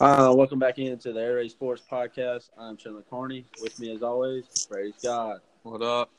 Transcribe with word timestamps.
Uh, 0.00 0.32
welcome 0.36 0.60
back 0.60 0.78
into 0.78 1.12
the 1.12 1.20
Air 1.20 1.34
Raid 1.36 1.50
Sports 1.50 1.82
Podcast. 1.90 2.50
I'm 2.56 2.76
Chandler 2.76 3.02
Carney. 3.10 3.44
With 3.60 3.80
me, 3.80 3.92
as 3.92 4.02
always, 4.02 4.68
praise 4.70 4.94
God. 5.02 5.40
What 5.64 5.82
up? 5.82 6.10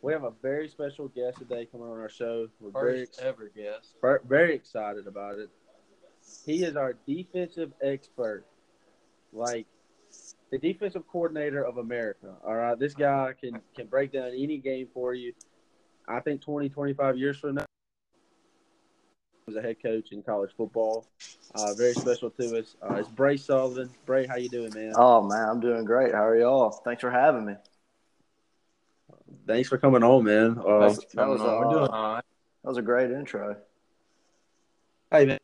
We 0.00 0.14
have 0.14 0.24
a 0.24 0.32
very 0.40 0.66
special 0.66 1.08
guest 1.08 1.36
today 1.38 1.66
coming 1.66 1.88
on 1.88 1.98
our 1.98 2.08
show. 2.08 2.48
We're 2.58 2.70
very, 2.70 3.04
First 3.04 3.20
ever 3.20 3.50
guest. 3.54 3.96
very 4.26 4.54
excited 4.54 5.06
about 5.06 5.38
it. 5.38 5.50
He 6.46 6.64
is 6.64 6.74
our 6.76 6.94
defensive 7.06 7.72
expert, 7.82 8.46
like 9.34 9.66
the 10.50 10.56
defensive 10.58 11.06
coordinator 11.06 11.62
of 11.62 11.76
America. 11.76 12.34
All 12.46 12.54
right, 12.54 12.78
this 12.78 12.94
guy 12.94 13.34
can 13.38 13.60
can 13.76 13.88
break 13.88 14.12
down 14.12 14.28
any 14.28 14.56
game 14.56 14.88
for 14.94 15.12
you. 15.12 15.34
I 16.06 16.20
think 16.20 16.40
20, 16.40 16.70
25 16.70 17.18
years 17.18 17.36
from 17.36 17.56
now, 17.56 17.66
was 19.48 19.56
a 19.56 19.62
head 19.62 19.82
coach 19.82 20.12
in 20.12 20.22
college 20.22 20.50
football. 20.56 21.06
Uh, 21.54 21.72
very 21.74 21.94
special 21.94 22.28
to 22.30 22.58
us. 22.58 22.76
Uh, 22.82 22.96
it's 22.96 23.08
Bray 23.08 23.36
Sullivan. 23.38 23.88
Bray, 24.04 24.26
how 24.26 24.36
you 24.36 24.50
doing, 24.50 24.72
man? 24.74 24.92
Oh 24.94 25.22
man, 25.22 25.48
I'm 25.48 25.58
doing 25.58 25.84
great. 25.86 26.12
How 26.14 26.26
are 26.26 26.38
y'all? 26.38 26.70
Thanks 26.70 27.00
for 27.00 27.10
having 27.10 27.46
me. 27.46 27.54
Thanks 29.46 29.68
for 29.70 29.78
coming 29.78 30.02
on, 30.04 30.24
man. 30.24 30.58
Uh, 30.58 30.80
That's- 30.80 30.98
that 30.98 31.16
Coming 31.16 31.32
was, 31.32 31.40
on. 31.40 31.46
We're 31.60 31.66
uh, 31.66 31.70
doing 31.72 31.88
all 31.90 32.12
right. 32.14 32.24
That 32.62 32.68
was 32.68 32.76
a 32.76 32.82
great 32.82 33.10
intro. 33.10 33.56
hey, 35.10 35.24
man. 35.24 35.38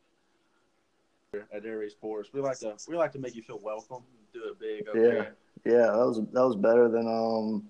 At 1.52 1.64
Air 1.64 1.78
Raid 1.78 1.90
Sports, 1.90 2.28
we 2.32 2.40
like 2.42 2.58
to 2.58 2.76
we 2.88 2.96
like 2.96 3.12
to 3.12 3.18
make 3.18 3.34
you 3.34 3.42
feel 3.42 3.58
welcome. 3.58 4.02
Do 4.34 4.40
it 4.50 4.60
big 4.60 4.86
up 4.88 4.94
Yeah. 4.94 5.02
there. 5.02 5.34
Yeah, 5.64 5.86
that 5.92 6.06
was 6.06 6.18
that 6.18 6.46
was 6.46 6.56
better 6.56 6.88
than 6.90 7.08
um 7.08 7.64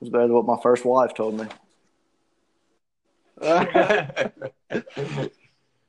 it 0.00 0.04
was 0.04 0.10
better 0.10 0.24
than 0.26 0.34
what 0.34 0.44
my 0.44 0.58
first 0.62 0.84
wife 0.84 1.14
told 1.14 1.40
me. 1.40 1.46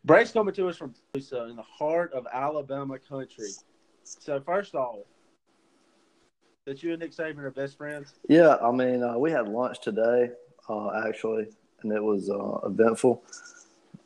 Bray's 0.06 0.32
coming 0.32 0.54
to 0.54 0.70
us 0.70 0.78
from 0.78 0.94
Tulsa 1.14 1.46
in 1.46 1.56
the 1.56 1.64
heart 1.64 2.14
of 2.14 2.28
Alabama 2.32 3.00
country. 3.00 3.50
So 4.04 4.40
first 4.40 4.76
off, 4.76 5.00
that 6.66 6.84
you 6.84 6.92
and 6.92 7.02
Nick 7.02 7.12
Saban 7.12 7.40
are 7.40 7.50
best 7.50 7.76
friends. 7.76 8.14
Yeah, 8.30 8.58
I 8.62 8.72
mean 8.72 9.02
uh, 9.02 9.18
we 9.18 9.32
had 9.32 9.48
lunch 9.48 9.82
today, 9.82 10.30
uh, 10.70 11.08
actually, 11.08 11.48
and 11.82 11.92
it 11.92 12.04
was 12.04 12.30
uh, 12.30 12.68
eventful. 12.68 13.24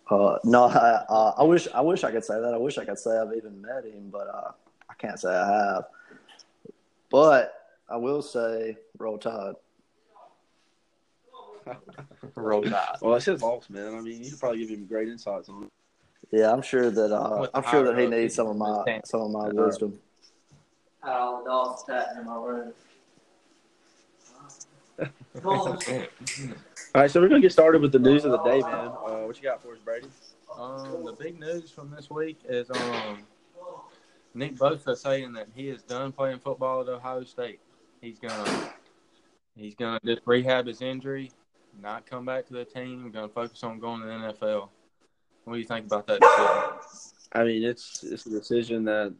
Uh, 0.10 0.38
no, 0.46 0.64
I, 0.68 1.04
uh, 1.10 1.34
I 1.38 1.44
wish 1.44 1.68
I 1.74 1.82
wish 1.82 2.06
I 2.06 2.12
could 2.12 2.24
say 2.24 2.40
that. 2.40 2.54
I 2.54 2.58
wish 2.58 2.78
I 2.78 2.86
could 2.86 2.98
say 2.98 3.18
I've 3.18 3.36
even 3.36 3.62
met 3.62 3.84
him, 3.84 4.10
but 4.10 4.28
uh, 4.34 4.52
I 4.90 4.94
can't 4.94 5.20
say 5.20 5.30
I 5.30 5.48
have. 5.48 5.86
But 7.10 7.54
I 7.90 7.98
will 7.98 8.22
say, 8.22 8.78
roll 8.98 9.18
tide. 9.18 9.56
Roll 12.36 12.64
Tide. 12.64 12.98
Well, 13.02 13.16
it's 13.16 13.26
his 13.26 13.42
boss, 13.42 13.70
man. 13.70 13.94
I 13.94 14.02
mean, 14.02 14.24
you 14.24 14.32
could 14.32 14.40
probably 14.40 14.60
give 14.60 14.70
him 14.70 14.86
great 14.86 15.08
insights 15.08 15.50
on 15.50 15.64
it. 15.64 15.70
Yeah, 16.32 16.52
I'm 16.52 16.62
sure 16.62 16.92
that 16.92 17.12
uh, 17.12 17.48
I'm 17.54 17.64
sure 17.64 17.84
that 17.84 17.98
he 18.00 18.08
needs 18.08 18.36
some 18.36 18.48
of 18.48 18.56
my 18.58 19.02
some 19.06 19.22
of 19.22 19.32
my 19.32 19.48
Yeah. 19.48 19.62
wisdom. 19.66 20.00
How 21.02 21.44
dogs 21.44 21.84
sat 21.88 22.16
in 22.18 22.26
my 22.26 22.36
room. 22.36 22.74
All 25.46 27.02
right, 27.02 27.10
so 27.10 27.22
we're 27.22 27.30
gonna 27.30 27.42
get 27.42 27.52
started 27.52 27.82
with 27.82 27.92
the 27.92 28.00
news 28.00 28.26
of 28.26 28.32
the 28.32 28.38
day, 28.40 28.62
man. 28.62 28.92
Uh, 29.06 29.26
what 29.26 29.38
you 29.38 29.44
got 29.44 29.62
for 29.62 29.74
us, 29.74 29.80
Brady? 29.80 30.08
um, 30.58 31.06
the 31.06 31.14
big 31.14 31.40
news 31.40 31.72
from 31.72 31.90
this 31.90 32.10
week 32.10 32.40
is 32.48 32.70
um, 32.70 33.26
Nick 34.34 34.56
Bosa 34.56 34.98
saying 34.98 35.34
that 35.34 35.48
he 35.56 35.70
is 35.70 35.84
done 35.84 36.12
playing 36.12 36.40
football 36.40 36.82
at 36.82 36.90
Ohio 36.90 37.24
State. 37.24 37.60
He's 38.02 38.20
gonna 38.20 38.46
he's 39.56 39.76
gonna 39.76 40.00
just 40.06 40.22
rehab 40.26 40.68
his 40.68 40.82
injury, 40.82 41.32
not 41.82 42.06
come 42.06 42.26
back 42.26 42.46
to 42.48 42.54
the 42.54 42.66
team. 42.66 43.10
Gonna 43.12 43.30
focus 43.30 43.64
on 43.64 43.80
going 43.80 44.02
to 44.02 44.08
the 44.08 44.14
NFL. 44.14 44.70
What 45.46 45.54
do 45.54 45.60
you 45.60 45.66
think 45.66 45.86
about 45.86 46.08
that 46.08 46.20
decision? 46.22 47.16
I 47.34 47.44
mean, 47.44 47.64
it's 47.64 48.04
it's 48.04 48.26
a 48.26 48.30
decision 48.30 48.86
that 48.86 49.14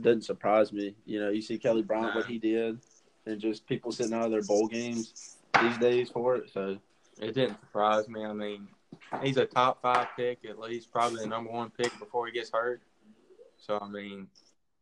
doesn't 0.00 0.22
surprise 0.22 0.72
me. 0.72 0.94
You 1.04 1.20
know, 1.20 1.30
you 1.30 1.42
see 1.42 1.58
Kelly 1.58 1.82
Bryant 1.82 2.14
what 2.14 2.26
he 2.26 2.38
did, 2.38 2.78
and 3.26 3.40
just 3.40 3.66
people 3.66 3.92
sitting 3.92 4.12
out 4.12 4.26
of 4.26 4.30
their 4.30 4.42
bowl 4.42 4.68
games 4.68 5.36
these 5.60 5.78
days 5.78 6.10
for 6.10 6.36
it. 6.36 6.50
So 6.52 6.78
It 7.20 7.34
didn't 7.34 7.58
surprise 7.60 8.08
me. 8.08 8.24
I 8.24 8.32
mean, 8.32 8.68
he's 9.22 9.36
a 9.36 9.46
top 9.46 9.80
five 9.82 10.08
pick 10.16 10.44
at 10.48 10.58
least, 10.58 10.92
probably 10.92 11.22
the 11.22 11.28
number 11.28 11.50
one 11.50 11.70
pick 11.70 11.98
before 11.98 12.26
he 12.26 12.32
gets 12.32 12.50
hurt. 12.52 12.82
So 13.56 13.78
I 13.80 13.88
mean, 13.88 14.28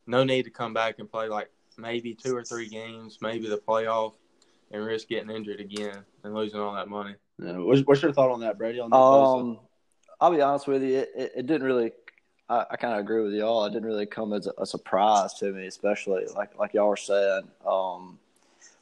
no 0.06 0.24
need 0.24 0.44
to 0.44 0.50
come 0.50 0.74
back 0.74 0.98
and 0.98 1.10
play 1.10 1.28
like 1.28 1.50
maybe 1.78 2.14
two 2.14 2.36
or 2.36 2.42
three 2.44 2.68
games, 2.68 3.18
maybe 3.20 3.48
the 3.48 3.58
playoff, 3.58 4.14
and 4.72 4.84
risk 4.84 5.08
getting 5.08 5.30
injured 5.30 5.60
again 5.60 5.98
and 6.24 6.34
losing 6.34 6.60
all 6.60 6.74
that 6.74 6.88
money. 6.88 7.14
you 7.38 7.52
know, 7.52 7.64
what's, 7.64 7.82
what's 7.82 8.02
your 8.02 8.12
thought 8.12 8.30
on 8.30 8.40
that, 8.40 8.58
Brady? 8.58 8.80
On 8.80 8.90
Nick 8.90 8.98
Bosa? 8.98 9.40
Um, 9.40 9.58
I'll 10.24 10.30
be 10.30 10.40
honest 10.40 10.66
with 10.66 10.82
you, 10.82 11.00
it, 11.00 11.12
it, 11.14 11.32
it 11.36 11.46
didn't 11.46 11.64
really. 11.66 11.92
I, 12.48 12.64
I 12.70 12.76
kind 12.76 12.94
of 12.94 13.00
agree 13.00 13.22
with 13.22 13.34
y'all. 13.34 13.66
It 13.66 13.74
didn't 13.74 13.84
really 13.86 14.06
come 14.06 14.32
as 14.32 14.46
a, 14.46 14.52
a 14.56 14.64
surprise 14.64 15.34
to 15.34 15.52
me, 15.52 15.66
especially 15.66 16.24
like 16.34 16.58
like 16.58 16.72
y'all 16.72 16.88
were 16.88 16.96
saying. 16.96 17.42
Um, 17.66 18.18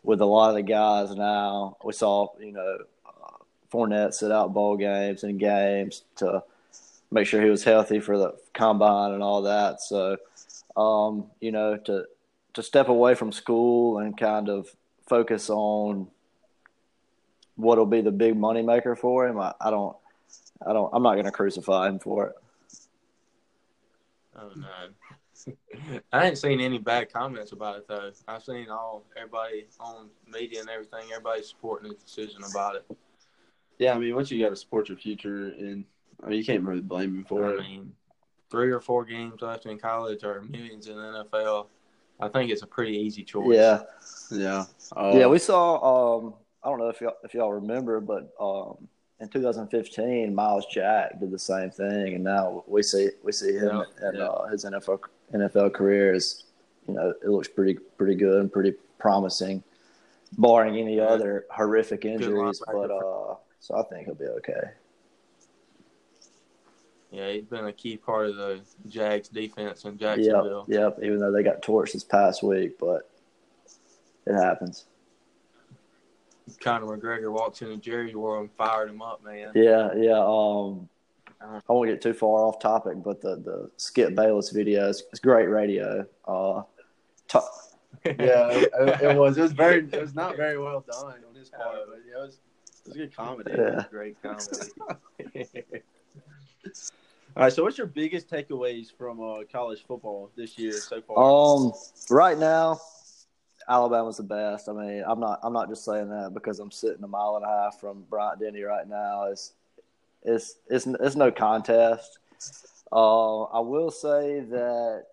with 0.05 0.21
a 0.21 0.25
lot 0.25 0.51
of 0.51 0.55
the 0.55 0.63
guys 0.63 1.11
now, 1.17 1.77
we 1.83 1.95
saw 1.95 2.29
you 2.39 2.53
know 2.53 2.79
uh, 3.05 3.43
Fournette 3.73 4.15
sit 4.15 4.31
out 4.31 4.55
bowl 4.55 4.77
games 4.77 5.25
and 5.25 5.41
games 5.41 6.05
to 6.19 6.45
make 7.11 7.27
sure 7.27 7.43
he 7.43 7.51
was 7.51 7.65
healthy 7.65 7.99
for 7.99 8.17
the 8.17 8.37
combine 8.55 9.11
and 9.11 9.23
all 9.25 9.43
that. 9.43 9.81
So, 9.81 10.19
um, 10.77 11.27
you 11.41 11.51
know, 11.51 11.77
to 11.77 12.05
to 12.55 12.63
step 12.63 12.89
away 12.89 13.17
from 13.17 13.33
school 13.33 13.99
and 13.99 14.17
kind 14.17 14.49
of 14.49 14.69
focus 15.09 15.51
on 15.51 16.07
what'll 17.57 17.85
be 17.85 18.01
the 18.01 18.13
big 18.13 18.37
money 18.37 18.63
maker 18.63 18.95
for 18.95 19.27
him, 19.27 19.41
I, 19.41 19.55
I 19.61 19.71
don't. 19.71 19.97
I 20.67 20.73
don't. 20.73 20.91
I'm 20.93 21.03
not 21.03 21.15
going 21.15 21.25
to 21.25 21.31
crucify 21.31 21.89
him 21.89 21.99
for 21.99 22.29
it. 22.29 22.37
Oh 24.37 24.51
no. 24.57 24.69
I 26.13 26.27
ain't 26.27 26.39
seen 26.39 26.61
any 26.61 26.79
bad 26.79 27.13
comments 27.13 27.53
about 27.53 27.79
it 27.79 27.89
though. 27.89 28.11
I've 28.29 28.43
seen 28.43 28.69
all 28.71 29.05
everybody 29.17 29.67
on 29.81 30.09
media 30.31 30.61
and 30.61 30.71
everything. 30.71 31.11
Everybody's 31.11 31.49
supporting 31.49 31.91
his 31.91 32.03
decision 32.03 32.43
about 32.49 32.77
it. 32.77 32.87
yeah, 33.79 33.95
I 33.95 33.99
mean, 33.99 34.15
once 34.15 34.31
you 34.31 34.43
got 34.43 34.51
to 34.51 34.57
support 34.57 34.89
your 34.89 34.99
future, 34.99 35.49
and 35.59 35.85
I 36.23 36.29
mean, 36.29 36.39
you 36.39 36.45
can't 36.45 36.63
really 36.63 36.81
blame 36.81 37.17
him 37.17 37.25
for 37.25 37.47
I 37.47 37.55
it. 37.55 37.61
I 37.61 37.63
mean, 37.63 37.93
three 38.51 38.71
or 38.71 38.81
four 38.81 39.05
games 39.05 39.41
left 39.41 39.67
in 39.67 39.79
college 39.79 40.23
or 40.23 40.43
millions 40.43 40.87
in 40.87 40.97
the 40.97 41.27
NFL. 41.33 41.67
I 42.21 42.29
think 42.29 42.51
it's 42.51 42.63
a 42.63 42.67
pretty 42.67 42.97
easy 42.97 43.25
choice. 43.25 43.57
Yeah, 43.57 43.83
Yeah, 44.31 44.65
uh, 44.97 45.13
yeah. 45.15 45.27
We 45.27 45.39
saw. 45.39 46.19
Um, 46.19 46.35
I 46.63 46.69
don't 46.69 46.79
know 46.79 46.89
if 46.89 47.01
y'all 47.01 47.17
if 47.25 47.35
y'all 47.35 47.53
remember, 47.53 48.01
but 48.01 48.33
um, 48.41 48.87
in 49.23 49.29
2015, 49.29 50.35
Myles 50.35 50.67
Jack 50.67 51.21
did 51.21 51.31
the 51.31 51.39
same 51.39 51.71
thing, 51.71 52.15
and 52.15 52.25
now 52.25 52.65
we 52.67 52.83
see 52.83 53.09
we 53.23 53.31
see 53.33 53.53
him 53.55 53.77
Yeah, 53.77 53.83
and 54.09 54.19
yeah. 54.19 54.25
uh, 54.25 54.49
his 54.49 54.65
NFL 54.65 54.99
NFL 55.33 55.73
career 55.73 56.13
is, 56.13 56.45
you 56.89 56.95
know, 56.95 57.15
it 57.23 57.29
looks 57.29 57.47
pretty 57.49 57.75
pretty 57.97 58.17
good 58.17 58.41
and 58.41 58.53
pretty 58.53 58.75
promising, 58.99 59.63
barring 60.39 60.77
any 60.77 60.97
Yeah. 60.97 61.05
other 61.05 61.47
horrific 61.51 62.05
injuries. 62.05 62.61
But 62.67 62.91
uh, 62.91 63.37
so 63.61 63.77
I 63.77 63.83
think 63.85 64.07
he'll 64.07 64.17
be 64.17 64.27
okay. 64.27 64.71
Yeah, 67.13 67.31
he's 67.31 67.45
been 67.45 67.67
a 67.67 67.73
key 67.73 67.97
part 67.99 68.27
of 68.31 68.37
the 68.37 68.61
Jags 68.89 69.29
defense 69.29 69.85
in 69.85 69.93
Yep, 69.93 70.01
Jacksonville. 70.01 70.65
yep. 70.67 70.99
Even 71.03 71.19
though 71.19 71.31
they 71.31 71.43
got 71.45 71.63
torched 71.63 71.93
this 71.93 72.03
past 72.05 72.43
week, 72.43 72.79
but 72.79 73.09
it 74.27 74.33
happens. 74.35 74.87
Conor 76.63 76.97
McGregor 76.97 77.33
walks 77.33 77.63
into 77.63 77.77
Jerry's 77.77 78.15
world 78.15 78.43
and 78.43 78.51
fired 78.53 78.91
him 78.91 79.03
up, 79.03 79.25
man. 79.25 79.53
Yeah, 79.55 79.91
yeah. 79.95 80.19
Um, 80.19 80.89
I 81.41 81.73
won't 81.73 81.89
get 81.89 82.01
too 82.01 82.15
far 82.15 82.45
off 82.45 82.61
topic, 82.61 83.03
but 83.03 83.21
the 83.21 83.37
the 83.37 83.71
Skip 83.77 84.15
Bayless 84.15 84.51
video 84.51 84.89
is, 84.89 85.03
is 85.13 85.19
great 85.19 85.47
radio. 85.47 86.07
Uh, 86.27 86.63
to- 87.29 87.43
yeah, 88.05 88.49
it, 88.51 88.71
it 89.03 89.17
was. 89.17 89.39
It 89.39 89.43
was 89.43 89.53
very. 89.53 89.87
It 89.93 90.01
was 90.01 90.15
not 90.15 90.37
very 90.37 90.59
well 90.59 90.85
done 90.91 91.05
on 91.29 91.35
his 91.35 91.51
part, 91.51 91.79
but 91.89 92.01
yeah, 92.09 92.23
it 92.23 92.27
was. 92.27 92.39
It 92.85 92.89
was 92.89 92.95
a 92.97 92.99
good 92.99 93.17
comedy. 93.17 93.53
Yeah. 93.57 93.85
Great 93.91 94.17
comedy. 94.23 94.47
All 97.35 97.45
right, 97.45 97.53
so 97.53 97.63
what's 97.63 97.79
your 97.79 97.87
biggest 97.87 98.29
takeaways 98.29 98.89
from 98.97 99.21
uh, 99.21 99.45
college 99.51 99.85
football 99.87 100.31
this 100.37 100.59
year 100.59 100.73
so 100.73 101.01
far? 101.01 101.17
um, 101.17 101.73
right 102.11 102.37
now, 102.37 102.79
Alabama's 103.69 104.17
the 104.17 104.23
best. 104.23 104.69
I 104.69 104.73
mean, 104.73 105.05
I'm 105.07 105.21
not 105.21 105.41
I'm 105.43 105.53
not 105.53 105.69
just 105.69 105.85
saying 105.85 106.09
that 106.11 106.35
because 106.35 106.59
I'm 106.59 106.71
sitting 106.71 107.03
a 107.05 107.09
mile 107.09 107.37
and 107.37 107.45
a 107.45 107.49
half 107.49 107.81
from 107.81 108.05
Bryant 108.11 108.41
Denny 108.41 108.63
right 108.63 108.89
now. 108.89 109.25
It's 109.25 109.53
it's 110.23 110.57
it's 110.69 110.87
it's 110.87 111.17
no 111.17 111.31
contest. 111.31 112.19
Uh, 112.91 113.45
I 113.45 113.61
will 113.61 113.91
say 113.91 114.41
that 114.41 115.05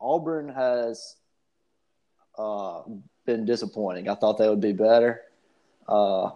Auburn 0.00 0.48
has 0.48 1.16
uh, 2.38 2.82
been 3.24 3.44
disappointing. 3.44 4.08
I 4.08 4.14
thought 4.14 4.38
they 4.38 4.48
would 4.48 4.60
be 4.60 4.72
better, 4.72 5.22
uh, 5.88 6.30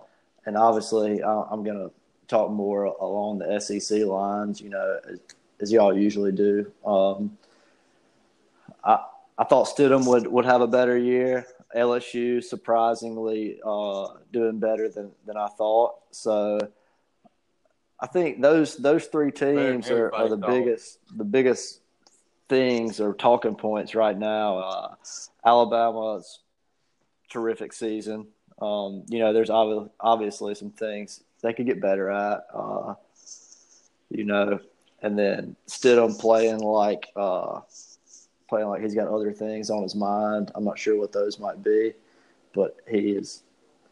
and 0.47 0.57
obviously, 0.57 1.23
I'm 1.23 1.65
going 1.65 1.79
to 1.79 1.91
talk 2.29 2.51
more 2.51 2.85
along 2.85 3.39
the 3.39 3.61
SEC 3.61 4.03
lines. 4.05 4.61
You 4.61 4.71
know, 4.71 5.01
as, 5.11 5.19
as 5.61 5.73
y'all 5.73 5.97
usually 5.97 6.33
do. 6.33 6.71
Um, 6.85 7.37
I 8.85 8.99
I 9.37 9.45
thought 9.45 9.67
Stidham 9.67 10.07
would, 10.07 10.27
would 10.27 10.45
have 10.45 10.61
a 10.61 10.67
better 10.67 10.97
year. 10.97 11.47
LSU 11.75 12.43
surprisingly 12.43 13.59
uh, 13.65 14.09
doing 14.33 14.59
better 14.59 14.89
than, 14.89 15.11
than 15.27 15.37
I 15.37 15.49
thought. 15.49 15.95
So 16.11 16.59
I 18.01 18.07
think 18.07 18.41
those 18.41 18.77
those 18.77 19.07
three 19.07 19.31
teams 19.31 19.91
are, 19.91 20.15
are 20.15 20.29
the 20.29 20.37
thought. 20.37 20.51
biggest 20.51 20.99
the 21.17 21.25
biggest 21.25 21.81
things 22.49 23.01
or 23.01 23.15
talking 23.15 23.55
points 23.55 23.95
right 23.95 24.17
now. 24.17 24.59
Uh, 24.59 24.95
Alabama's 25.45 26.41
terrific 27.31 27.73
season. 27.73 28.27
Um, 28.61 29.05
you 29.09 29.19
know, 29.19 29.33
there's 29.33 29.51
ob- 29.51 29.91
obviously 29.99 30.55
some 30.55 30.71
things 30.71 31.23
they 31.43 31.53
could 31.53 31.67
get 31.67 31.81
better 31.81 32.11
at. 32.11 32.47
Uh, 32.55 32.95
you 34.11 34.25
know, 34.25 34.61
and 35.03 35.19
then 35.19 35.57
Stidham 35.67 36.19
playing 36.19 36.61
like 36.61 37.09
uh, 37.17 37.61
playing 38.49 38.69
like 38.69 38.83
he's 38.83 38.95
got 38.95 39.09
other 39.09 39.33
things 39.33 39.71
on 39.71 39.83
his 39.83 39.95
mind. 39.95 40.51
I'm 40.55 40.65
not 40.65 40.79
sure 40.79 40.99
what 40.99 41.13
those 41.13 41.39
might 41.39 41.63
be, 41.63 41.93
but 42.55 42.77
he 42.89 43.11
is 43.11 43.43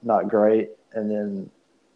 not 0.03 0.29
great. 0.29 0.71
And 0.93 1.11
then 1.11 1.51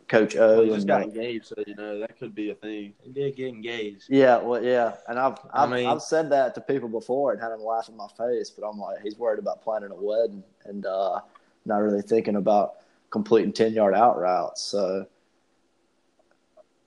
Coach 0.09 0.37
O 0.37 0.49
Well, 0.49 0.61
he 0.63 0.69
and 0.69 0.75
just 0.77 0.87
got 0.87 1.01
uh, 1.03 1.05
engaged, 1.05 1.47
so 1.47 1.57
you 1.67 1.75
know 1.75 1.99
that 1.99 2.19
could 2.19 2.35
be 2.35 2.51
a 2.51 2.55
thing. 2.55 2.95
He 3.03 3.11
did 3.11 3.37
get 3.37 3.49
engaged. 3.49 4.05
yeah, 4.09 4.39
well, 4.39 4.63
yeah, 4.63 4.95
and 5.09 5.19
I've 5.19 5.39
I 5.53 5.65
I've, 5.65 5.71
mean- 5.71 5.87
I've 5.87 6.03
said 6.03 6.31
that 6.31 6.55
to 6.55 6.61
people 6.61 6.89
before 6.89 7.33
and 7.33 7.41
had 7.41 7.51
them 7.51 7.63
laugh 7.63 7.89
in 7.89 7.97
my 7.97 8.09
face, 8.17 8.51
but 8.51 8.67
I'm 8.67 8.79
like, 8.79 9.03
he's 9.03 9.19
worried 9.19 9.39
about 9.41 9.63
planning 9.63 9.91
a 9.91 9.95
wedding 9.95 10.45
and 10.65 10.87
uh, 10.87 11.21
not 11.65 11.79
really 11.79 12.03
thinking 12.03 12.37
about 12.37 12.75
completing 13.11 13.53
ten 13.53 13.73
yard 13.73 13.95
out 13.95 14.19
routes. 14.19 14.63
So 14.63 15.07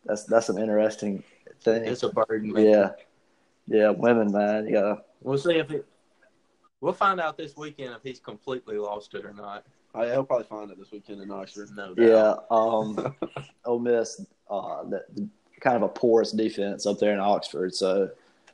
that's 0.06 0.24
that's 0.24 0.50
an 0.50 0.58
interesting 0.58 1.22
thing. 1.62 1.84
It's 1.86 2.04
a 2.04 2.10
burden. 2.10 2.54
man. 2.54 2.66
Yeah, 2.66 2.90
yeah, 3.68 3.90
women, 3.90 4.32
man, 4.32 4.66
you 4.66 4.74
gotta 4.74 5.02
We'll 5.22 5.38
see 5.38 5.56
if 5.58 5.70
it. 5.72 5.86
We'll 6.82 6.94
find 6.94 7.20
out 7.20 7.38
this 7.38 7.58
weekend 7.58 7.94
if 7.94 8.02
he's 8.04 8.20
completely 8.20 8.78
lost 8.78 9.14
it 9.14 9.26
or 9.26 9.34
not. 9.34 9.66
I, 9.94 10.06
he'll 10.06 10.24
probably 10.24 10.46
find 10.48 10.72
it 10.72 10.78
this 10.80 10.92
weekend 10.92 11.22
in 11.22 11.30
Oxford. 11.32 11.70
No 11.76 11.94
doubt. 11.94 12.06
Yeah, 12.08 12.36
um, 12.56 13.16
Ole 13.66 13.80
Miss, 13.80 14.22
uh, 14.50 14.84
the, 14.84 15.04
the 15.16 15.28
kind 15.60 15.76
of 15.76 15.82
a 15.84 15.90
porous 15.90 16.32
defense 16.32 16.86
up 16.86 17.00
there 17.00 17.14
in 17.14 17.20
Oxford, 17.20 17.74
so 17.76 18.10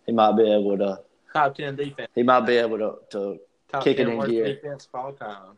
he 0.06 0.12
might 0.12 0.32
be 0.38 0.44
able 0.52 0.78
to. 0.78 1.02
Top 1.34 1.54
ten 1.56 1.76
defense. 1.76 2.10
He 2.16 2.24
might 2.24 2.42
be 2.42 2.56
able 2.56 2.78
to, 2.80 2.96
to 3.12 3.40
Top 3.72 3.84
Kick 3.84 4.00
it 4.00 4.08
in 4.08 4.18
worst 4.18 4.32
gear. 4.32 4.56
defense 4.56 4.88
of 4.92 5.00
all 5.00 5.12
time. 5.14 5.58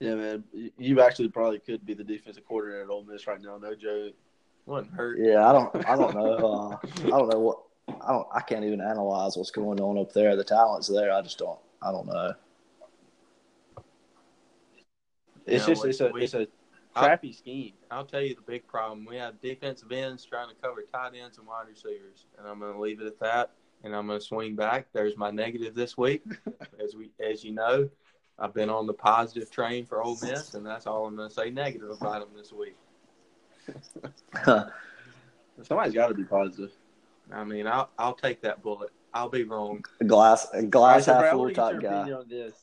Yeah, 0.00 0.14
man, 0.14 0.44
You- 0.52 0.72
you 0.78 1.00
actually 1.02 1.28
probably 1.28 1.58
could 1.58 1.84
be 1.84 1.94
the 1.94 2.02
defensive 2.04 2.46
coordinator 2.48 2.82
at 2.84 2.88
Ole 2.88 3.04
Miss 3.04 3.26
right 3.26 3.40
now. 3.40 3.58
No 3.58 3.74
joke. 3.74 4.14
Wouldn't 4.66 4.92
hurt. 4.94 5.18
yeah. 5.20 5.46
I 5.48 5.52
don't 5.52 5.88
I 5.88 5.96
don't 5.96 6.14
know 6.14 6.34
uh, 6.36 6.76
I 7.06 7.10
don't 7.10 7.28
know 7.30 7.40
what 7.40 7.58
I 8.00 8.12
don't 8.12 8.28
I 8.32 8.40
can't 8.40 8.64
even 8.64 8.80
analyze 8.80 9.36
what's 9.36 9.50
going 9.50 9.80
on 9.80 9.98
up 9.98 10.12
there. 10.12 10.36
The 10.36 10.44
talent's 10.44 10.88
there. 10.88 11.12
I 11.12 11.22
just 11.22 11.38
don't 11.38 11.58
I 11.82 11.90
don't 11.92 12.06
know. 12.06 12.34
It's 15.46 15.66
Yeah, 15.66 15.74
just 15.74 15.82
we- 15.84 15.90
it's 15.90 16.00
a 16.00 16.10
we- 16.10 16.22
it's 16.22 16.34
a 16.34 16.46
crappy 16.94 17.32
scheme. 17.32 17.74
I'll 17.90 18.04
tell 18.04 18.20
you 18.20 18.34
the 18.34 18.42
big 18.42 18.66
problem. 18.66 19.04
We 19.04 19.16
have 19.16 19.40
defensive 19.40 19.92
ends 19.92 20.24
trying 20.24 20.48
to 20.48 20.54
cover 20.56 20.82
tight 20.92 21.12
ends 21.14 21.38
and 21.38 21.46
wide 21.46 21.68
receivers, 21.68 22.26
and 22.38 22.46
I'm 22.46 22.58
going 22.58 22.74
to 22.74 22.80
leave 22.80 23.00
it 23.00 23.06
at 23.06 23.18
that. 23.20 23.52
And 23.82 23.96
I'm 23.96 24.06
going 24.06 24.18
to 24.18 24.24
swing 24.24 24.56
back. 24.56 24.88
There's 24.92 25.16
my 25.16 25.30
negative 25.30 25.74
this 25.74 25.96
week, 25.96 26.22
as 26.84 26.94
we 26.94 27.10
as 27.18 27.42
you 27.42 27.52
know, 27.52 27.88
I've 28.38 28.52
been 28.52 28.68
on 28.68 28.86
the 28.86 28.92
positive 28.92 29.50
train 29.50 29.86
for 29.86 30.02
Ole 30.02 30.18
Miss, 30.22 30.54
and 30.54 30.66
that's 30.66 30.86
all 30.86 31.06
I'm 31.06 31.16
going 31.16 31.28
to 31.28 31.34
say 31.34 31.48
negative 31.50 31.88
about 31.90 32.20
them 32.20 32.36
this 32.36 32.52
week. 32.52 32.76
Somebody's 35.62 35.94
got 35.94 36.08
to 36.08 36.14
be 36.14 36.24
positive. 36.24 36.72
I 37.32 37.44
mean, 37.44 37.66
I'll 37.66 37.90
I'll 37.98 38.14
take 38.14 38.42
that 38.42 38.62
bullet. 38.62 38.90
I'll 39.12 39.28
be 39.28 39.44
wrong. 39.44 39.84
a 40.00 40.04
glass 40.04 40.46
a 40.52 40.62
glass 40.62 41.04
so, 41.06 41.14
half 41.14 41.24
I 41.24 41.30
full 41.30 41.40
wanna 41.40 41.52
get 41.54 41.60
type 41.62 41.72
your 41.82 41.82
guy. 41.82 42.12
on 42.12 42.28
this. 42.28 42.54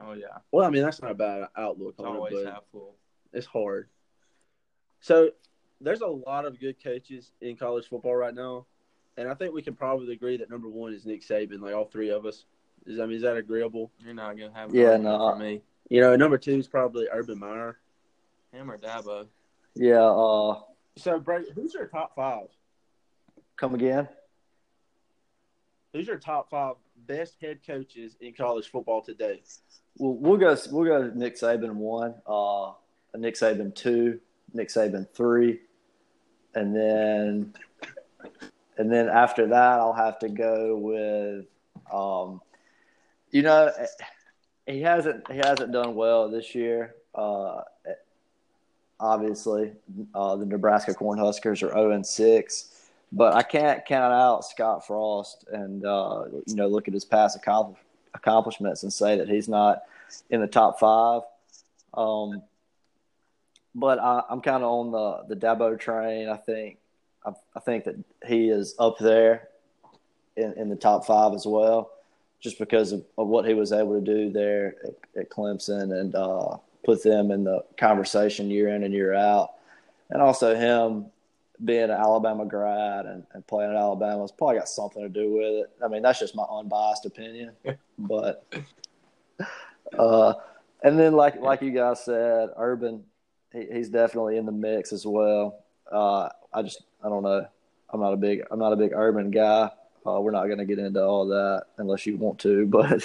Oh 0.00 0.12
yeah, 0.12 0.26
Well, 0.52 0.66
I 0.66 0.70
mean 0.70 0.82
that's 0.82 1.00
not 1.02 1.10
a 1.10 1.14
bad 1.14 1.48
outlook 1.56 1.94
it's 1.98 2.06
on 2.06 2.16
always 2.16 2.32
it, 2.34 2.44
but 2.44 2.52
half 2.52 2.62
full. 2.70 2.94
it's 3.32 3.46
hard. 3.46 3.88
So 5.00 5.30
there's 5.80 6.02
a 6.02 6.06
lot 6.06 6.44
of 6.44 6.60
good 6.60 6.82
coaches 6.82 7.32
in 7.40 7.56
college 7.56 7.88
football 7.88 8.14
right 8.14 8.34
now, 8.34 8.66
and 9.16 9.28
I 9.28 9.34
think 9.34 9.54
we 9.54 9.62
can 9.62 9.74
probably 9.74 10.12
agree 10.12 10.36
that 10.36 10.50
number 10.50 10.68
one 10.68 10.92
is 10.92 11.06
Nick 11.06 11.22
Saban. 11.26 11.60
Like 11.60 11.74
all 11.74 11.86
three 11.86 12.10
of 12.10 12.26
us. 12.26 12.44
Is 12.86 12.98
I 13.00 13.06
mean 13.06 13.16
is 13.16 13.22
that 13.22 13.36
agreeable? 13.36 13.90
You're 13.98 14.14
not 14.14 14.36
going 14.36 14.52
to 14.52 14.56
have 14.56 14.74
Yeah, 14.74 14.96
no. 14.96 15.32
for 15.32 15.36
me. 15.38 15.62
You 15.88 16.00
know, 16.00 16.14
number 16.16 16.38
two 16.38 16.56
is 16.58 16.68
probably 16.68 17.08
Urban 17.12 17.38
Meyer. 17.38 17.78
Him 18.52 18.70
or 18.70 18.78
Dabo. 18.78 19.26
Yeah, 19.74 20.02
uh, 20.04 20.60
So, 20.96 21.18
Brady, 21.20 21.48
who's 21.54 21.74
your 21.74 21.86
top 21.86 22.14
five? 22.16 22.46
Come 23.60 23.74
again. 23.74 24.08
Who's 25.92 26.06
your 26.06 26.18
top 26.18 26.50
five 26.50 26.76
best 27.06 27.36
head 27.40 27.60
coaches 27.66 28.16
in 28.20 28.32
college 28.32 28.70
football 28.70 29.02
today? 29.02 29.42
We'll, 29.98 30.14
we'll 30.14 30.36
go. 30.38 30.56
We'll 30.70 30.84
go. 30.86 31.12
Nick 31.14 31.36
Saban 31.36 31.74
one. 31.74 32.14
Uh, 32.26 32.72
Nick 33.16 33.34
Saban 33.34 33.74
two. 33.74 34.18
Nick 34.54 34.68
Saban 34.68 35.06
three, 35.14 35.60
and 36.54 36.74
then 36.74 37.54
and 38.78 38.90
then 38.90 39.08
after 39.08 39.46
that, 39.48 39.78
I'll 39.78 39.92
have 39.92 40.18
to 40.20 40.28
go 40.28 40.76
with. 40.76 41.46
Um, 41.92 42.40
you 43.30 43.42
know, 43.42 43.70
he 44.66 44.80
hasn't 44.80 45.30
he 45.30 45.38
hasn't 45.38 45.72
done 45.72 45.94
well 45.94 46.30
this 46.30 46.54
year. 46.54 46.94
Uh, 47.14 47.60
obviously, 48.98 49.72
uh, 50.14 50.36
the 50.36 50.46
Nebraska 50.46 50.94
Cornhuskers 50.94 51.62
are 51.62 51.70
zero 51.70 51.90
and 51.92 52.06
six, 52.06 52.79
but 53.12 53.34
I 53.34 53.42
can't 53.42 53.84
count 53.84 54.12
out 54.12 54.44
Scott 54.44 54.86
Frost 54.86 55.46
and 55.52 55.84
uh, 55.84 56.24
you 56.46 56.54
know 56.54 56.68
look 56.68 56.88
at 56.88 56.94
his 56.94 57.04
past 57.04 57.36
accompli- 57.36 57.80
accomplishments 58.14 58.82
and 58.82 58.92
say 58.92 59.16
that 59.16 59.28
he's 59.28 59.48
not 59.48 59.82
in 60.30 60.40
the 60.40 60.46
top 60.46 60.78
five. 60.78 61.22
Um, 61.94 62.42
but 63.74 63.98
I, 63.98 64.22
I'm 64.28 64.40
kind 64.40 64.62
of 64.62 64.70
on 64.70 64.92
the 64.92 65.34
the 65.34 65.40
Dabo 65.40 65.78
train. 65.78 66.28
I 66.28 66.36
think 66.36 66.78
I, 67.24 67.32
I 67.56 67.60
think 67.60 67.84
that 67.84 67.96
he 68.26 68.48
is 68.48 68.74
up 68.78 68.98
there 68.98 69.48
in, 70.36 70.52
in 70.54 70.68
the 70.68 70.76
top 70.76 71.06
five 71.06 71.34
as 71.34 71.46
well, 71.46 71.90
just 72.40 72.58
because 72.58 72.92
of, 72.92 73.04
of 73.18 73.26
what 73.26 73.46
he 73.46 73.54
was 73.54 73.72
able 73.72 73.98
to 73.98 74.04
do 74.04 74.30
there 74.30 74.76
at, 74.84 75.22
at 75.22 75.30
Clemson 75.30 75.98
and 76.00 76.14
uh, 76.14 76.56
put 76.84 77.02
them 77.02 77.30
in 77.30 77.44
the 77.44 77.64
conversation 77.76 78.50
year 78.50 78.68
in 78.68 78.84
and 78.84 78.94
year 78.94 79.14
out, 79.14 79.50
and 80.10 80.22
also 80.22 80.54
him 80.54 81.06
being 81.64 81.84
an 81.84 81.90
Alabama 81.90 82.44
grad 82.46 83.06
and, 83.06 83.24
and 83.32 83.46
playing 83.46 83.70
at 83.70 83.76
Alabama 83.76 84.22
has 84.22 84.32
probably 84.32 84.56
got 84.58 84.68
something 84.68 85.02
to 85.02 85.08
do 85.08 85.32
with 85.34 85.64
it. 85.64 85.70
I 85.84 85.88
mean, 85.88 86.02
that's 86.02 86.18
just 86.18 86.34
my 86.34 86.44
unbiased 86.50 87.06
opinion, 87.06 87.52
but 87.98 88.44
uh, 89.98 90.34
and 90.82 90.98
then 90.98 91.12
like 91.12 91.40
like 91.40 91.62
you 91.62 91.70
guys 91.70 92.04
said, 92.04 92.50
Urban, 92.56 93.04
he, 93.52 93.66
he's 93.72 93.88
definitely 93.88 94.36
in 94.36 94.46
the 94.46 94.52
mix 94.52 94.92
as 94.92 95.06
well. 95.06 95.64
Uh, 95.90 96.28
I 96.52 96.62
just 96.62 96.82
I 97.04 97.08
don't 97.08 97.22
know. 97.22 97.46
I'm 97.92 98.00
not 98.00 98.12
a 98.12 98.16
big 98.16 98.42
I'm 98.50 98.58
not 98.58 98.72
a 98.72 98.76
big 98.76 98.92
Urban 98.94 99.30
guy. 99.30 99.70
Uh, 100.06 100.18
we're 100.20 100.30
not 100.30 100.46
going 100.46 100.58
to 100.58 100.64
get 100.64 100.78
into 100.78 101.04
all 101.04 101.26
that 101.26 101.64
unless 101.76 102.06
you 102.06 102.16
want 102.16 102.38
to, 102.38 102.66
but 102.66 103.04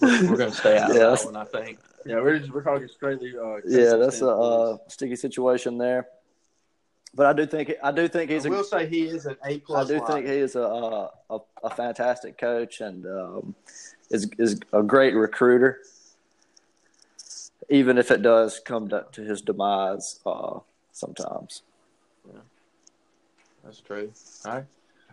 We're 0.00 0.36
going 0.36 0.50
to 0.50 0.56
stay 0.56 0.78
out 0.78 0.94
Yeah, 0.94 1.12
of 1.12 1.18
that 1.20 1.24
one, 1.32 1.36
I 1.36 1.44
think. 1.44 1.78
Yeah, 2.08 2.20
we're 2.22 2.38
just, 2.38 2.50
we're 2.52 2.62
talking 2.62 2.88
straightly. 2.88 3.34
Uh, 3.36 3.56
yeah, 3.66 3.96
that's 3.96 4.22
a 4.22 4.28
uh, 4.28 4.78
sticky 4.88 5.16
situation 5.16 5.76
there. 5.76 6.08
But 7.14 7.26
I 7.26 7.32
do 7.32 7.46
think 7.46 7.72
I 7.82 7.90
do 7.90 8.08
think 8.08 8.30
he's 8.30 8.46
I 8.46 8.48
a 8.48 8.52
will 8.52 8.64
say 8.64 8.86
he 8.86 9.02
is 9.02 9.26
an 9.26 9.36
A 9.44 9.54
I 9.54 9.62
plus. 9.64 9.90
I 9.90 9.98
do 9.98 10.06
think 10.06 10.26
he 10.26 10.32
is 10.32 10.56
a, 10.56 10.62
a 10.62 11.10
a 11.30 11.38
a 11.64 11.70
fantastic 11.70 12.38
coach 12.38 12.80
and 12.80 13.04
um, 13.06 13.54
is 14.10 14.30
is 14.38 14.60
a 14.72 14.82
great 14.82 15.14
recruiter. 15.14 15.80
Even 17.70 17.98
if 17.98 18.10
it 18.10 18.22
does 18.22 18.60
come 18.64 18.88
to, 18.88 19.04
to 19.12 19.22
his 19.22 19.42
demise, 19.42 20.20
uh, 20.24 20.60
sometimes. 20.92 21.62
Yeah, 22.26 22.40
that's 23.64 23.80
true. 23.80 24.10
I 24.46 24.62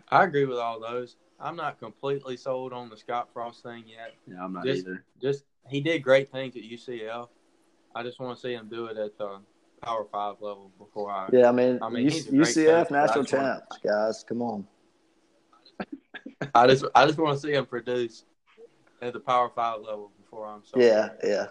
I 0.08 0.24
agree 0.24 0.46
with 0.46 0.58
all 0.58 0.80
those. 0.80 1.16
I'm 1.38 1.56
not 1.56 1.78
completely 1.78 2.38
sold 2.38 2.72
on 2.72 2.88
the 2.88 2.96
Scott 2.96 3.28
Frost 3.34 3.62
thing 3.62 3.84
yet. 3.86 4.14
Yeah, 4.26 4.42
I'm 4.42 4.54
not 4.54 4.64
Just- 4.64 4.86
either. 4.86 5.04
Just 5.20 5.44
he 5.68 5.80
did 5.80 6.02
great 6.02 6.30
things 6.30 6.56
at 6.56 6.62
UCF. 6.62 7.28
I 7.94 8.02
just 8.02 8.20
want 8.20 8.36
to 8.36 8.40
see 8.40 8.52
him 8.52 8.68
do 8.68 8.86
it 8.86 8.96
at 8.96 9.16
the 9.18 9.40
Power 9.82 10.04
Five 10.10 10.36
level 10.40 10.70
before 10.78 11.10
I. 11.10 11.28
Yeah, 11.32 11.48
I 11.48 11.52
mean, 11.52 11.78
I 11.82 11.88
mean, 11.88 12.04
U- 12.04 12.10
he's 12.10 12.28
a 12.28 12.30
great 12.30 12.46
UCF 12.48 12.82
coach, 12.84 12.90
national 12.90 13.22
just 13.24 13.34
want- 13.34 13.62
champs, 13.70 13.78
guys. 13.84 14.24
Come 14.26 14.42
on. 14.42 14.66
I 16.54 16.66
just 16.66 16.84
I 16.94 17.06
just 17.06 17.18
want 17.18 17.36
to 17.40 17.46
see 17.46 17.52
him 17.54 17.66
produce 17.66 18.24
at 19.02 19.12
the 19.12 19.20
Power 19.20 19.50
Five 19.54 19.80
level 19.80 20.10
before 20.22 20.46
I'm 20.46 20.62
sold. 20.64 20.82
Yeah, 20.84 21.10
yeah. 21.24 21.46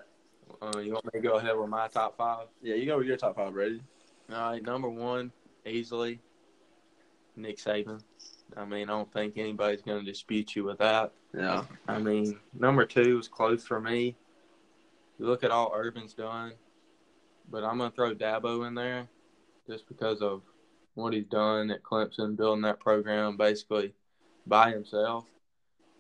Uh, 0.62 0.80
you 0.80 0.94
want 0.94 1.06
me 1.06 1.12
to 1.14 1.20
go 1.20 1.36
ahead 1.38 1.58
with 1.58 1.70
my 1.70 1.88
top 1.88 2.16
five? 2.18 2.48
Yeah, 2.62 2.76
you 2.76 2.86
go 2.86 2.98
with 2.98 3.08
your 3.08 3.18
top 3.18 3.36
five, 3.36 3.54
Brady. 3.54 3.82
All 4.32 4.52
right, 4.52 4.64
number 4.64 4.90
one, 4.90 5.32
easily, 5.66 6.20
Nick 7.36 7.58
Saban. 7.58 8.02
I 8.56 8.66
mean, 8.66 8.90
I 8.90 8.94
don't 8.94 9.12
think 9.12 9.38
anybody's 9.38 9.82
going 9.82 10.04
to 10.04 10.12
dispute 10.12 10.56
you 10.56 10.64
with 10.64 10.78
that. 10.80 11.12
Yeah. 11.38 11.66
I 11.88 12.00
mean, 12.00 12.40
number 12.58 12.86
two 12.86 13.20
is 13.20 13.28
close 13.28 13.66
for 13.66 13.80
me. 13.80 14.16
You 15.20 15.26
look 15.26 15.44
at 15.44 15.52
all 15.52 15.74
Urban's 15.76 16.14
done, 16.14 16.54
but 17.50 17.64
I'm 17.64 17.78
going 17.78 17.92
to 17.92 17.96
throw 17.96 18.14
Dabo 18.14 18.68
in 18.68 18.76
there 18.76 19.08
just 19.68 19.88
because 19.88 20.22
of 20.22 20.42
what 20.94 21.14
he's 21.14 21.26
done 21.26 21.72
at 21.72 21.84
Clemson, 21.84 22.36
building 22.38 22.62
that 22.64 22.80
program 22.80 23.38
basically 23.38 23.94
by 24.48 24.72
himself. 24.72 25.26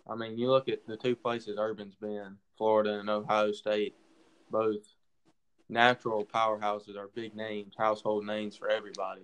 I 0.09 0.15
mean, 0.15 0.37
you 0.37 0.49
look 0.49 0.69
at 0.69 0.85
the 0.85 0.97
two 0.97 1.15
places 1.15 1.57
Urban's 1.59 1.95
been, 1.95 2.37
Florida 2.57 2.99
and 2.99 3.09
Ohio 3.09 3.51
State, 3.51 3.95
both 4.51 4.81
natural 5.67 6.25
powerhouses 6.25 6.95
are 6.95 7.09
big 7.15 7.35
names, 7.35 7.73
household 7.77 8.25
names 8.25 8.55
for 8.55 8.69
everybody. 8.69 9.23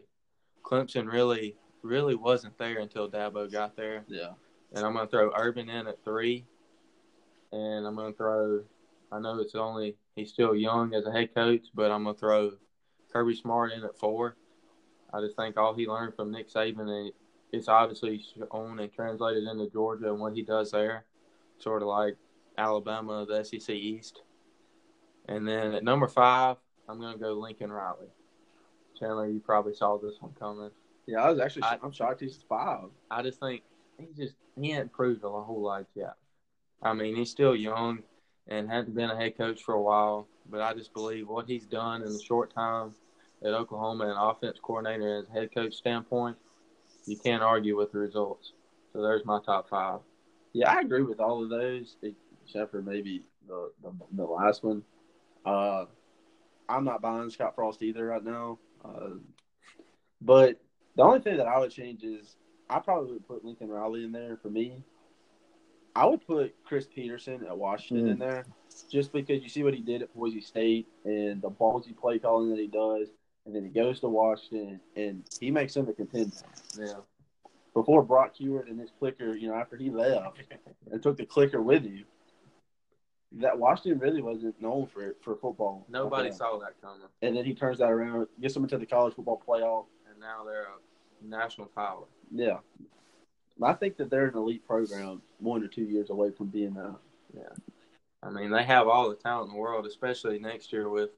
Clemson 0.63 1.11
really 1.11 1.55
really 1.83 2.15
wasn't 2.15 2.57
there 2.57 2.79
until 2.79 3.09
Dabo 3.09 3.51
got 3.51 3.75
there. 3.75 4.03
Yeah. 4.07 4.31
And 4.73 4.85
I'm 4.85 4.93
going 4.93 5.05
to 5.07 5.11
throw 5.11 5.31
Urban 5.35 5.69
in 5.69 5.87
at 5.87 6.03
three. 6.03 6.45
And 7.51 7.85
I'm 7.85 7.95
going 7.95 8.13
to 8.13 8.17
throw, 8.17 8.61
I 9.11 9.19
know 9.19 9.39
it's 9.39 9.55
only, 9.55 9.97
he's 10.15 10.29
still 10.29 10.55
young 10.55 10.93
as 10.93 11.05
a 11.05 11.11
head 11.11 11.33
coach, 11.35 11.65
but 11.73 11.91
I'm 11.91 12.03
going 12.03 12.15
to 12.15 12.19
throw 12.19 12.51
Kirby 13.11 13.35
Smart 13.35 13.73
in 13.73 13.83
at 13.83 13.97
four. 13.97 14.37
I 15.13 15.19
just 15.19 15.35
think 15.35 15.57
all 15.57 15.73
he 15.73 15.87
learned 15.87 16.15
from 16.15 16.31
Nick 16.31 16.49
Saban, 16.49 16.87
and 16.89 17.11
it's 17.51 17.67
obviously 17.67 18.23
shown 18.37 18.79
and 18.79 18.93
translated 18.93 19.43
into 19.43 19.69
Georgia 19.69 20.09
and 20.09 20.19
what 20.19 20.33
he 20.33 20.41
does 20.41 20.71
there, 20.71 21.03
sort 21.59 21.81
of 21.81 21.89
like 21.89 22.15
Alabama, 22.57 23.25
the 23.27 23.43
SEC 23.43 23.69
East. 23.75 24.21
And 25.27 25.45
then 25.45 25.73
at 25.73 25.83
number 25.83 26.07
five, 26.07 26.55
I'm 26.87 26.99
going 26.99 27.13
to 27.13 27.19
go 27.19 27.33
Lincoln 27.33 27.71
Riley. 27.71 28.07
Chandler, 28.97 29.27
you 29.27 29.39
probably 29.39 29.73
saw 29.73 29.97
this 29.97 30.15
one 30.19 30.33
coming. 30.39 30.71
Yeah, 31.07 31.23
I 31.23 31.29
was 31.29 31.39
actually 31.39 31.63
I- 31.63 31.79
I'm 31.81 31.91
shocked 31.91 32.21
he's 32.21 32.43
five. 32.47 32.89
I 33.09 33.21
just 33.21 33.39
think 33.39 33.63
he 33.97 34.07
just 34.15 34.35
he 34.59 34.71
ain't 34.71 34.91
proved 34.91 35.23
a 35.23 35.29
whole 35.29 35.61
lot 35.61 35.85
yet. 35.95 36.15
I 36.81 36.93
mean, 36.93 37.15
he's 37.15 37.29
still 37.29 37.55
young 37.55 37.99
and 38.47 38.69
hasn't 38.69 38.95
been 38.95 39.09
a 39.09 39.15
head 39.15 39.37
coach 39.37 39.61
for 39.63 39.75
a 39.75 39.81
while, 39.81 40.27
but 40.49 40.61
I 40.61 40.73
just 40.73 40.93
believe 40.93 41.27
what 41.27 41.47
he's 41.47 41.65
done 41.65 42.01
in 42.01 42.11
the 42.11 42.21
short 42.21 42.53
time 42.53 42.93
at 43.43 43.53
Oklahoma 43.53 44.07
and 44.07 44.17
offense 44.17 44.59
coordinator 44.61 45.17
as 45.19 45.29
a 45.29 45.31
head 45.31 45.53
coach 45.53 45.73
standpoint, 45.73 46.37
you 47.05 47.17
can't 47.17 47.43
argue 47.43 47.77
with 47.77 47.91
the 47.91 47.99
results. 47.99 48.53
So 48.93 49.01
there's 49.01 49.25
my 49.25 49.39
top 49.45 49.69
five. 49.69 49.99
Yeah, 50.53 50.71
I 50.71 50.81
agree 50.81 51.03
with 51.03 51.19
all 51.19 51.43
of 51.43 51.49
those, 51.49 51.95
except 52.03 52.71
for 52.71 52.81
maybe 52.81 53.23
the 53.47 53.71
the, 53.83 53.91
the 54.13 54.25
last 54.25 54.63
one. 54.63 54.83
Uh, 55.45 55.85
I'm 56.67 56.83
not 56.83 57.01
buying 57.01 57.29
Scott 57.29 57.55
Frost 57.55 57.81
either 57.81 58.07
right 58.07 58.23
now. 58.23 58.59
Uh, 58.83 59.15
but 60.21 60.61
the 60.95 61.03
only 61.03 61.19
thing 61.19 61.37
that 61.37 61.47
I 61.47 61.57
would 61.59 61.71
change 61.71 62.03
is 62.03 62.35
I 62.69 62.79
probably 62.79 63.13
would 63.13 63.27
put 63.27 63.43
Lincoln 63.43 63.69
Riley 63.69 64.03
in 64.03 64.11
there 64.11 64.37
for 64.41 64.49
me. 64.49 64.83
I 65.95 66.05
would 66.05 66.25
put 66.25 66.55
Chris 66.63 66.87
Petersen 66.93 67.45
at 67.45 67.57
Washington 67.57 68.07
in 68.07 68.13
hmm. 68.15 68.21
there 68.21 68.45
just 68.89 69.11
because 69.11 69.43
you 69.43 69.49
see 69.49 69.63
what 69.63 69.73
he 69.73 69.81
did 69.81 70.01
at 70.01 70.13
Boise 70.15 70.41
State 70.41 70.87
and 71.03 71.41
the 71.41 71.49
ballsy 71.49 71.95
play 71.95 72.17
calling 72.17 72.49
that 72.49 72.59
he 72.59 72.67
does, 72.67 73.09
and 73.45 73.53
then 73.53 73.63
he 73.63 73.69
goes 73.69 73.99
to 73.99 74.07
Washington 74.07 74.79
and 74.95 75.23
he 75.39 75.51
makes 75.51 75.73
them 75.73 75.89
a 75.89 75.93
contender. 75.93 76.35
Yeah. 76.77 76.93
Before 77.73 78.03
Brock 78.03 78.33
Hewitt 78.35 78.67
and 78.67 78.79
his 78.79 78.91
clicker, 78.99 79.35
you 79.35 79.47
know, 79.47 79.55
after 79.55 79.77
he 79.77 79.89
left 79.89 80.37
and 80.91 81.01
took 81.01 81.17
the 81.17 81.25
clicker 81.25 81.61
with 81.61 81.85
you, 81.85 82.03
that 83.33 83.57
Washington 83.57 83.99
really 83.99 84.21
wasn't 84.21 84.61
known 84.61 84.87
for 84.87 85.15
for 85.21 85.35
football. 85.35 85.85
Nobody 85.89 86.31
saw 86.31 86.57
that 86.59 86.81
coming. 86.81 87.07
And 87.21 87.35
then 87.35 87.45
he 87.45 87.53
turns 87.53 87.79
that 87.79 87.89
around, 87.89 88.27
gets 88.41 88.53
them 88.53 88.63
into 88.63 88.77
the 88.77 88.85
college 88.85 89.15
football 89.15 89.41
playoff. 89.47 89.85
And 90.21 90.29
now 90.29 90.43
they're 90.43 90.67
a 90.67 91.25
national 91.27 91.67
power. 91.67 92.03
Yeah. 92.31 92.57
I 93.61 93.73
think 93.73 93.97
that 93.97 94.09
they're 94.09 94.27
an 94.27 94.37
elite 94.37 94.65
program, 94.65 95.21
one 95.39 95.63
or 95.63 95.67
two 95.67 95.83
years 95.83 96.09
away 96.09 96.31
from 96.31 96.47
being 96.47 96.77
a. 96.77 96.95
Yeah, 97.35 97.43
I 98.23 98.29
mean, 98.29 98.49
they 98.49 98.63
have 98.63 98.87
all 98.87 99.09
the 99.09 99.15
talent 99.15 99.49
in 99.49 99.55
the 99.55 99.59
world, 99.61 99.85
especially 99.85 100.39
next 100.39 100.73
year 100.73 100.89
with 100.89 101.11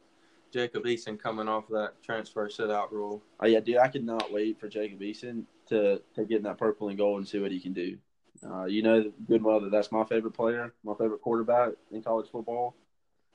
Jacob 0.52 0.84
Eason 0.84 1.20
coming 1.20 1.48
off 1.48 1.68
that 1.70 1.94
transfer 2.04 2.50
sit 2.50 2.70
out 2.70 2.92
rule. 2.94 3.24
Oh 3.40 3.48
yeah, 3.48 3.62
dude, 3.62 3.78
I 3.78 3.88
could 3.88 4.06
not 4.06 4.32
wait 4.32 4.60
for 4.60 4.68
Jacob 4.68 5.00
Eason 5.00 5.44
to 5.70 6.02
to 6.16 6.26
get 6.26 6.38
in 6.38 6.44
that 6.44 6.58
purple 6.58 6.90
and 6.90 6.98
gold 6.98 7.20
and 7.20 7.28
see 7.28 7.40
what 7.40 7.52
he 7.52 7.60
can 7.60 7.74
do. 7.74 7.98
Uh, 8.46 8.66
you 8.66 8.82
know 8.84 9.04
good 9.28 9.38
and 9.38 9.46
well 9.46 9.62
that 9.62 9.72
that's 9.72 9.92
my 9.92 10.04
favorite 10.04 10.34
player, 10.34 10.74
my 10.84 10.94
favorite 10.96 11.22
quarterback 11.22 11.70
in 11.92 12.04
college 12.04 12.30
football, 12.30 12.76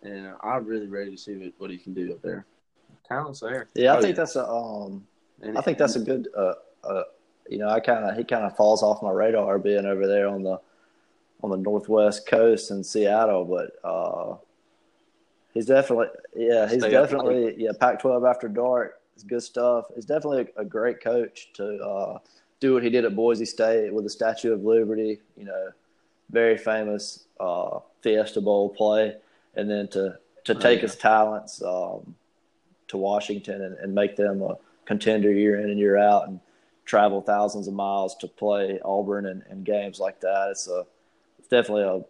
and 0.02 0.34
I'm 0.42 0.64
really 0.66 0.86
ready 0.86 1.12
to 1.12 1.16
see 1.18 1.34
what, 1.36 1.52
what 1.58 1.70
he 1.70 1.78
can 1.78 1.94
do 1.94 2.12
up 2.12 2.20
there. 2.22 2.44
Talent's 3.08 3.40
there. 3.40 3.68
Yeah, 3.74 3.94
I 3.94 3.96
Oh, 3.98 4.02
think 4.02 4.16
yeah. 4.16 4.22
that's 4.22 4.36
a 4.36 4.46
um. 4.46 5.06
And 5.42 5.56
I 5.58 5.60
think 5.60 5.78
that's 5.78 5.96
a 5.96 6.00
good. 6.00 6.28
Uh, 6.36 6.54
uh, 6.84 7.02
you 7.48 7.58
know, 7.58 7.68
I 7.68 7.80
kind 7.80 8.04
of 8.04 8.16
he 8.16 8.24
kind 8.24 8.44
of 8.44 8.56
falls 8.56 8.82
off 8.82 9.02
my 9.02 9.10
radar 9.10 9.58
being 9.58 9.86
over 9.86 10.06
there 10.06 10.28
on 10.28 10.42
the 10.42 10.60
on 11.42 11.50
the 11.50 11.56
northwest 11.56 12.26
coast 12.26 12.70
in 12.70 12.82
Seattle, 12.82 13.44
but 13.44 13.72
uh, 13.88 14.36
he's 15.54 15.66
definitely 15.66 16.08
yeah 16.36 16.68
he's 16.68 16.82
Stay 16.82 16.90
definitely 16.90 17.54
yeah 17.56 17.70
Pac-12 17.78 18.28
after 18.28 18.48
dark. 18.48 19.00
It's 19.14 19.24
good 19.24 19.42
stuff. 19.42 19.86
He's 19.94 20.04
definitely 20.04 20.48
a, 20.56 20.60
a 20.60 20.64
great 20.64 21.00
coach 21.00 21.52
to 21.54 21.78
uh, 21.78 22.18
do 22.60 22.74
what 22.74 22.82
he 22.82 22.90
did 22.90 23.04
at 23.04 23.16
Boise 23.16 23.44
State 23.44 23.92
with 23.92 24.04
the 24.04 24.10
Statue 24.10 24.52
of 24.52 24.64
Liberty. 24.64 25.20
You 25.36 25.44
know, 25.44 25.70
very 26.30 26.56
famous 26.58 27.24
uh, 27.40 27.78
Fiesta 28.02 28.40
Bowl 28.40 28.68
play, 28.68 29.14
and 29.56 29.70
then 29.70 29.88
to 29.88 30.18
to 30.44 30.54
Oh, 30.54 30.58
take 30.58 30.78
yeah. 30.78 30.82
his 30.82 30.96
talents 30.96 31.62
um, 31.62 32.14
to 32.88 32.96
Washington 32.96 33.62
and, 33.62 33.76
and 33.78 33.94
make 33.94 34.16
them 34.16 34.42
a 34.42 34.56
contender 34.88 35.30
year 35.30 35.60
in 35.60 35.68
and 35.70 35.78
year 35.78 35.98
out, 35.98 36.26
and 36.26 36.40
travel 36.86 37.20
thousands 37.20 37.68
of 37.68 37.74
miles 37.74 38.16
to 38.16 38.26
play 38.26 38.80
Auburn 38.84 39.26
and, 39.26 39.42
and 39.50 39.64
games 39.64 40.00
like 40.00 40.20
that. 40.22 40.48
It's 40.50 40.66
a 40.66 40.86
it's 41.38 41.48
definitely 41.48 41.84
a 41.84 42.00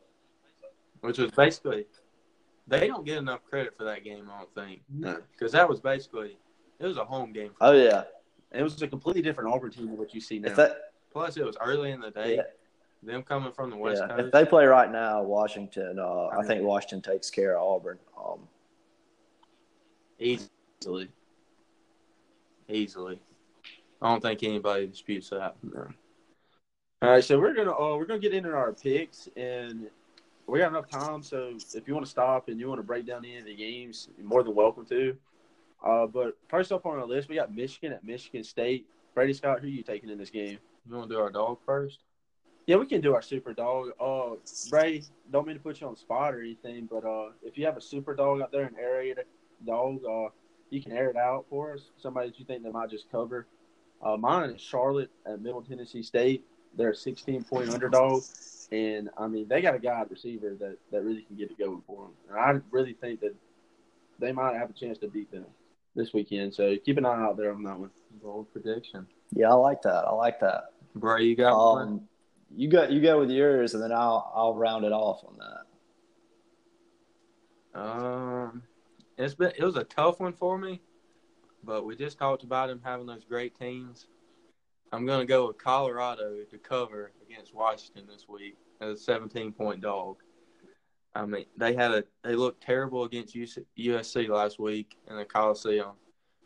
which 1.00 1.18
was 1.18 1.32
basically 1.32 1.86
they 2.68 2.86
don't 2.86 3.04
get 3.04 3.18
enough 3.18 3.40
credit 3.44 3.76
for 3.76 3.84
that 3.84 4.04
game. 4.04 4.30
I 4.32 4.38
don't 4.38 4.54
think 4.54 4.80
no. 4.88 5.18
because 5.32 5.52
that 5.52 5.68
was 5.68 5.80
basically 5.80 6.38
it 6.78 6.86
was 6.86 6.96
a 6.96 7.04
home 7.04 7.32
game. 7.32 7.50
oh 7.60 7.72
yeah. 7.72 8.04
It 8.50 8.62
was 8.62 8.80
a 8.80 8.88
completely 8.88 9.20
different 9.20 9.52
Auburn 9.52 9.70
team 9.70 9.88
than 9.88 9.98
what 9.98 10.14
you 10.14 10.22
see 10.22 10.38
now. 10.38 10.54
That 10.54 10.92
Plus, 11.12 11.36
it 11.36 11.44
was 11.44 11.56
early 11.60 11.90
in 11.90 12.00
the 12.00 12.10
day. 12.10 12.36
yeah, 12.36 12.42
Them 13.02 13.22
coming 13.22 13.52
from 13.52 13.70
the 13.70 13.76
West 13.76 14.00
yeah. 14.00 14.08
Coast. 14.08 14.26
if 14.26 14.32
they 14.32 14.44
play 14.46 14.64
right 14.64 14.90
now, 14.90 15.22
Washington, 15.22 15.98
uh, 15.98 16.26
I, 16.26 16.38
I 16.38 16.46
think 16.46 16.62
Washington 16.62 17.02
takes 17.02 17.28
care 17.28 17.58
of 17.58 17.62
Auburn. 17.62 17.98
Um, 18.16 18.40
easily, 20.18 21.08
easily. 22.68 23.20
I 24.00 24.10
don't 24.10 24.22
think 24.22 24.42
anybody 24.42 24.86
disputes 24.86 25.30
that. 25.30 25.56
All 27.00 27.10
right, 27.10 27.22
so 27.22 27.38
we're 27.38 27.54
gonna 27.54 27.72
uh, 27.72 27.96
we're 27.96 28.06
gonna 28.06 28.20
get 28.20 28.34
into 28.34 28.52
our 28.52 28.72
picks, 28.72 29.28
and 29.36 29.88
we 30.46 30.58
got 30.58 30.68
enough 30.68 30.88
time. 30.88 31.22
So 31.22 31.54
if 31.74 31.86
you 31.86 31.94
want 31.94 32.06
to 32.06 32.10
stop 32.10 32.48
and 32.48 32.58
you 32.58 32.68
want 32.68 32.78
to 32.78 32.86
break 32.86 33.06
down 33.06 33.24
any 33.24 33.38
of 33.38 33.44
the 33.44 33.54
games, 33.54 34.08
you're 34.16 34.26
more 34.26 34.42
than 34.42 34.54
welcome 34.54 34.86
to. 34.86 35.16
Uh, 35.84 36.06
but 36.06 36.36
first 36.48 36.72
up 36.72 36.86
on 36.86 36.98
our 36.98 37.06
list, 37.06 37.28
we 37.28 37.36
got 37.36 37.54
Michigan 37.54 37.92
at 37.92 38.04
Michigan 38.04 38.42
State. 38.42 38.86
Brady 39.14 39.32
Scott, 39.32 39.60
who 39.60 39.66
are 39.66 39.70
you 39.70 39.82
taking 39.82 40.10
in 40.10 40.18
this 40.18 40.30
game? 40.30 40.58
You 40.88 40.96
want 40.96 41.08
to 41.08 41.14
do 41.16 41.20
our 41.20 41.30
dog 41.30 41.58
first? 41.64 42.00
Yeah, 42.66 42.76
we 42.76 42.86
can 42.86 43.00
do 43.00 43.14
our 43.14 43.22
super 43.22 43.52
dog. 43.52 43.90
Uh, 44.00 44.36
Bray, 44.68 45.02
don't 45.30 45.46
mean 45.46 45.56
to 45.56 45.62
put 45.62 45.80
you 45.80 45.86
on 45.86 45.94
the 45.94 46.00
spot 46.00 46.34
or 46.34 46.40
anything, 46.40 46.88
but 46.90 47.04
uh, 47.04 47.30
if 47.42 47.56
you 47.56 47.64
have 47.64 47.76
a 47.76 47.80
super 47.80 48.14
dog 48.14 48.40
out 48.40 48.52
there, 48.52 48.64
an 48.64 48.76
area 48.78 49.14
dog, 49.66 50.00
uh, 50.04 50.28
you 50.70 50.82
can 50.82 50.92
air 50.92 51.10
it 51.10 51.16
out 51.16 51.46
for 51.48 51.74
us. 51.74 51.90
Somebody 51.98 52.28
that 52.28 52.38
you 52.38 52.44
think 52.44 52.62
they 52.62 52.70
might 52.70 52.90
just 52.90 53.10
cover. 53.10 53.46
Uh, 54.02 54.16
mine 54.16 54.50
is 54.50 54.60
Charlotte 54.60 55.10
at 55.26 55.40
Middle 55.40 55.62
Tennessee 55.62 56.02
State. 56.02 56.44
They're 56.76 56.90
a 56.90 56.96
16 56.96 57.44
point 57.44 57.70
underdog, 57.70 58.22
and 58.70 59.08
I 59.16 59.26
mean 59.26 59.48
they 59.48 59.60
got 59.60 59.74
a 59.74 59.78
guy 59.78 60.00
at 60.00 60.10
receiver 60.10 60.54
that 60.60 60.76
that 60.92 61.02
really 61.02 61.22
can 61.22 61.36
get 61.36 61.50
it 61.50 61.58
going 61.58 61.82
for 61.86 62.04
them. 62.04 62.12
And 62.28 62.38
I 62.38 62.60
really 62.70 62.92
think 62.92 63.20
that 63.20 63.34
they 64.18 64.32
might 64.32 64.56
have 64.56 64.70
a 64.70 64.74
chance 64.74 64.98
to 64.98 65.08
beat 65.08 65.30
them 65.32 65.46
this 65.96 66.12
weekend. 66.12 66.54
So 66.54 66.76
keep 66.84 66.98
an 66.98 67.06
eye 67.06 67.22
out 67.22 67.36
there 67.36 67.52
on 67.52 67.62
that 67.64 67.78
one. 67.78 67.90
Bold 68.22 68.52
prediction. 68.52 69.06
yeah, 69.32 69.50
I 69.50 69.54
like 69.54 69.82
that. 69.82 70.04
I 70.06 70.12
like 70.12 70.40
that. 70.40 70.72
Bray, 70.94 71.24
you 71.24 71.36
got 71.36 71.56
one? 71.56 71.88
Um, 71.88 72.00
you 72.56 72.68
go 72.68 72.84
you 72.84 73.00
go 73.00 73.18
with 73.18 73.30
yours, 73.30 73.74
and 73.74 73.82
then 73.82 73.92
I'll 73.92 74.30
I'll 74.34 74.54
round 74.54 74.84
it 74.84 74.92
off 74.92 75.22
on 75.24 75.38
that. 75.38 75.64
Um, 77.80 78.62
it's 79.18 79.34
been 79.34 79.52
it 79.56 79.64
was 79.64 79.76
a 79.76 79.84
tough 79.84 80.20
one 80.20 80.32
for 80.32 80.58
me, 80.58 80.80
but 81.64 81.84
we 81.84 81.96
just 81.96 82.18
talked 82.18 82.44
about 82.44 82.70
him 82.70 82.80
having 82.84 83.06
those 83.06 83.24
great 83.24 83.58
teams. 83.58 84.06
I'm 84.92 85.04
gonna 85.04 85.26
go 85.26 85.48
with 85.48 85.58
Colorado 85.58 86.44
to 86.48 86.58
cover 86.58 87.12
against 87.28 87.54
Washington 87.54 88.06
this 88.08 88.26
week 88.28 88.56
as 88.80 89.00
a 89.00 89.02
17 89.02 89.52
point 89.52 89.80
dog. 89.80 90.16
I 91.14 91.26
mean, 91.26 91.46
they 91.56 91.74
had 91.74 91.90
a 91.90 92.04
they 92.22 92.36
looked 92.36 92.62
terrible 92.62 93.04
against 93.04 93.34
USC 93.34 94.28
last 94.28 94.58
week 94.58 94.96
in 95.08 95.16
the 95.16 95.24
Coliseum. 95.24 95.92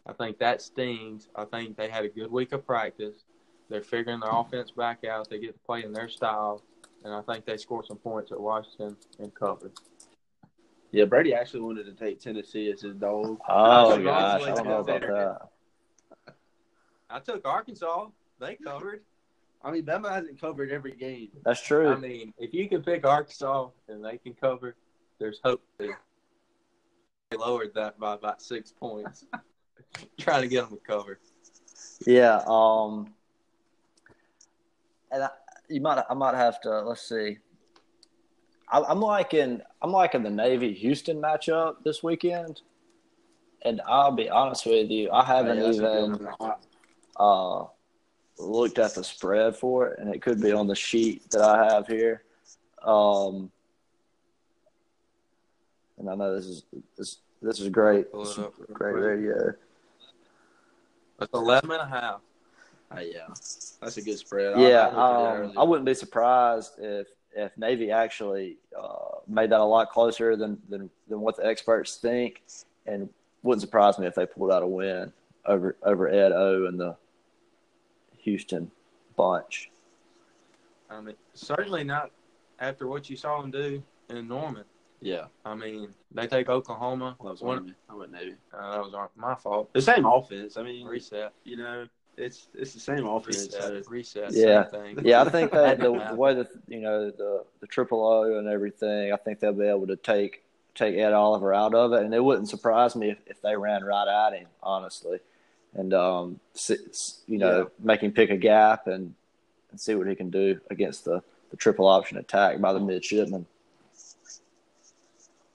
I 0.07 0.13
think 0.15 0.39
that 0.39 0.63
stings. 0.63 1.29
I 1.37 1.45
think 1.45 1.77
they 1.77 1.89
had 1.89 2.05
a 2.05 2.09
good 2.09 2.33
week 2.33 2.53
of 2.53 2.67
practice. 2.67 3.25
They're 3.69 3.83
figuring 3.83 4.21
their 4.21 4.31
offense 4.33 4.71
back 4.71 5.05
out. 5.05 5.31
They 5.31 5.39
get 5.39 5.55
to 5.55 5.61
play 5.61 5.85
in 5.85 5.93
their 5.93 6.09
style, 6.09 6.63
and 7.05 7.15
I 7.15 7.21
think 7.23 7.45
they 7.45 7.57
score 7.57 7.85
some 7.85 7.99
points 7.99 8.33
at 8.33 8.41
Washington 8.41 8.97
and 9.19 9.33
cover. 9.35 9.71
Yeah, 10.93 11.07
Brady 11.07 11.33
actually 11.33 11.63
wanted 11.63 11.87
to 11.87 11.93
take 11.93 12.21
Tennessee 12.21 12.71
as 12.71 12.83
his 12.83 12.95
dog. 12.95 13.39
Oh 13.49 13.95
should 13.95 14.05
gosh, 14.05 14.43
I 14.43 14.55
don't 14.55 14.67
know 14.67 14.81
about 14.81 15.01
there. 15.01 15.39
that. 16.27 16.35
I 17.09 17.19
took 17.19 17.47
Arkansas. 17.47 18.09
They 18.39 18.57
covered. 18.57 19.03
I 19.65 19.71
mean, 19.71 19.85
Bama 19.85 20.11
hasn't 20.11 20.39
covered 20.39 20.71
every 20.71 20.93
game. 20.93 21.31
That's 21.45 21.63
true. 21.63 21.89
I 21.89 21.97
mean, 21.97 22.35
if 22.37 22.53
you 22.53 22.69
can 22.69 22.83
pick 22.83 23.07
Arkansas 23.07 23.69
and 23.89 24.05
they 24.05 24.19
can 24.19 24.35
cover, 24.35 24.77
there's 25.19 25.41
hope. 25.43 25.63
They 25.79 25.89
lowered 27.39 27.73
that 27.75 27.99
by 27.99 28.15
about 28.15 28.43
six 28.43 28.71
points, 28.71 29.25
trying 30.21 30.43
to 30.43 30.49
get 30.49 30.69
them 30.69 30.79
to 30.79 30.85
cover. 30.85 31.21
Yeah. 32.07 32.43
Um. 32.47 33.15
And 35.11 35.25
I, 35.25 35.29
you 35.71 35.81
might, 35.81 36.05
I 36.09 36.15
might 36.15 36.35
have 36.35 36.61
to. 36.63 36.81
Let's 36.81 37.09
see. 37.09 37.39
I, 38.73 38.83
I'm 38.83 39.01
liking, 39.01 39.61
I'm 39.83 39.93
liking 39.93 40.23
the 40.23 40.31
Navy 40.31 40.73
Houston 40.73 41.21
matchup 41.21 41.77
this 41.85 42.03
weekend. 42.03 42.63
And 43.65 43.81
I'll 43.87 44.11
be 44.11 44.29
honest 44.29 44.67
with 44.67 44.91
you, 44.91 45.11
I 45.13 45.25
haven't 45.25 45.59
Yeah, 45.59 45.65
that's 45.65 45.79
a 45.79 45.81
good 45.83 46.15
even, 46.17 46.29
uh, 47.17 47.65
looked 48.39 48.79
at 48.79 48.95
the 48.95 49.05
spread 49.05 49.55
for 49.55 49.89
it, 49.89 50.01
and 50.01 50.13
it 50.13 50.21
could 50.21 50.41
be 50.41 50.51
on 50.51 50.67
the 50.67 50.75
sheet 50.75 51.31
that 51.31 51.43
I 51.43 51.73
have 51.73 51.87
here. 51.87 52.25
Um, 52.83 53.53
and 55.99 56.11
I 56.11 56.17
know 56.17 56.35
this 56.35 56.47
is 56.47 56.65
this 56.99 57.19
this 57.41 57.61
is 57.61 57.69
great. 57.69 58.13
This 58.13 58.39
is 58.39 58.47
great 58.73 58.95
radio. 58.95 59.53
It's 61.21 61.33
11 61.33 61.71
and 61.71 61.81
a 61.81 61.87
half. 61.87 62.21
Uh, 62.91 63.01
yeah, 63.01 63.29
that's 63.29 63.97
a 63.97 64.03
good 64.03 64.19
spread. 64.19 64.59
Yeah, 64.59 64.89
I 64.89 65.29
looked 65.37 65.55
um. 65.55 65.59
I 65.59 65.63
wouldn't 65.63 65.87
be 65.87 65.95
surprised 65.95 66.73
if 66.79 67.07
if 67.35 67.57
Navy 67.57 67.91
actually 67.91 68.59
uh, 68.79 69.17
made 69.27 69.51
that 69.51 69.61
a 69.61 69.65
lot 69.65 69.91
closer 69.91 70.37
than, 70.37 70.59
than 70.69 70.91
than 71.09 71.21
what 71.21 71.37
the 71.37 71.47
experts 71.47 71.97
think, 71.97 72.43
and 72.87 73.09
wouldn't 73.43 73.63
surprise 73.63 73.99
me 73.99 74.07
if 74.07 74.15
they 74.15 74.27
pulled 74.27 74.51
out 74.53 74.63
a 74.63 74.67
win 74.67 75.13
over 75.47 75.77
over 75.83 76.09
Ed 76.09 76.33
O 76.33 76.67
and 76.67 76.79
the 76.79 76.97
Houston 78.19 78.71
bunch. 79.17 79.71
I 80.91 81.01
mean, 81.01 81.17
certainly 81.35 81.85
not 81.85 82.11
after 82.61 82.87
what 82.87 83.09
you 83.11 83.17
saw 83.17 83.41
them 83.41 83.51
do 83.51 83.83
in 84.11 84.29
Norman. 84.29 84.65
Yeah, 85.01 85.25
I 85.45 85.55
mean, 85.57 85.89
they 86.13 86.29
take 86.29 86.49
Oklahoma. 86.49 87.17
that 87.21 87.31
was 87.31 87.41
One- 87.43 87.59
Army. 87.59 87.75
I 87.91 87.95
went 87.95 88.13
Navy. 88.13 88.37
uh, 88.57 88.71
that 88.73 88.85
was 88.85 88.95
our- 88.95 89.11
my 89.17 89.35
fault. 89.35 89.73
The 89.73 89.83
same 89.83 90.05
offense. 90.07 90.57
I 90.57 90.63
mean, 90.63 90.87
Reset. 90.87 91.33
you 91.43 91.57
know, 91.57 91.87
it's 92.17 92.47
it's 92.55 92.75
the 92.75 92.81
same 92.81 93.07
offense. 93.07 93.51
so- 93.51 93.73
Reset. 93.89 93.89
Reset. 93.91 94.33
Yeah. 94.33 94.65
Thing. 94.65 94.99
Yeah, 95.03 95.23
I 95.23 95.29
think 95.31 95.51
that 95.53 95.79
the, 95.79 95.93
the 96.11 96.15
way 96.17 96.35
that 96.35 96.49
you 96.69 96.81
know 96.81 97.11
the 97.11 97.45
the 97.61 97.67
triple 97.67 98.05
O 98.07 98.39
and 98.39 98.49
everything, 98.49 99.13
I 99.13 99.17
think 99.17 99.41
they'll 99.41 99.53
be 99.53 99.67
able 99.67 99.87
to 99.89 99.97
take 99.97 100.43
take 100.75 100.97
Ed 100.97 101.13
Oliver 101.13 101.53
out 101.53 101.75
of 101.75 101.93
it, 101.93 102.03
and 102.03 102.15
it 102.15 102.23
wouldn't 102.25 102.49
surprise 102.49 102.97
me 102.97 103.11
if, 103.11 103.19
if 103.27 103.43
they 103.43 103.55
ran 103.57 103.85
right 103.85 104.09
at 104.09 104.39
him, 104.39 104.47
honestly, 104.63 105.19
and 105.75 105.93
um, 105.93 106.41
s- 106.55 106.71
s- 106.71 107.21
you 107.27 107.37
know, 107.39 107.59
Yeah. 107.59 107.65
make 107.79 108.01
him 108.01 108.13
pick 108.13 108.31
a 108.31 108.37
gap 108.39 108.87
and 108.87 109.15
and 109.71 109.81
see 109.81 109.95
what 109.95 110.07
he 110.07 110.15
can 110.15 110.31
do 110.31 110.61
against 110.71 111.05
the 111.05 111.23
the 111.51 111.57
triple 111.57 111.87
option 111.87 112.17
attack 112.19 112.61
by 112.61 112.73
the 112.73 112.81
midshipman. 112.81 113.45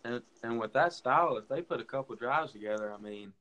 And, 0.04 0.22
and 0.44 0.60
with 0.60 0.72
that 0.74 0.94
style, 0.94 1.36
if 1.38 1.48
they 1.50 1.62
put 1.62 1.82
a 1.82 1.84
couple 1.84 2.16
drives 2.16 2.52
together, 2.54 2.94
I 2.98 3.02
mean, 3.02 3.34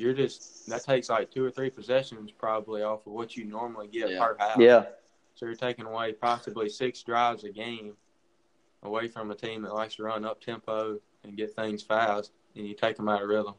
you're 0.00 0.14
just 0.14 0.66
that 0.68 0.82
takes 0.82 1.08
like 1.10 1.30
two 1.30 1.44
or 1.44 1.50
three 1.50 1.70
possessions 1.70 2.30
probably 2.32 2.82
off 2.82 3.06
of 3.06 3.12
what 3.12 3.36
you 3.36 3.44
normally 3.44 3.86
get 3.88 4.10
Yeah. 4.10 4.18
per 4.24 4.36
half. 4.38 4.58
Yeah, 4.58 4.86
So 5.34 5.46
you're 5.46 5.54
taking 5.54 5.84
away 5.84 6.12
possibly 6.12 6.68
six 6.68 7.02
drives 7.02 7.44
a 7.44 7.50
game 7.50 7.94
away 8.82 9.08
from 9.08 9.30
a 9.30 9.34
team 9.34 9.62
that 9.62 9.74
likes 9.74 9.96
to 9.96 10.02
run 10.04 10.24
up 10.24 10.40
tempo 10.40 10.98
and 11.22 11.36
get 11.36 11.54
things 11.54 11.82
fast, 11.82 12.32
and 12.56 12.66
you 12.66 12.74
take 12.74 12.96
them 12.96 13.08
out 13.10 13.22
of 13.22 13.28
rhythm. 13.28 13.54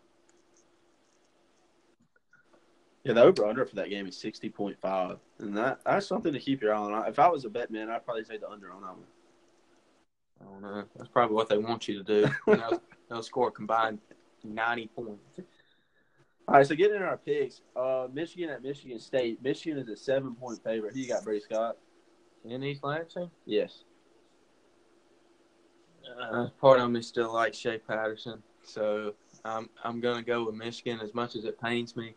Yeah, 3.03 3.13
the 3.13 3.21
over 3.23 3.45
under 3.45 3.65
for 3.65 3.75
that 3.75 3.89
game 3.89 4.07
is 4.07 4.17
sixty 4.17 4.49
point 4.49 4.79
five, 4.79 5.17
and 5.39 5.55
that 5.57 5.81
that's 5.85 6.07
something 6.07 6.33
to 6.33 6.39
keep 6.39 6.61
your 6.61 6.73
eye 6.73 6.77
on. 6.77 7.07
If 7.07 7.19
I 7.19 7.27
was 7.29 7.45
a 7.45 7.49
bet 7.49 7.71
man, 7.71 7.89
I'd 7.89 8.03
probably 8.05 8.23
take 8.23 8.41
the 8.41 8.49
under 8.49 8.71
on 8.71 8.81
that 8.81 8.89
one. 8.95 9.05
I 10.39 10.43
don't 10.45 10.61
know. 10.61 10.83
That's 10.95 11.09
probably 11.09 11.35
what 11.35 11.49
they 11.49 11.57
want 11.59 11.87
you 11.87 12.03
to 12.03 12.03
do. 12.03 12.29
And 12.47 12.61
they'll, 12.69 12.81
they'll 13.09 13.23
score 13.23 13.49
a 13.49 13.51
combined 13.51 13.99
90 14.43 14.87
points. 14.95 15.39
All 16.47 16.55
right, 16.55 16.67
so 16.67 16.75
getting 16.75 16.97
in 16.97 17.03
our 17.03 17.17
picks, 17.17 17.61
uh, 17.75 18.07
Michigan 18.11 18.49
at 18.49 18.61
Michigan 18.63 18.99
State. 18.99 19.41
Michigan 19.41 19.77
is 19.77 19.87
a 19.87 19.95
seven 19.95 20.35
point 20.35 20.61
favorite. 20.63 20.93
Who 20.93 20.99
you 20.99 21.07
got, 21.07 21.23
Brady 21.23 21.41
Scott? 21.41 21.77
In 22.43 22.63
East 22.63 22.83
Lansing, 22.83 23.29
Yes. 23.45 23.83
uh, 26.19 26.47
part 26.59 26.79
of 26.79 26.89
me 26.89 27.01
still 27.03 27.31
likes 27.31 27.57
Shea 27.57 27.77
Patterson. 27.77 28.41
So 28.63 29.13
I'm, 29.45 29.69
I'm 29.83 30.01
going 30.01 30.17
to 30.17 30.23
go 30.25 30.45
with 30.45 30.55
Michigan 30.55 30.99
as 31.01 31.13
much 31.13 31.35
as 31.35 31.45
it 31.45 31.61
pains 31.61 31.95
me. 31.95 32.15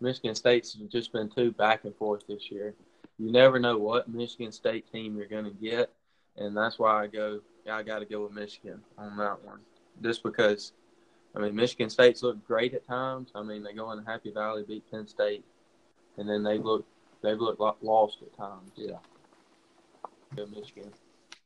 Michigan 0.00 0.34
State's 0.34 0.72
just 0.72 1.12
been 1.12 1.28
too 1.28 1.52
back 1.52 1.84
and 1.84 1.94
forth 1.96 2.26
this 2.26 2.50
year. 2.50 2.74
You 3.18 3.30
never 3.30 3.58
know 3.58 3.78
what 3.78 4.08
Michigan 4.08 4.52
State 4.52 4.90
team 4.90 5.16
you're 5.16 5.26
going 5.26 5.44
to 5.44 5.50
get. 5.50 5.92
And 6.36 6.56
that's 6.56 6.78
why 6.78 7.02
I 7.02 7.06
go, 7.06 7.40
I 7.70 7.82
got 7.82 8.00
to 8.00 8.04
go 8.06 8.22
with 8.24 8.32
Michigan 8.32 8.80
on 8.98 9.16
that 9.18 9.42
one. 9.44 9.60
Just 10.02 10.22
because, 10.22 10.72
I 11.36 11.40
mean, 11.40 11.54
Michigan 11.54 11.90
State's 11.90 12.22
looked 12.22 12.46
great 12.46 12.72
at 12.72 12.86
times. 12.86 13.30
I 13.34 13.42
mean, 13.42 13.62
they 13.62 13.74
go 13.74 13.92
in 13.92 14.02
Happy 14.04 14.30
Valley, 14.30 14.64
beat 14.66 14.90
Penn 14.90 15.06
State, 15.06 15.44
and 16.16 16.28
then 16.28 16.42
they 16.42 16.58
look 16.58 16.86
they've 17.22 17.38
looked 17.38 17.60
lost 17.82 18.18
at 18.22 18.36
times. 18.36 18.72
Yeah. 18.74 18.96
Go 20.34 20.46
Michigan. 20.46 20.90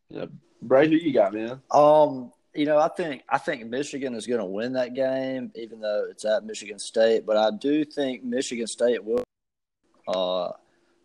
Yeah. 0.08 0.26
Brady, 0.62 1.00
who 1.00 1.08
you 1.08 1.12
got, 1.12 1.34
man? 1.34 1.60
Um, 1.70 2.32
you 2.54 2.66
know, 2.66 2.78
I 2.78 2.88
think 2.88 3.22
I 3.28 3.38
think 3.38 3.66
Michigan 3.66 4.14
is 4.14 4.26
going 4.26 4.40
to 4.40 4.46
win 4.46 4.72
that 4.74 4.94
game, 4.94 5.50
even 5.54 5.80
though 5.80 6.06
it's 6.08 6.24
at 6.24 6.44
Michigan 6.44 6.78
State. 6.78 7.26
But 7.26 7.36
I 7.36 7.50
do 7.50 7.84
think 7.84 8.24
Michigan 8.24 8.66
State 8.66 9.04
will. 9.04 9.24
Uh, 10.06 10.52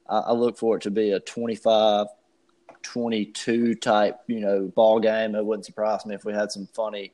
I, 0.10 0.20
I 0.20 0.32
look 0.34 0.58
for 0.58 0.78
it 0.78 0.84
to 0.84 0.92
be 0.92 1.12
a 1.12 1.20
25-22 1.20 3.82
type, 3.82 4.20
you 4.28 4.40
know, 4.40 4.72
ball 4.76 5.00
game. 5.00 5.36
It 5.36 5.46
wouldn't 5.46 5.66
surprise 5.66 6.06
me 6.06 6.16
if 6.16 6.26
we 6.26 6.34
had 6.34 6.52
some 6.52 6.68
funny, 6.74 7.12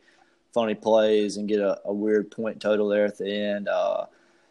funny 0.53 0.75
plays 0.75 1.37
and 1.37 1.47
get 1.47 1.59
a, 1.59 1.79
a 1.85 1.93
weird 1.93 2.31
point 2.31 2.61
total 2.61 2.87
there 2.87 3.05
at 3.05 3.17
the 3.17 3.31
end. 3.31 3.67
Uh, 3.67 4.05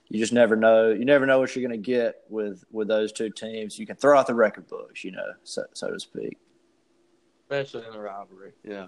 you 0.09 0.19
just 0.19 0.33
never 0.33 0.57
know. 0.57 0.91
You 0.91 1.05
never 1.05 1.27
know 1.27 1.39
what 1.39 1.55
you're 1.55 1.67
going 1.67 1.81
to 1.81 1.85
get 1.85 2.23
with 2.29 2.65
with 2.73 2.89
those 2.89 3.13
two 3.13 3.31
teams. 3.31 3.79
You 3.79 3.87
can 3.87 3.97
throw 3.97 4.19
out 4.19 4.27
the 4.27 4.35
record 4.35 4.67
books, 4.69 5.05
you 5.05 5.13
know, 5.13 5.33
so 5.45 5.65
so 5.73 5.91
to 5.91 6.01
speak. 6.01 6.37
Especially 7.49 7.87
in 7.87 7.93
the 7.93 8.01
rivalry. 8.01 8.53
Yeah. 8.65 8.87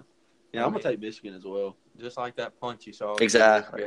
Yeah, 0.53 0.65
I'm 0.65 0.71
gonna 0.71 0.83
take 0.83 0.99
Michigan 0.99 1.33
as 1.33 1.43
well. 1.43 1.75
Just 1.99 2.15
like 2.15 2.35
that 2.35 2.59
punch 2.59 2.85
you 2.85 2.93
saw. 2.93 3.15
Exactly. 3.15 3.83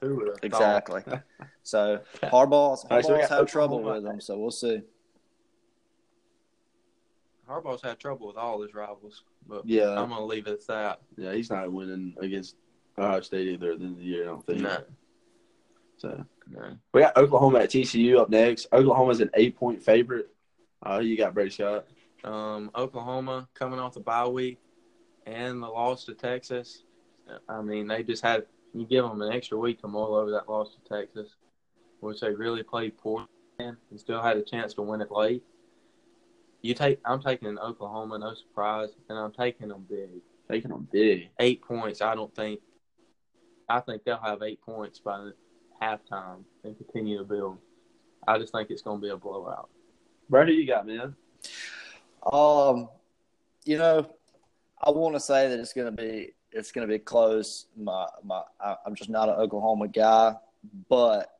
Who 0.00 0.16
would 0.16 0.28
have 0.28 0.36
thought? 0.36 0.44
Exactly. 0.44 1.02
So 1.62 1.98
Harbaugh's, 2.22 2.84
All 2.84 2.96
right, 2.96 3.04
so 3.04 3.12
we 3.12 3.18
Harbaugh's 3.22 3.28
have 3.28 3.46
trouble 3.48 3.82
with 3.82 4.04
them, 4.04 4.20
so 4.20 4.38
we'll 4.38 4.52
see. 4.52 4.82
Harbaugh's 7.48 7.82
had 7.82 7.98
trouble 7.98 8.26
with 8.28 8.36
all 8.36 8.60
his 8.62 8.74
rivals, 8.74 9.22
but 9.46 9.66
Yeah, 9.66 9.90
I'm 9.90 10.08
gonna 10.10 10.24
leave 10.24 10.46
it 10.46 10.52
at 10.52 10.66
that. 10.66 11.00
yeah, 11.16 11.32
he's 11.32 11.50
not 11.50 11.70
winning 11.72 12.14
against 12.20 12.56
Ohio 12.98 13.20
State 13.20 13.48
either 13.48 13.72
at 13.72 13.78
the 13.78 13.84
end 13.84 13.94
of 13.94 13.98
the 14.00 14.04
year. 14.04 14.24
I 14.24 14.26
don't 14.26 14.46
think. 14.46 14.60
No, 14.62 14.78
So 15.98 16.24
no. 16.50 16.76
we 16.92 17.00
got 17.02 17.16
Oklahoma 17.16 17.60
at 17.60 17.70
TCU 17.70 18.18
up 18.18 18.30
next. 18.30 18.66
Oklahoma's 18.72 19.20
an 19.20 19.30
eight 19.34 19.56
point 19.56 19.82
favorite. 19.82 20.28
Uh, 20.84 20.98
you 20.98 21.16
got, 21.16 21.34
Brady 21.34 21.50
Scott? 21.50 21.86
Um, 22.24 22.70
Oklahoma 22.74 23.48
coming 23.54 23.78
off 23.78 23.94
the 23.94 24.00
bye 24.00 24.26
week 24.26 24.58
and 25.26 25.62
the 25.62 25.68
loss 25.68 26.04
to 26.04 26.14
Texas. 26.14 26.82
I 27.48 27.60
mean, 27.62 27.86
they 27.86 28.02
just 28.02 28.22
had 28.22 28.46
you 28.74 28.84
give 28.86 29.04
them 29.04 29.22
an 29.22 29.32
extra 29.32 29.56
week 29.58 29.80
to 29.80 29.88
mull 29.88 30.14
over 30.14 30.30
that 30.32 30.48
loss 30.48 30.74
to 30.74 30.80
Texas, 30.88 31.34
which 32.00 32.20
they 32.20 32.30
really 32.32 32.62
played 32.62 32.96
poor 32.98 33.26
and 33.58 33.76
still 33.96 34.20
had 34.20 34.36
a 34.36 34.42
chance 34.42 34.74
to 34.74 34.82
win 34.82 35.00
it 35.00 35.10
late. 35.10 35.42
You 36.66 36.74
take, 36.74 36.98
I'm 37.04 37.22
taking 37.22 37.56
Oklahoma, 37.60 38.18
no 38.18 38.34
surprise, 38.34 38.88
and 39.08 39.16
I'm 39.16 39.30
taking 39.30 39.68
them 39.68 39.86
big. 39.88 40.10
Taking 40.50 40.70
them 40.70 40.88
big. 40.90 41.28
Eight 41.38 41.62
points. 41.62 42.02
I 42.02 42.16
don't 42.16 42.34
think. 42.34 42.58
I 43.68 43.78
think 43.78 44.02
they'll 44.02 44.18
have 44.18 44.42
eight 44.42 44.60
points 44.62 44.98
by 44.98 45.30
halftime 45.80 46.42
and 46.64 46.76
continue 46.76 47.18
to 47.18 47.24
build. 47.24 47.58
I 48.26 48.38
just 48.38 48.52
think 48.52 48.70
it's 48.70 48.82
going 48.82 49.00
to 49.00 49.06
be 49.06 49.10
a 49.10 49.16
blowout. 49.16 49.68
Brady, 50.28 50.56
who 50.56 50.60
you 50.62 50.66
got, 50.66 50.88
man? 50.88 51.14
Um, 52.32 52.88
you 53.64 53.78
know, 53.78 54.10
I 54.82 54.90
want 54.90 55.14
to 55.14 55.20
say 55.20 55.48
that 55.48 55.60
it's 55.60 55.72
going 55.72 55.94
to 55.94 56.02
be 56.02 56.32
it's 56.50 56.72
going 56.72 56.86
to 56.86 56.92
be 56.92 56.98
close. 56.98 57.66
My 57.76 58.06
my, 58.24 58.42
I, 58.60 58.74
I'm 58.84 58.96
just 58.96 59.10
not 59.10 59.28
an 59.28 59.36
Oklahoma 59.36 59.86
guy, 59.86 60.34
but 60.88 61.30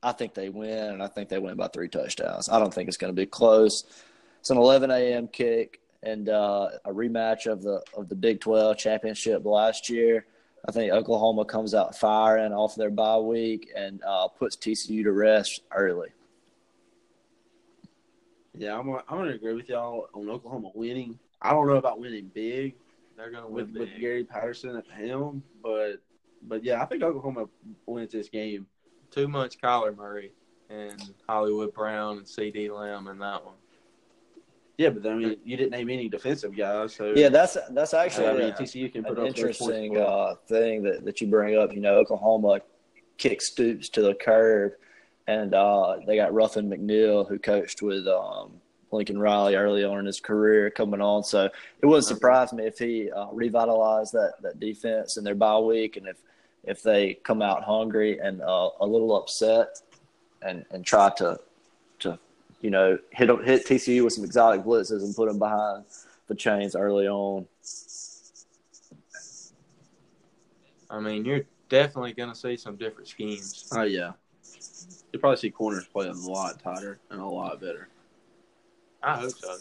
I 0.00 0.12
think 0.12 0.34
they 0.34 0.48
win, 0.48 0.92
and 0.92 1.02
I 1.02 1.08
think 1.08 1.28
they 1.28 1.40
win 1.40 1.56
by 1.56 1.66
three 1.66 1.88
touchdowns. 1.88 2.48
I 2.48 2.60
don't 2.60 2.72
think 2.72 2.86
it's 2.86 2.96
going 2.96 3.12
to 3.12 3.20
be 3.20 3.26
close. 3.26 3.82
It's 4.40 4.50
an 4.50 4.56
11 4.56 4.90
a.m. 4.90 5.28
kick 5.28 5.80
and 6.02 6.28
uh, 6.28 6.68
a 6.84 6.92
rematch 6.92 7.50
of 7.50 7.62
the 7.62 7.82
of 7.96 8.08
the 8.08 8.14
Big 8.14 8.40
12 8.40 8.76
championship 8.78 9.44
last 9.44 9.90
year. 9.90 10.26
I 10.66 10.72
think 10.72 10.92
Oklahoma 10.92 11.44
comes 11.44 11.74
out 11.74 11.96
firing 11.96 12.52
off 12.52 12.74
their 12.74 12.90
bye 12.90 13.18
week 13.18 13.70
and 13.76 14.02
uh, 14.06 14.28
puts 14.28 14.56
TCU 14.56 15.02
to 15.04 15.12
rest 15.12 15.62
early. 15.72 16.08
Yeah, 18.56 18.76
I'm 18.76 18.86
gonna, 18.86 19.04
I'm 19.08 19.18
gonna 19.18 19.30
agree 19.30 19.54
with 19.54 19.68
y'all 19.68 20.08
on 20.14 20.28
Oklahoma 20.28 20.70
winning. 20.74 21.18
I 21.40 21.50
don't 21.50 21.68
know 21.68 21.76
about 21.76 22.00
winning 22.00 22.30
big 22.34 22.74
They're 23.16 23.30
win 23.30 23.52
with, 23.52 23.70
with. 23.70 23.88
Gary 24.00 24.24
Patterson 24.24 24.76
at 24.76 24.86
the 24.86 24.94
helm, 24.94 25.42
but 25.62 26.02
but 26.42 26.64
yeah, 26.64 26.82
I 26.82 26.86
think 26.86 27.02
Oklahoma 27.02 27.48
wins 27.86 28.12
this 28.12 28.28
game. 28.28 28.66
too 29.10 29.28
much 29.28 29.60
Kyler 29.60 29.96
Murray 29.96 30.32
and 30.70 31.14
Hollywood 31.28 31.72
Brown 31.72 32.18
and 32.18 32.26
CeeDee 32.26 32.70
Lamb 32.70 33.06
in 33.08 33.18
that 33.18 33.44
one. 33.44 33.54
Yeah, 34.78 34.90
but 34.90 35.10
I 35.10 35.14
mean, 35.16 35.36
you 35.44 35.56
didn't 35.56 35.72
name 35.72 35.90
any 35.90 36.08
defensive 36.08 36.56
guys, 36.56 36.94
so 36.94 37.12
Yeah, 37.14 37.30
that's 37.30 37.58
that's 37.70 37.94
actually 37.94 38.28
I 38.28 38.32
mean, 38.34 38.52
TCU 38.52 38.92
can 38.92 39.04
an 39.04 39.08
put 39.12 39.18
up 39.18 39.24
those 39.24 39.36
interesting 39.36 39.98
uh, 39.98 40.36
thing 40.46 40.84
that, 40.84 41.04
that 41.04 41.20
you 41.20 41.26
bring 41.26 41.58
up. 41.58 41.74
You 41.74 41.80
know, 41.80 41.96
Oklahoma 41.96 42.60
kick 43.18 43.42
stoops 43.42 43.88
to 43.88 44.02
the 44.02 44.14
curb, 44.14 44.74
and 45.26 45.52
uh, 45.52 45.96
they 46.06 46.14
got 46.14 46.32
Ruffin 46.32 46.70
McNeill, 46.70 47.28
who 47.28 47.40
coached 47.40 47.82
with 47.82 48.06
um, 48.06 48.52
Lincoln 48.92 49.18
Riley 49.18 49.56
early 49.56 49.82
on 49.82 49.98
in 49.98 50.06
his 50.06 50.20
career, 50.20 50.70
coming 50.70 51.00
on. 51.00 51.24
So 51.24 51.50
it 51.82 51.86
wouldn't 51.86 52.06
surprise 52.06 52.52
me 52.52 52.64
if 52.64 52.78
he 52.78 53.10
uh, 53.10 53.26
revitalized 53.32 54.12
that 54.12 54.34
that 54.42 54.60
defense 54.60 55.16
in 55.16 55.24
their 55.24 55.34
bye 55.34 55.58
week, 55.58 55.96
and 55.96 56.06
if 56.06 56.18
if 56.62 56.84
they 56.84 57.14
come 57.14 57.42
out 57.42 57.64
hungry 57.64 58.20
and 58.20 58.40
uh, 58.42 58.70
a 58.80 58.86
little 58.86 59.16
upset, 59.16 59.80
and 60.42 60.64
and 60.70 60.86
try 60.86 61.10
to 61.16 61.40
you 62.60 62.70
know, 62.70 62.98
hit 63.10 63.28
hit 63.44 63.66
TCU 63.66 64.04
with 64.04 64.12
some 64.12 64.24
exotic 64.24 64.62
blitzes 64.62 65.02
and 65.04 65.14
put 65.14 65.28
them 65.28 65.38
behind 65.38 65.84
the 66.26 66.34
chains 66.34 66.74
early 66.74 67.08
on. 67.08 67.46
I 70.90 71.00
mean, 71.00 71.24
you're 71.24 71.44
definitely 71.68 72.12
going 72.12 72.30
to 72.30 72.34
see 72.34 72.56
some 72.56 72.76
different 72.76 73.08
schemes. 73.08 73.68
Oh 73.72 73.82
yeah, 73.82 74.12
you 75.12 75.18
probably 75.18 75.36
see 75.36 75.50
corners 75.50 75.86
play 75.86 76.08
a 76.08 76.12
lot 76.12 76.60
tighter 76.62 76.98
and 77.10 77.20
a 77.20 77.26
lot 77.26 77.60
better. 77.60 77.88
I 79.02 79.18
hope 79.18 79.32
so. 79.32 79.56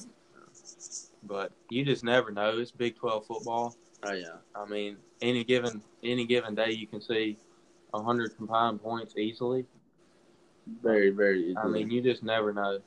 But 1.24 1.52
you 1.70 1.84
just 1.84 2.04
never 2.04 2.32
know. 2.32 2.58
It's 2.58 2.72
Big 2.72 2.96
12 2.96 3.26
football. 3.28 3.76
Oh 4.04 4.14
yeah, 4.14 4.38
I 4.56 4.66
mean, 4.66 4.98
any 5.22 5.44
given 5.44 5.82
any 6.04 6.26
given 6.26 6.56
day, 6.56 6.72
you 6.72 6.88
can 6.88 7.02
see 7.02 7.38
hundred 7.94 8.36
combined 8.38 8.82
points 8.82 9.18
easily. 9.18 9.66
Very 10.82 11.10
very. 11.10 11.52
Easily. 11.52 11.56
I 11.58 11.68
mean, 11.68 11.90
you 11.90 12.02
just 12.02 12.24
never 12.24 12.54
know. 12.54 12.80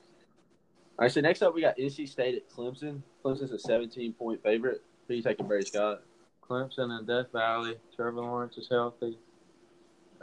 All 1.01 1.05
right, 1.05 1.11
so 1.11 1.21
next 1.21 1.41
up 1.41 1.55
we 1.55 1.61
got 1.61 1.77
NC 1.77 2.07
State 2.07 2.35
at 2.35 2.49
Clemson. 2.49 3.01
Clemson's 3.23 3.51
a 3.51 3.59
17 3.59 4.13
point 4.13 4.41
favorite. 4.43 4.81
Who 5.07 5.15
you 5.15 5.23
taking, 5.23 5.47
Brady 5.47 5.65
Scott? 5.65 6.01
Clemson 6.47 6.91
and 6.91 7.07
Death 7.07 7.31
Valley. 7.31 7.75
Trevor 7.95 8.21
Lawrence 8.21 8.57
is 8.57 8.67
healthy. 8.69 9.17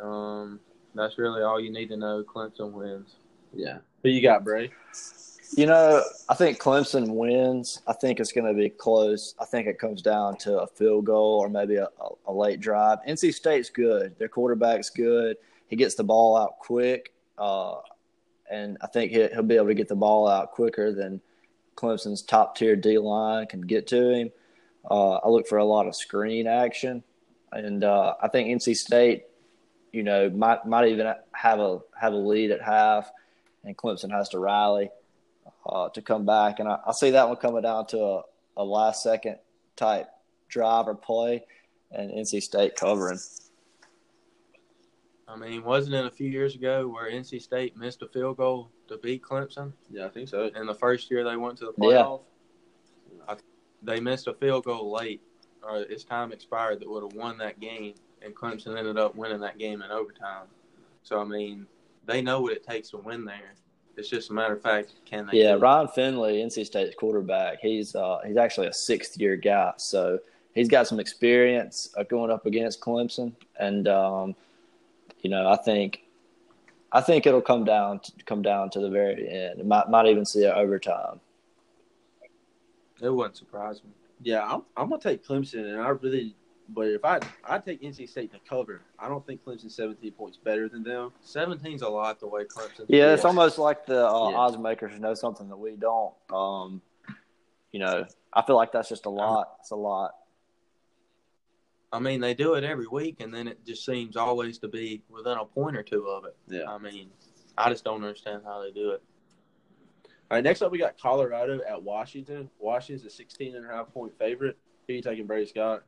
Um, 0.00 0.60
that's 0.94 1.18
really 1.18 1.42
all 1.42 1.60
you 1.60 1.72
need 1.72 1.88
to 1.88 1.96
know. 1.96 2.22
Clemson 2.22 2.72
wins. 2.72 3.16
Yeah. 3.54 3.78
Who 4.02 4.10
you 4.10 4.22
got, 4.22 4.44
Bray? 4.44 4.70
You 5.56 5.66
know, 5.66 6.02
I 6.28 6.34
think 6.34 6.60
Clemson 6.60 7.08
wins. 7.08 7.80
I 7.86 7.94
think 7.94 8.20
it's 8.20 8.32
going 8.32 8.46
to 8.46 8.58
be 8.58 8.68
close. 8.68 9.34
I 9.40 9.46
think 9.46 9.66
it 9.66 9.78
comes 9.78 10.02
down 10.02 10.36
to 10.38 10.60
a 10.60 10.66
field 10.66 11.06
goal 11.06 11.38
or 11.40 11.48
maybe 11.48 11.76
a, 11.76 11.88
a, 12.00 12.08
a 12.26 12.32
late 12.32 12.60
drive. 12.60 12.98
NC 13.08 13.32
State's 13.32 13.70
good. 13.70 14.14
Their 14.18 14.28
quarterback's 14.28 14.90
good. 14.90 15.36
He 15.68 15.76
gets 15.76 15.94
the 15.94 16.04
ball 16.04 16.36
out 16.36 16.58
quick, 16.58 17.12
uh, 17.38 17.77
and 18.51 18.79
I 18.81 18.87
think 18.87 19.12
he, 19.12 19.27
he'll 19.29 19.42
be 19.42 19.57
able 19.57 19.68
to 19.68 19.74
get 19.74 19.88
the 19.88 19.96
ball 19.96 20.29
out 20.29 20.53
quicker 20.53 20.92
than 20.92 21.20
Clemson's 21.77 22.22
top 22.22 22.57
tier 22.57 22.77
D 22.77 22.98
line 22.98 23.46
can 23.46 23.61
get 23.61 23.87
to 23.88 24.11
him. 24.11 24.31
Uh, 24.90 25.16
I 25.16 25.29
look 25.29 25.46
for 25.46 25.59
a 25.59 25.64
lot 25.64 25.87
of 25.87 25.94
screen 25.94 26.46
action, 26.46 27.03
and 27.53 27.85
uh, 27.85 28.14
I 28.20 28.29
think 28.29 28.48
NC 28.48 28.74
State, 28.74 29.24
you 29.92 30.03
know, 30.03 30.31
might 30.31 30.66
might 30.66 30.88
even 30.88 31.12
have 31.33 31.61
a 31.61 31.81
have 31.98 32.12
a 32.12 32.16
lead 32.16 32.51
at 32.51 32.62
half, 32.62 33.11
and 33.64 33.77
Clemson 33.77 34.11
has 34.11 34.29
to 34.31 34.38
rally 34.38 34.90
uh, 35.66 35.88
to 35.90 36.03
come 36.03 36.24
back. 36.24 36.59
And 36.59 36.68
I, 36.68 36.79
I 36.87 36.92
see 36.92 37.11
that 37.11 37.29
one 37.29 37.37
coming 37.37 37.62
down 37.62 37.87
to 37.88 38.01
a, 38.01 38.22
a 38.57 38.64
last 38.64 39.03
second 39.03 39.37
type 39.77 40.09
drive 40.48 40.88
or 40.88 40.94
play, 40.94 41.44
and 41.92 42.11
NC 42.11 42.42
State 42.42 42.77
covering. 42.77 43.18
I 45.28 45.36
mean, 45.36 45.62
wasn't 45.62 45.94
it 45.94 46.06
a 46.06 46.10
few 46.10 46.28
years 46.30 46.54
ago 46.54 46.88
where 46.88 47.10
NC 47.10 47.42
State 47.42 47.76
missed 47.76 48.02
a 48.02 48.08
field 48.08 48.38
goal 48.38 48.70
to 48.88 48.96
beat 48.96 49.22
Clemson 49.22 49.72
Yeah, 49.90 50.06
I 50.06 50.08
think 50.08 50.28
so. 50.28 50.50
in 50.56 50.66
the 50.66 50.74
first 50.74 51.10
year 51.10 51.22
they 51.22 51.36
went 51.36 51.58
to 51.58 51.66
the 51.66 51.72
Yeah. 51.86 52.02
playoff? 52.02 52.20
I, 53.28 53.36
they 53.82 54.00
missed 54.00 54.26
a 54.26 54.32
field 54.34 54.64
goal 54.64 54.90
late, 54.90 55.20
or 55.62 55.78
its 55.82 56.04
time 56.04 56.32
expired 56.32 56.80
that 56.80 56.88
would 56.88 57.02
have 57.02 57.12
won 57.12 57.36
that 57.38 57.60
game, 57.60 57.94
and 58.22 58.34
Clemson 58.34 58.76
ended 58.78 58.96
up 58.96 59.14
winning 59.16 59.40
that 59.40 59.58
game 59.58 59.82
in 59.82 59.90
overtime. 59.90 60.46
So 61.02 61.20
I 61.20 61.24
mean, 61.24 61.66
they 62.06 62.22
know 62.22 62.40
what 62.40 62.52
it 62.54 62.66
takes 62.66 62.90
to 62.90 62.96
win 62.96 63.24
there. 63.26 63.54
It's 63.98 64.08
just 64.08 64.30
a 64.30 64.32
matter 64.32 64.54
of 64.54 64.62
fact, 64.62 64.94
can 65.04 65.26
they? 65.26 65.42
Yeah. 65.42 65.56
Ryan 65.60 65.88
Finley, 65.88 66.36
NC 66.42 66.64
State's 66.64 66.94
quarterback. 66.94 67.58
He's 67.60 67.94
uh, 67.94 68.20
he's 68.26 68.36
actually 68.38 68.68
a 68.68 68.72
sixth 68.72 69.18
year 69.20 69.36
guy, 69.36 69.74
so 69.76 70.18
he's 70.54 70.68
got 70.68 70.86
some 70.86 71.00
experience 71.00 71.92
uh, 71.98 72.04
going 72.04 72.30
up 72.30 72.46
against 72.46 72.80
Clemson, 72.80 73.32
and 73.58 73.88
um, 73.88 74.34
you 75.20 75.31
know 75.31 75.48
I 75.48 75.57
think 75.57 76.00
I 76.92 77.00
think 77.00 77.26
it'll 77.26 77.42
come 77.42 77.64
down 77.64 78.00
to, 78.00 78.12
come 78.24 78.42
down 78.42 78.70
to 78.70 78.81
the 78.81 78.88
very 78.90 79.28
end. 79.28 79.61
It 79.61 79.66
might 79.66 79.88
might 79.90 80.07
even 80.07 80.24
see 80.24 80.44
an 80.44 80.52
overtime. 80.52 81.20
It 83.00 83.11
wouldn't 83.11 83.37
surprise 83.37 83.83
me. 83.85 83.90
Yeah, 84.22 84.44
I'm, 84.44 84.62
I'm 84.76 84.88
gonna 84.88 85.00
take 85.00 85.24
Clemson, 85.24 85.64
and 85.72 85.81
I 85.81 85.88
really, 85.90 86.35
but 86.70 86.88
if 86.88 87.04
I 87.04 87.20
I 87.44 87.59
take 87.59 87.81
NC 87.83 88.09
State 88.09 88.33
to 88.33 88.38
cover, 88.48 88.81
I 88.98 89.09
don't 89.09 89.24
think 89.24 89.44
Clemson's 89.44 89.74
17 89.76 90.11
points 90.12 90.37
better 90.37 90.68
than 90.68 90.83
them. 90.83 91.12
17's 91.24 91.83
a 91.83 91.88
lot 91.88 92.18
the 92.18 92.26
way 92.26 92.44
Clemson. 92.44 92.87
Yeah, 92.88 93.14
it's 93.14 93.24
almost 93.24 93.59
like 93.59 93.87
the 93.87 94.04
uh, 94.09 94.31
Yeah. 94.31 94.37
odds 94.37 94.59
makers 94.59 94.98
know 94.98 95.14
something 95.14 95.48
that 95.48 95.57
we 95.57 95.76
don't. 95.76 96.14
Um, 96.33 96.83
you 97.70 97.78
know, 97.78 98.07
I 98.33 98.42
feel 98.42 98.57
like 98.57 98.72
that's 98.72 98.88
just 98.88 99.07
a 99.07 99.11
lot. 99.11 99.57
It's 99.61 99.70
a 99.70 99.76
lot. 99.76 100.14
I 101.92 101.98
mean, 101.98 102.20
they 102.20 102.35
do 102.35 102.55
it 102.55 102.64
every 102.64 102.87
week, 102.87 103.20
and 103.20 103.33
then 103.33 103.48
it 103.48 103.64
just 103.64 103.85
seems 103.85 104.16
always 104.16 104.59
to 104.59 104.68
be 104.68 105.03
within 105.09 105.38
a 105.38 105.44
point 105.44 105.77
or 105.77 105.83
two 105.83 106.07
of 106.07 106.24
it. 106.27 106.37
Yeah. 106.46 106.68
I 106.68 106.79
mean, 106.79 107.09
I 107.57 107.70
just 107.70 107.85
don't 107.85 108.05
understand 108.05 108.42
how 108.44 108.62
they 108.62 108.70
do 108.70 108.90
it. 108.90 109.03
All 110.31 110.37
right, 110.37 110.44
next 110.44 110.61
up 110.61 110.70
we 110.70 110.79
got 110.79 111.01
Colorado 111.01 111.61
at 111.66 111.83
Washington. 111.83 112.51
Washington's 112.59 113.11
a 113.11 113.14
16 113.14 113.57
and 113.57 113.64
a 113.64 113.68
half 113.68 113.92
point 113.94 114.12
favorite. 114.18 114.59
Who 114.87 114.92
you 114.94 115.03
taking, 115.03 115.27
Brady 115.27 115.46
Scott? 115.46 115.85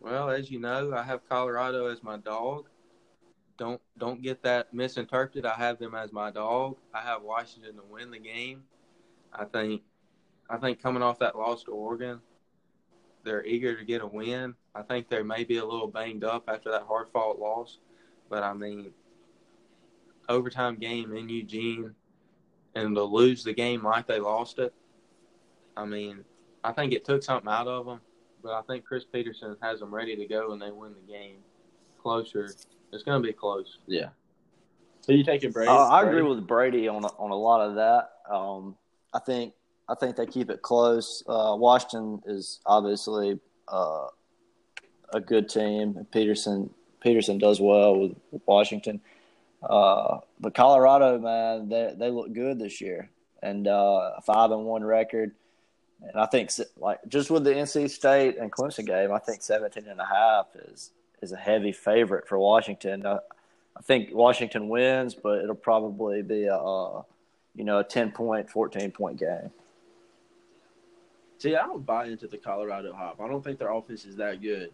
Well, 0.00 0.28
as 0.30 0.50
you 0.50 0.60
know, 0.60 0.92
I 0.94 1.02
have 1.02 1.26
Colorado 1.28 1.86
as 1.86 2.02
my 2.02 2.18
dog. 2.18 2.68
Don't 3.56 3.80
don't 3.98 4.22
get 4.22 4.42
that 4.42 4.72
misinterpreted. 4.72 5.46
I 5.46 5.54
have 5.54 5.78
them 5.78 5.94
as 5.94 6.12
my 6.12 6.30
dog. 6.30 6.76
I 6.94 7.00
have 7.00 7.22
Washington 7.22 7.76
to 7.76 7.82
win 7.90 8.10
the 8.10 8.18
game. 8.18 8.64
I 9.32 9.44
think 9.44 9.82
I 10.48 10.56
think 10.56 10.82
coming 10.82 11.02
off 11.02 11.18
that 11.20 11.36
loss 11.36 11.64
to 11.64 11.70
Oregon, 11.70 12.20
they're 13.24 13.44
eager 13.44 13.76
to 13.76 13.84
get 13.84 14.02
a 14.02 14.06
win. 14.06 14.54
I 14.74 14.82
think 14.82 15.08
they 15.08 15.22
may 15.22 15.44
be 15.44 15.58
a 15.58 15.64
little 15.64 15.88
banged 15.88 16.24
up 16.24 16.44
after 16.48 16.70
that 16.70 16.82
hard 16.82 17.08
fought 17.12 17.38
loss, 17.38 17.78
but 18.28 18.42
I 18.42 18.52
mean, 18.52 18.92
overtime 20.28 20.76
game 20.76 21.14
in 21.14 21.28
Eugene, 21.28 21.94
and 22.74 22.94
to 22.94 23.02
lose 23.02 23.42
the 23.42 23.52
game 23.52 23.84
like 23.84 24.06
they 24.06 24.20
lost 24.20 24.58
it. 24.58 24.72
I 25.76 25.84
mean, 25.84 26.24
I 26.62 26.72
think 26.72 26.92
it 26.92 27.04
took 27.04 27.22
something 27.22 27.50
out 27.50 27.66
of 27.66 27.86
them 27.86 28.00
but 28.42 28.52
I 28.52 28.62
think 28.62 28.84
Chris 28.84 29.04
Petersen 29.04 29.56
has 29.62 29.80
them 29.80 29.94
ready 29.94 30.16
to 30.16 30.26
go 30.26 30.52
and 30.52 30.60
they 30.60 30.70
win 30.70 30.94
the 30.94 31.12
game. 31.12 31.38
Closer, 32.00 32.46
it's 32.92 33.02
going 33.02 33.22
to 33.22 33.26
be 33.26 33.32
close. 33.32 33.78
Yeah. 33.86 34.08
So 35.02 35.12
you 35.12 35.22
taking, 35.22 35.50
Brady? 35.50 35.68
Uh, 35.68 35.88
I 35.88 36.02
agree 36.02 36.22
Brady? 36.22 36.28
with 36.28 36.46
Brady 36.46 36.88
on 36.88 37.04
on 37.04 37.30
a 37.30 37.36
lot 37.36 37.60
of 37.60 37.74
that. 37.74 38.10
Um, 38.32 38.76
I 39.12 39.18
think 39.18 39.52
I 39.88 39.94
think 39.94 40.16
they 40.16 40.26
keep 40.26 40.50
it 40.50 40.62
close. 40.62 41.22
Uh, 41.28 41.56
Washington 41.58 42.22
is 42.26 42.60
obviously 42.64 43.38
uh, 43.68 44.06
a 45.12 45.20
good 45.20 45.48
team. 45.48 46.06
Petersen 46.12 46.70
Petersen 47.00 47.38
does 47.38 47.60
well 47.60 47.98
with 47.98 48.16
Washington, 48.46 49.00
uh, 49.62 50.18
but 50.38 50.54
Colorado, 50.54 51.18
man, 51.18 51.68
they 51.68 51.94
they 51.96 52.10
look 52.10 52.32
good 52.32 52.58
this 52.58 52.80
year 52.80 53.10
and 53.42 53.66
uh, 53.66 54.12
a 54.16 54.22
five 54.22 54.50
and 54.50 54.64
one 54.64 54.84
record. 54.84 55.32
And 56.02 56.16
I 56.16 56.26
think 56.26 56.50
like 56.78 57.00
just 57.08 57.30
with 57.30 57.44
the 57.44 57.50
NC 57.50 57.90
State 57.90 58.38
and 58.38 58.50
Clemson 58.50 58.86
game, 58.86 59.12
I 59.12 59.18
think 59.18 59.42
17 59.42 59.86
and 59.86 60.00
a 60.00 60.06
half 60.06 60.46
is 60.54 60.90
is 61.20 61.32
a 61.32 61.36
heavy 61.36 61.72
favorite 61.72 62.26
for 62.26 62.38
Washington. 62.38 63.04
Uh, 63.04 63.18
I 63.76 63.82
think 63.82 64.14
Washington 64.14 64.68
wins, 64.68 65.14
but 65.14 65.38
it'll 65.42 65.54
probably 65.54 66.22
be 66.22 66.46
a, 66.46 66.56
you 67.54 67.64
know, 67.64 67.78
a 67.78 67.84
10 67.84 68.12
point, 68.12 68.50
14 68.50 68.90
point 68.90 69.18
game. 69.18 69.50
See, 71.38 71.56
I 71.56 71.66
don't 71.66 71.84
buy 71.86 72.06
into 72.06 72.26
the 72.26 72.36
Colorado 72.36 72.92
hype. 72.92 73.20
I 73.20 73.28
don't 73.28 73.42
think 73.42 73.58
their 73.58 73.72
offense 73.72 74.04
is 74.04 74.16
that 74.16 74.42
good. 74.42 74.70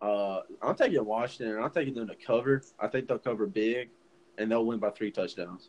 Uh, 0.00 0.40
I'm 0.62 0.74
taking 0.74 1.04
Washington, 1.04 1.56
and 1.56 1.64
I'm 1.64 1.70
taking 1.70 1.94
them 1.94 2.08
to 2.08 2.14
cover. 2.14 2.62
I 2.78 2.88
think 2.88 3.08
they'll 3.08 3.18
cover 3.18 3.46
big, 3.46 3.90
and 4.38 4.50
they'll 4.50 4.64
win 4.64 4.78
by 4.78 4.90
three 4.90 5.10
touchdowns. 5.10 5.68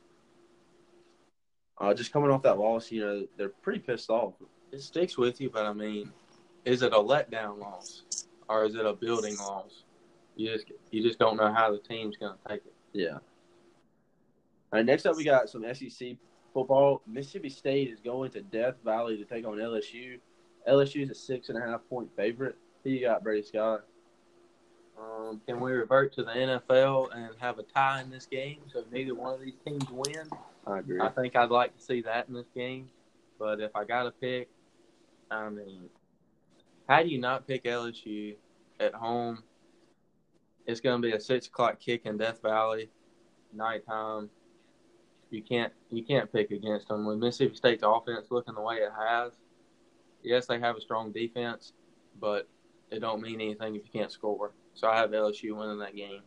Uh, 1.78 1.94
just 1.94 2.14
coming 2.14 2.30
off 2.30 2.44
that 2.44 2.60
loss, 2.60 2.92
you 2.92 3.02
know, 3.02 3.28
they're 3.38 3.50
pretty 3.50 3.80
pissed 3.80 4.10
off. 4.10 4.34
It 4.72 4.82
sticks 4.82 5.18
with 5.18 5.42
you, 5.42 5.50
but 5.50 5.66
I 5.66 5.74
mean, 5.74 6.12
is 6.64 6.82
it 6.84 6.94
a 6.94 6.98
letdown 6.98 7.60
loss 7.60 8.04
or 8.48 8.66
is 8.66 8.76
it 8.76 8.86
a 8.86 8.94
building 8.94 9.36
loss? 9.38 9.84
You 10.36 10.54
just 10.54 10.72
you 10.92 11.02
just 11.02 11.20
don't 11.20 11.38
know 11.38 11.52
how 11.52 11.72
the 11.72 11.80
team's 11.80 12.18
going 12.18 12.34
to 12.34 12.50
take 12.50 12.62
it. 12.66 12.74
Yeah. 12.94 13.14
All 13.14 13.20
right, 14.74 14.86
next 14.86 15.06
up, 15.06 15.18
we 15.18 15.24
got 15.24 15.50
some 15.50 15.66
SEC 15.74 16.16
football. 16.54 17.02
Mississippi 17.08 17.50
State 17.50 17.90
is 17.90 18.00
going 18.00 18.32
to 18.32 18.42
Death 18.42 18.76
Valley 18.86 19.18
to 19.18 19.26
take 19.26 19.46
on 19.46 19.58
LSU. 19.58 20.20
LSU 20.70 21.04
is 21.04 21.10
a 21.10 21.16
six 21.16 21.50
and 21.50 21.58
a 21.58 21.62
half 21.62 21.82
point 21.90 22.10
favorite. 22.16 22.56
Who 22.84 22.92
you 22.92 23.02
got, 23.02 23.24
Brady 23.24 23.46
Scott? 23.46 23.82
Um, 25.02 25.42
can 25.48 25.60
we 25.60 25.72
revert 25.72 26.14
to 26.16 26.24
the 26.24 26.32
NFL 26.32 27.16
and 27.16 27.30
have 27.40 27.58
a 27.60 27.64
tie 27.64 28.02
in 28.02 28.10
this 28.10 28.26
game 28.26 28.60
so 28.72 28.84
neither 28.92 29.16
one 29.16 29.34
of 29.34 29.42
these 29.42 29.56
teams 29.66 29.90
win? 29.90 30.28
I 30.68 30.80
agree. 30.80 31.00
I 31.00 31.10
think 31.10 31.36
I'd 31.36 31.50
like 31.50 31.76
to 31.76 31.84
see 31.84 32.02
that 32.02 32.28
in 32.28 32.34
this 32.34 32.50
game. 32.56 32.90
But 33.40 33.60
if 33.60 33.76
I 33.76 33.84
got 33.84 34.04
to 34.04 34.12
pick, 34.12 34.50
I 35.32 35.50
mean, 35.50 35.90
how 36.88 37.02
do 37.02 37.10
you 37.10 37.20
not 37.20 37.48
pick 37.48 37.64
LSU 37.64 38.36
at 38.80 38.94
home? 38.94 39.44
It's 40.68 40.80
going 40.80 41.02
to 41.02 41.08
be 41.08 41.14
a 41.14 41.20
six 41.20 41.48
o'clock 41.48 41.80
kick 41.80 42.06
in 42.06 42.18
Death 42.18 42.42
Valley, 42.44 42.90
nighttime. 43.54 44.30
You 45.32 45.42
can't 45.42 45.74
you 45.90 46.04
can't 46.04 46.32
pick 46.32 46.52
against 46.52 46.90
them 46.90 47.06
with 47.06 47.18
Mississippi 47.18 47.56
State's 47.56 47.84
offense 47.86 48.28
looking 48.30 48.54
the 48.54 48.62
way 48.62 48.76
it 48.76 48.92
has. 48.98 49.34
Yes, 50.22 50.46
they 50.46 50.60
have 50.60 50.76
a 50.76 50.82
strong 50.82 51.12
defense, 51.12 51.74
but 52.20 52.48
it 52.92 53.00
don't 53.00 53.22
mean 53.22 53.42
anything 53.42 53.76
if 53.76 53.84
you 53.86 54.00
can't 54.00 54.12
score. 54.12 54.52
So 54.74 54.88
I 54.88 54.98
have 54.98 55.12
LSU 55.12 55.56
winning 55.56 55.80
that 55.80 55.96
game. 55.96 56.22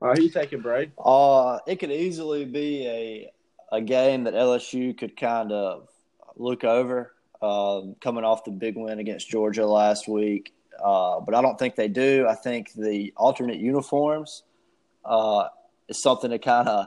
All 0.00 0.08
right, 0.08 0.18
who 0.18 0.24
you 0.24 0.30
taking, 0.30 0.60
Bray? 0.60 0.90
Uh, 0.98 1.58
it 1.66 1.76
could 1.76 1.92
easily 1.92 2.44
be 2.44 2.86
a 2.86 3.32
a 3.72 3.80
game 3.80 4.24
that 4.24 4.34
LSU 4.34 4.96
could 4.96 5.16
kind 5.16 5.50
of 5.50 5.88
look 6.36 6.62
over, 6.62 7.14
um, 7.40 7.96
coming 8.00 8.22
off 8.22 8.44
the 8.44 8.50
big 8.50 8.76
win 8.76 8.98
against 8.98 9.28
Georgia 9.28 9.66
last 9.66 10.06
week. 10.06 10.52
Uh, 10.82 11.20
but 11.20 11.34
I 11.34 11.40
don't 11.40 11.58
think 11.58 11.74
they 11.74 11.88
do. 11.88 12.26
I 12.28 12.34
think 12.34 12.72
the 12.74 13.12
alternate 13.16 13.58
uniforms 13.58 14.42
uh, 15.04 15.48
is 15.88 16.00
something 16.00 16.30
to 16.30 16.38
kind 16.38 16.68
of. 16.68 16.86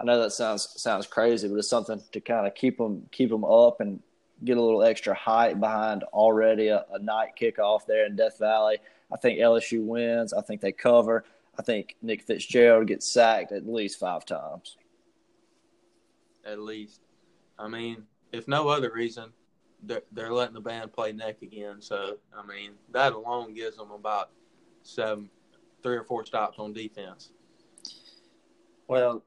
I 0.00 0.04
know 0.04 0.20
that 0.22 0.32
sounds 0.32 0.68
sounds 0.76 1.06
crazy, 1.06 1.46
but 1.46 1.56
it's 1.56 1.68
something 1.68 2.02
to 2.12 2.20
kind 2.20 2.46
of 2.46 2.54
keep 2.54 2.78
them 2.78 3.06
keep 3.12 3.30
them 3.30 3.44
up 3.44 3.80
and 3.80 4.02
get 4.42 4.56
a 4.56 4.62
little 4.62 4.82
extra 4.82 5.14
height 5.14 5.60
behind 5.60 6.02
already 6.04 6.68
a, 6.68 6.84
a 6.92 6.98
night 6.98 7.30
kickoff 7.40 7.86
there 7.86 8.06
in 8.06 8.16
Death 8.16 8.38
Valley. 8.38 8.78
I 9.12 9.16
think 9.16 9.38
LSU 9.38 9.84
wins. 9.84 10.32
I 10.32 10.42
think 10.42 10.60
they 10.60 10.72
cover. 10.72 11.24
I 11.58 11.62
think 11.62 11.96
Nick 12.02 12.22
Fitzgerald 12.22 12.88
gets 12.88 13.06
sacked 13.06 13.52
at 13.52 13.66
least 13.66 13.98
five 13.98 14.24
times. 14.24 14.76
At 16.44 16.58
least, 16.58 17.00
I 17.58 17.68
mean, 17.68 18.04
if 18.32 18.48
no 18.48 18.68
other 18.68 18.90
reason, 18.92 19.32
they're, 19.82 20.02
they're 20.12 20.32
letting 20.32 20.54
the 20.54 20.60
band 20.60 20.92
play 20.92 21.12
neck 21.12 21.42
again. 21.42 21.80
So, 21.80 22.18
I 22.36 22.44
mean, 22.44 22.72
that 22.92 23.12
alone 23.12 23.54
gives 23.54 23.76
them 23.76 23.92
about 23.92 24.30
seven, 24.82 25.30
three 25.82 25.96
or 25.96 26.04
four 26.04 26.24
stops 26.26 26.58
on 26.58 26.72
defense. 26.72 27.30
Well, 28.88 29.22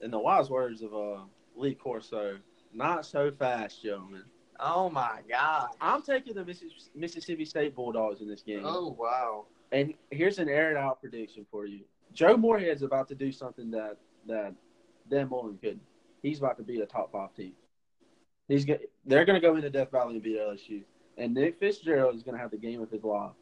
in 0.00 0.10
the 0.10 0.18
wise 0.18 0.50
words 0.50 0.82
of 0.82 0.94
uh, 0.94 1.22
Lee 1.56 1.74
Corso, 1.74 2.38
not 2.72 3.06
so 3.06 3.30
fast, 3.30 3.82
gentlemen. 3.82 4.24
Oh 4.60 4.90
my 4.90 5.20
God! 5.28 5.68
I'm 5.80 6.02
taking 6.02 6.34
the 6.34 6.44
Mississippi 6.94 7.44
State 7.44 7.74
Bulldogs 7.74 8.20
in 8.20 8.28
this 8.28 8.42
game. 8.42 8.62
Oh 8.64 8.96
wow! 8.98 9.46
And 9.72 9.94
here's 10.10 10.38
an 10.38 10.48
aired 10.48 10.76
out 10.76 11.00
prediction 11.00 11.46
for 11.50 11.66
you: 11.66 11.80
Joe 12.12 12.36
Moorhead's 12.36 12.82
about 12.82 13.08
to 13.08 13.14
do 13.14 13.32
something 13.32 13.70
that 13.70 13.96
that 14.26 14.54
Dan 15.10 15.28
Mullen 15.30 15.58
couldn't. 15.60 15.80
He's 16.22 16.38
about 16.38 16.58
to 16.58 16.62
be 16.62 16.80
a 16.80 16.86
top 16.86 17.12
five 17.12 17.34
team. 17.34 17.52
He's 18.48 18.64
get, 18.64 18.90
they're 19.06 19.24
going 19.24 19.40
to 19.40 19.46
go 19.46 19.56
into 19.56 19.70
Death 19.70 19.90
Valley 19.92 20.14
and 20.14 20.22
beat 20.22 20.38
LSU, 20.38 20.82
and 21.16 21.34
Nick 21.34 21.58
Fitzgerald 21.58 22.16
is 22.16 22.22
going 22.22 22.36
to 22.36 22.40
have 22.40 22.50
the 22.50 22.58
game 22.58 22.82
of 22.82 22.90
his 22.90 23.04
life. 23.04 23.32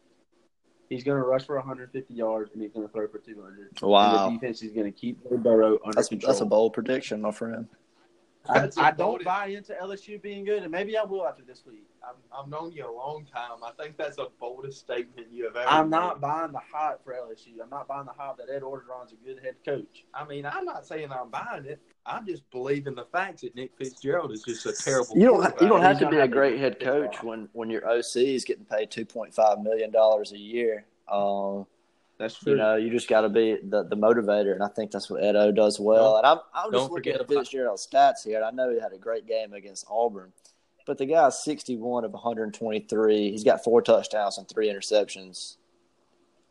He's 0.88 1.02
going 1.02 1.18
to 1.18 1.26
rush 1.26 1.44
for 1.44 1.56
150 1.56 2.14
yards 2.14 2.50
and 2.54 2.62
he's 2.62 2.72
going 2.72 2.86
to 2.86 2.92
throw 2.92 3.06
for 3.08 3.18
200. 3.18 3.80
Wow! 3.82 4.26
And 4.26 4.36
the 4.36 4.40
defense 4.40 4.62
is 4.62 4.72
going 4.72 4.90
to 4.90 4.98
keep 4.98 5.22
Burrow 5.24 5.78
under 5.84 5.96
that's, 5.96 6.08
control. 6.08 6.32
That's 6.32 6.40
a 6.40 6.46
bold 6.46 6.72
prediction, 6.72 7.20
my 7.20 7.30
friend. 7.30 7.68
I, 8.48 8.68
I 8.78 8.90
don't 8.92 9.22
buy 9.24 9.46
into 9.46 9.74
LSU 9.74 10.20
being 10.20 10.44
good, 10.44 10.62
and 10.62 10.72
maybe 10.72 10.96
I 10.96 11.04
will 11.04 11.26
after 11.26 11.42
this 11.42 11.64
week. 11.66 11.84
I've, 12.02 12.14
I've 12.32 12.48
known 12.48 12.72
you 12.72 12.88
a 12.88 12.92
long 12.92 13.26
time. 13.32 13.62
I 13.62 13.70
think 13.82 13.96
that's 13.96 14.16
the 14.16 14.28
boldest 14.40 14.78
statement 14.78 15.28
you 15.30 15.44
have 15.44 15.56
ever. 15.56 15.68
I'm 15.68 15.90
made. 15.90 15.96
not 15.96 16.20
buying 16.20 16.52
the 16.52 16.60
hype 16.72 17.04
for 17.04 17.12
LSU. 17.12 17.60
I'm 17.62 17.70
not 17.70 17.88
buying 17.88 18.06
the 18.06 18.12
hype 18.16 18.36
that 18.38 18.48
Ed 18.48 18.62
Orgeron's 18.62 19.12
a 19.12 19.16
good 19.16 19.42
head 19.42 19.56
coach. 19.64 20.04
I 20.14 20.24
mean, 20.24 20.46
I'm 20.46 20.64
not 20.64 20.86
saying 20.86 21.10
I'm 21.12 21.30
buying 21.30 21.66
it. 21.66 21.80
I'm 22.06 22.26
just 22.26 22.48
believing 22.50 22.94
the 22.94 23.04
facts 23.12 23.42
that 23.42 23.54
Nick 23.54 23.72
Fitzgerald 23.76 24.32
is 24.32 24.42
just 24.42 24.64
a 24.64 24.72
terrible. 24.72 25.16
You 25.16 25.26
don't. 25.26 25.60
You 25.60 25.68
don't 25.68 25.82
have 25.82 25.98
He's 25.98 26.06
to 26.06 26.10
be 26.10 26.18
a 26.18 26.28
great 26.28 26.58
head 26.58 26.80
coach 26.80 27.22
when 27.22 27.48
when 27.52 27.68
your 27.68 27.86
OC 27.88 28.16
is 28.16 28.44
getting 28.44 28.64
paid 28.64 28.90
2.5 28.90 29.62
million 29.62 29.90
dollars 29.90 30.32
a 30.32 30.38
year. 30.38 30.86
Um, 31.10 31.66
That's 32.18 32.34
true. 32.36 32.52
you 32.52 32.58
know, 32.58 32.74
you 32.76 32.90
just 32.90 33.08
got 33.08 33.20
to 33.22 33.28
be 33.28 33.58
the, 33.62 33.84
the 33.84 33.96
motivator, 33.96 34.52
and 34.52 34.62
I 34.62 34.68
think 34.68 34.90
that's 34.90 35.08
what 35.08 35.22
Edo 35.22 35.52
does 35.52 35.78
well. 35.78 36.16
and 36.16 36.26
I'm 36.26 36.38
I'm 36.52 36.72
just 36.72 36.90
looking 36.90 37.14
at 37.14 37.28
Fitzgerald's 37.28 37.86
stats 37.86 38.24
here. 38.24 38.36
and 38.36 38.44
I 38.44 38.50
know 38.50 38.70
he 38.72 38.80
had 38.80 38.92
a 38.92 38.98
great 38.98 39.26
game 39.26 39.52
against 39.52 39.86
Auburn, 39.88 40.32
but 40.84 40.98
the 40.98 41.06
guy's 41.06 41.42
61 41.44 42.04
of 42.04 42.12
123. 42.12 43.30
He's 43.30 43.44
got 43.44 43.62
four 43.62 43.80
touchdowns 43.82 44.36
and 44.38 44.48
three 44.48 44.68
interceptions 44.68 45.58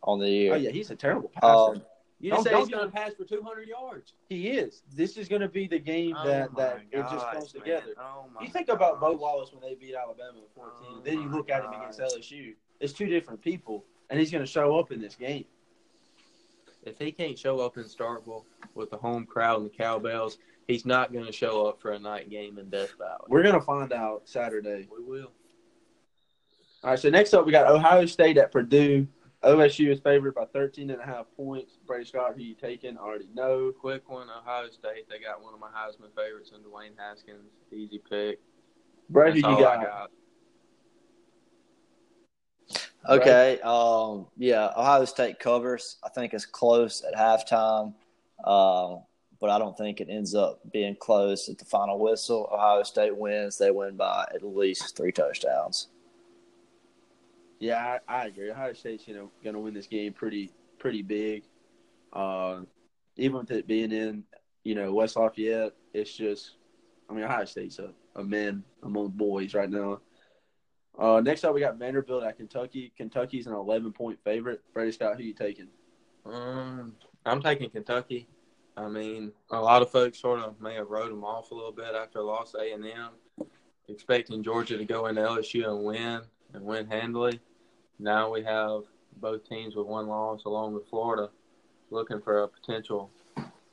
on 0.03 0.19
the 0.19 0.29
year. 0.29 0.53
oh 0.53 0.57
yeah, 0.57 0.69
he's 0.69 0.89
a 0.89 0.95
terrible 0.95 1.29
passer. 1.29 1.47
Um, 1.75 1.81
You 2.19 2.31
Don't- 2.31 2.43
say 2.43 2.51
don't 2.51 2.61
he's 2.61 2.69
going 2.69 2.89
to 2.89 2.95
pass 2.95 3.13
for 3.13 3.25
200 3.25 3.67
yards. 3.67 4.13
he 4.29 4.47
is. 4.49 4.83
This 4.95 5.17
is 5.17 5.27
going 5.27 5.41
to 5.41 5.49
be 5.49 5.67
the 5.67 5.79
game 5.79 6.15
that 6.25 6.55
that 6.55 6.79
it 6.91 7.01
just 7.11 7.29
comes 7.31 7.51
together. 7.51 7.93
Oh 7.99 8.25
You 8.41 8.47
think 8.47 8.69
about 8.69 9.01
Bo. 9.01 9.11
Wallace 9.13 9.51
when 9.51 9.61
they 9.61 9.75
beat 9.75 9.95
Alabama 9.95 10.37
in 10.37 10.45
14. 10.55 10.73
Oh 10.89 11.01
then 11.03 11.21
you 11.21 11.29
look 11.29 11.49
at 11.49 11.63
him 11.65 11.73
against 11.73 11.99
gosh. 11.99 12.11
LSU. 12.13 12.55
It's 12.79 12.93
two 12.93 13.07
different 13.07 13.41
people, 13.41 13.83
and 14.09 14.17
he's 14.19 14.31
going 14.31 14.43
to 14.45 14.49
show 14.49 14.79
up 14.79 14.91
in 14.91 15.01
this 15.01 15.15
game. 15.15 15.45
If 16.87 16.97
he 16.97 17.11
can't 17.11 17.37
show 17.37 17.59
up 17.59 17.77
in 17.77 17.83
Starkville 17.83 18.45
with 18.73 18.89
the 18.89 18.97
home 18.97 19.25
crowd 19.25 19.57
and 19.61 19.65
the 19.65 19.75
cowbells, 19.75 20.37
he's 20.67 20.85
not 20.85 21.11
going 21.11 21.25
to 21.25 21.31
show 21.31 21.67
up 21.67 21.81
for 21.81 21.91
a 21.91 21.99
night 21.99 22.29
game 22.29 22.57
in 22.57 22.69
Death 22.69 22.93
Valley. 22.97 23.25
We're 23.27 23.43
going 23.43 23.59
to 23.59 23.61
find 23.61 23.91
out 23.91 24.21
Saturday. 24.25 24.87
We 24.89 25.03
will. 25.03 25.31
All 26.83 26.91
right, 26.91 26.99
so 26.99 27.09
next 27.09 27.33
up 27.33 27.45
we 27.45 27.51
got 27.51 27.69
Ohio 27.69 28.05
State 28.05 28.37
at 28.37 28.51
Purdue. 28.51 29.07
OSU 29.43 29.91
is 29.91 29.99
favored 29.99 30.33
by 30.33 30.45
13 30.45 30.89
and 30.89 31.01
a 31.01 31.05
half 31.05 31.25
points. 31.35 31.77
Brady 31.85 32.05
Scott, 32.05 32.33
who 32.35 32.41
you 32.41 32.55
taking? 32.55 32.97
I 32.97 33.01
already 33.01 33.29
know. 33.33 33.71
Quick 33.71 34.09
one, 34.09 34.27
Ohio 34.29 34.69
State. 34.69 35.09
They 35.09 35.19
got 35.19 35.43
one 35.43 35.53
of 35.53 35.59
my 35.59 35.67
Heisman 35.67 36.15
favorites 36.15 36.51
in 36.55 36.61
Dwayne 36.61 36.97
Haskins. 36.97 37.51
Easy 37.71 38.01
pick. 38.09 38.39
Brady, 39.09 39.39
you 39.39 39.47
I 39.47 39.59
got? 39.59 40.11
Okay. 43.07 43.59
Um, 43.61 44.27
yeah, 44.37 44.69
Ohio 44.75 45.05
State 45.05 45.39
covers. 45.39 45.97
I 46.03 46.09
think 46.09 46.33
it's 46.33 46.45
close 46.45 47.03
at 47.03 47.17
halftime, 47.17 47.93
uh, 48.43 48.97
but 49.39 49.49
I 49.49 49.59
don't 49.59 49.77
think 49.77 50.01
it 50.01 50.09
ends 50.09 50.35
up 50.35 50.59
being 50.71 50.95
close 50.99 51.47
at 51.47 51.57
the 51.57 51.65
final 51.65 51.99
whistle. 51.99 52.49
Ohio 52.51 52.83
State 52.83 53.15
wins. 53.15 53.57
They 53.57 53.71
win 53.71 53.95
by 53.95 54.25
at 54.33 54.43
least 54.43 54.97
three 54.97 55.11
touchdowns. 55.11 55.87
Yeah, 57.59 57.97
I, 58.07 58.21
I 58.21 58.25
agree. 58.27 58.51
Ohio 58.51 58.73
State's 58.73 59.07
you 59.07 59.15
know 59.15 59.31
going 59.43 59.55
to 59.55 59.59
win 59.59 59.73
this 59.73 59.87
game 59.87 60.13
pretty 60.13 60.51
pretty 60.77 61.01
big. 61.01 61.43
Uh, 62.13 62.61
even 63.15 63.37
with 63.37 63.51
it 63.51 63.67
being 63.67 63.91
in 63.91 64.23
you 64.63 64.75
know 64.75 64.93
West 64.93 65.15
Lafayette, 65.15 65.73
it's 65.93 66.15
just 66.15 66.55
I 67.09 67.13
mean 67.13 67.23
Ohio 67.23 67.45
State's 67.45 67.79
a, 67.79 67.91
a 68.15 68.23
man 68.23 68.63
among 68.83 69.09
boys 69.09 69.53
right 69.53 69.69
now. 69.69 69.99
Uh, 70.97 71.21
next 71.21 71.43
up 71.43 71.53
we 71.53 71.59
got 71.61 71.77
Vanderbilt 71.77 72.23
at 72.23 72.37
Kentucky. 72.37 72.91
Kentucky's 72.97 73.47
an 73.47 73.53
11 73.53 73.91
point 73.93 74.17
favorite. 74.23 74.61
Brady 74.73 74.91
Scott, 74.91 75.17
who 75.17 75.23
you 75.23 75.33
taking? 75.33 75.67
Um, 76.25 76.93
I'm 77.25 77.41
taking 77.41 77.69
Kentucky. 77.69 78.27
I 78.75 78.87
mean, 78.87 79.31
a 79.51 79.59
lot 79.59 79.81
of 79.81 79.89
folks 79.91 80.19
sort 80.19 80.39
of 80.39 80.59
may 80.61 80.75
have 80.75 80.89
wrote 80.89 81.09
them 81.09 81.23
off 81.23 81.51
a 81.51 81.55
little 81.55 81.71
bit 81.71 81.95
after 81.95 82.21
loss 82.21 82.53
A 82.55 82.73
and 82.73 82.85
M, 82.85 83.09
expecting 83.89 84.43
Georgia 84.43 84.77
to 84.77 84.85
go 84.85 85.07
into 85.07 85.21
LSU 85.21 85.67
and 85.67 85.83
win 85.83 86.21
and 86.53 86.63
win 86.63 86.85
handily. 86.87 87.39
Now 87.99 88.31
we 88.31 88.43
have 88.43 88.81
both 89.19 89.47
teams 89.49 89.75
with 89.75 89.87
one 89.87 90.07
loss, 90.07 90.45
along 90.45 90.73
with 90.73 90.87
Florida, 90.89 91.29
looking 91.89 92.21
for 92.21 92.43
a 92.43 92.47
potential. 92.47 93.09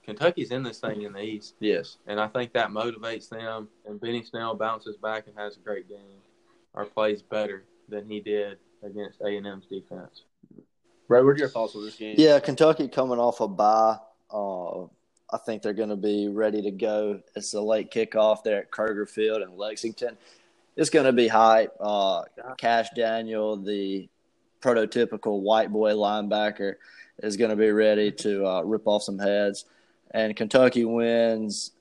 Kentucky's 0.02 0.50
in 0.50 0.62
this 0.62 0.80
thing 0.80 1.02
in 1.02 1.12
the 1.12 1.20
East, 1.22 1.54
Yes. 1.60 1.98
and 2.06 2.20
I 2.20 2.28
think 2.28 2.52
that 2.52 2.68
motivates 2.70 3.28
them. 3.28 3.68
And 3.86 4.00
Benny 4.00 4.22
Snell 4.22 4.54
bounces 4.54 4.96
back 4.96 5.26
and 5.26 5.36
has 5.38 5.56
a 5.56 5.60
great 5.60 5.88
game, 5.88 6.18
or 6.74 6.84
plays 6.84 7.22
better 7.22 7.64
than 7.88 8.08
he 8.08 8.20
did 8.20 8.58
against 8.82 9.20
A 9.20 9.36
and 9.36 9.46
M's 9.46 9.66
defense. 9.66 10.22
Brad, 11.08 11.24
what 11.24 11.30
are 11.30 11.38
your 11.38 11.48
thoughts 11.48 11.74
on 11.74 11.84
this 11.84 11.96
game? 11.96 12.14
Yeah, 12.18 12.38
Kentucky 12.40 12.88
coming 12.88 13.18
off 13.18 13.40
a 13.40 13.48
bye. 13.48 13.98
Uh, 14.32 14.84
I 14.84 15.38
think 15.44 15.62
they're 15.62 15.72
going 15.72 15.90
to 15.90 15.96
be 15.96 16.28
ready 16.28 16.62
to 16.62 16.70
go. 16.70 17.20
It's 17.34 17.54
a 17.54 17.60
late 17.60 17.90
kickoff 17.90 18.42
there 18.42 18.58
at 18.58 18.70
Kroger 18.70 19.08
Field 19.08 19.42
in 19.42 19.56
Lexington. 19.56 20.16
It's 20.76 20.90
going 20.90 21.06
to 21.06 21.12
be 21.12 21.28
hype. 21.28 21.72
Uh, 21.78 22.22
Cash 22.56 22.88
Daniel, 22.96 23.56
the 23.56 24.08
prototypical 24.60 25.40
white 25.40 25.70
boy 25.70 25.92
linebacker, 25.92 26.76
is 27.22 27.36
going 27.36 27.50
to 27.50 27.56
be 27.56 27.70
ready 27.70 28.10
to 28.10 28.46
uh, 28.46 28.62
rip 28.62 28.86
off 28.86 29.02
some 29.02 29.18
heads. 29.18 29.66
And 30.10 30.34
Kentucky 30.34 30.84
wins. 30.84 31.72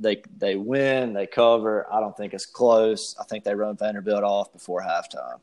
They 0.00 0.22
they 0.38 0.56
win. 0.56 1.12
They 1.12 1.26
cover. 1.26 1.86
I 1.92 2.00
don't 2.00 2.16
think 2.16 2.32
it's 2.32 2.46
close. 2.46 3.14
I 3.20 3.24
think 3.24 3.44
they 3.44 3.54
run 3.54 3.76
Vanderbilt 3.76 4.24
off 4.24 4.52
before 4.52 4.82
halftime. 4.82 5.40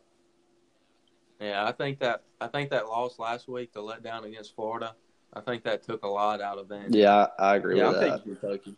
Yeah, 1.39 1.65
I 1.65 1.71
think 1.71 1.99
that 1.99 2.23
I 2.41 2.47
think 2.47 2.71
that 2.71 2.87
loss 2.87 3.19
last 3.19 3.47
week, 3.47 3.71
the 3.71 3.81
letdown 3.81 4.25
against 4.25 4.55
Florida, 4.55 4.95
I 5.33 5.41
think 5.41 5.63
that 5.63 5.83
took 5.83 6.03
a 6.03 6.07
lot 6.07 6.41
out 6.41 6.57
of 6.57 6.67
Vandy. 6.67 6.95
Yeah, 6.95 7.27
I, 7.37 7.51
I 7.51 7.55
agree 7.57 7.77
Yeah, 7.77 7.89
with 7.89 7.97
I'm 8.01 8.09
that. 8.09 8.23
Kentucky. 8.23 8.75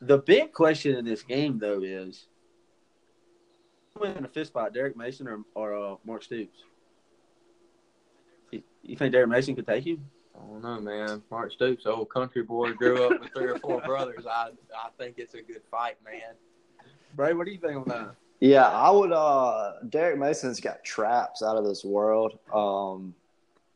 The 0.00 0.18
big 0.18 0.52
question 0.52 0.96
in 0.96 1.04
this 1.04 1.22
game, 1.22 1.58
though, 1.58 1.80
is 1.82 2.26
who 3.94 4.00
win 4.00 4.24
a 4.24 4.28
fist 4.28 4.52
fight, 4.52 4.74
Derek 4.74 4.96
Mason 4.96 5.26
or, 5.26 5.42
or 5.54 5.74
uh, 5.74 5.96
Mark 6.04 6.22
Stoops? 6.22 6.64
You, 8.50 8.62
you 8.82 8.96
think 8.96 9.12
Derek 9.12 9.28
Mason 9.28 9.54
could 9.54 9.66
take 9.66 9.86
you? 9.86 10.00
I 10.36 10.46
don't 10.46 10.62
know, 10.62 10.80
man. 10.80 11.22
Mark 11.30 11.52
Stoops, 11.52 11.86
old 11.86 12.10
country 12.10 12.42
boy, 12.42 12.72
grew 12.72 13.04
up 13.04 13.20
with 13.20 13.30
three 13.32 13.46
or 13.46 13.58
four 13.58 13.80
brothers. 13.80 14.26
I 14.26 14.50
I 14.74 14.88
think 14.98 15.18
it's 15.18 15.34
a 15.34 15.42
good 15.42 15.62
fight, 15.70 15.96
man. 16.04 16.34
Bray, 17.14 17.32
what 17.32 17.46
do 17.46 17.52
you 17.52 17.58
think 17.58 17.76
on 17.76 17.84
that? 17.88 18.14
Yeah, 18.40 18.68
I 18.68 18.90
would. 18.90 19.12
Uh, 19.12 19.74
Derek 19.88 20.18
Mason's 20.18 20.60
got 20.60 20.84
traps 20.84 21.42
out 21.42 21.56
of 21.56 21.64
this 21.64 21.84
world. 21.84 22.38
Um, 22.52 23.14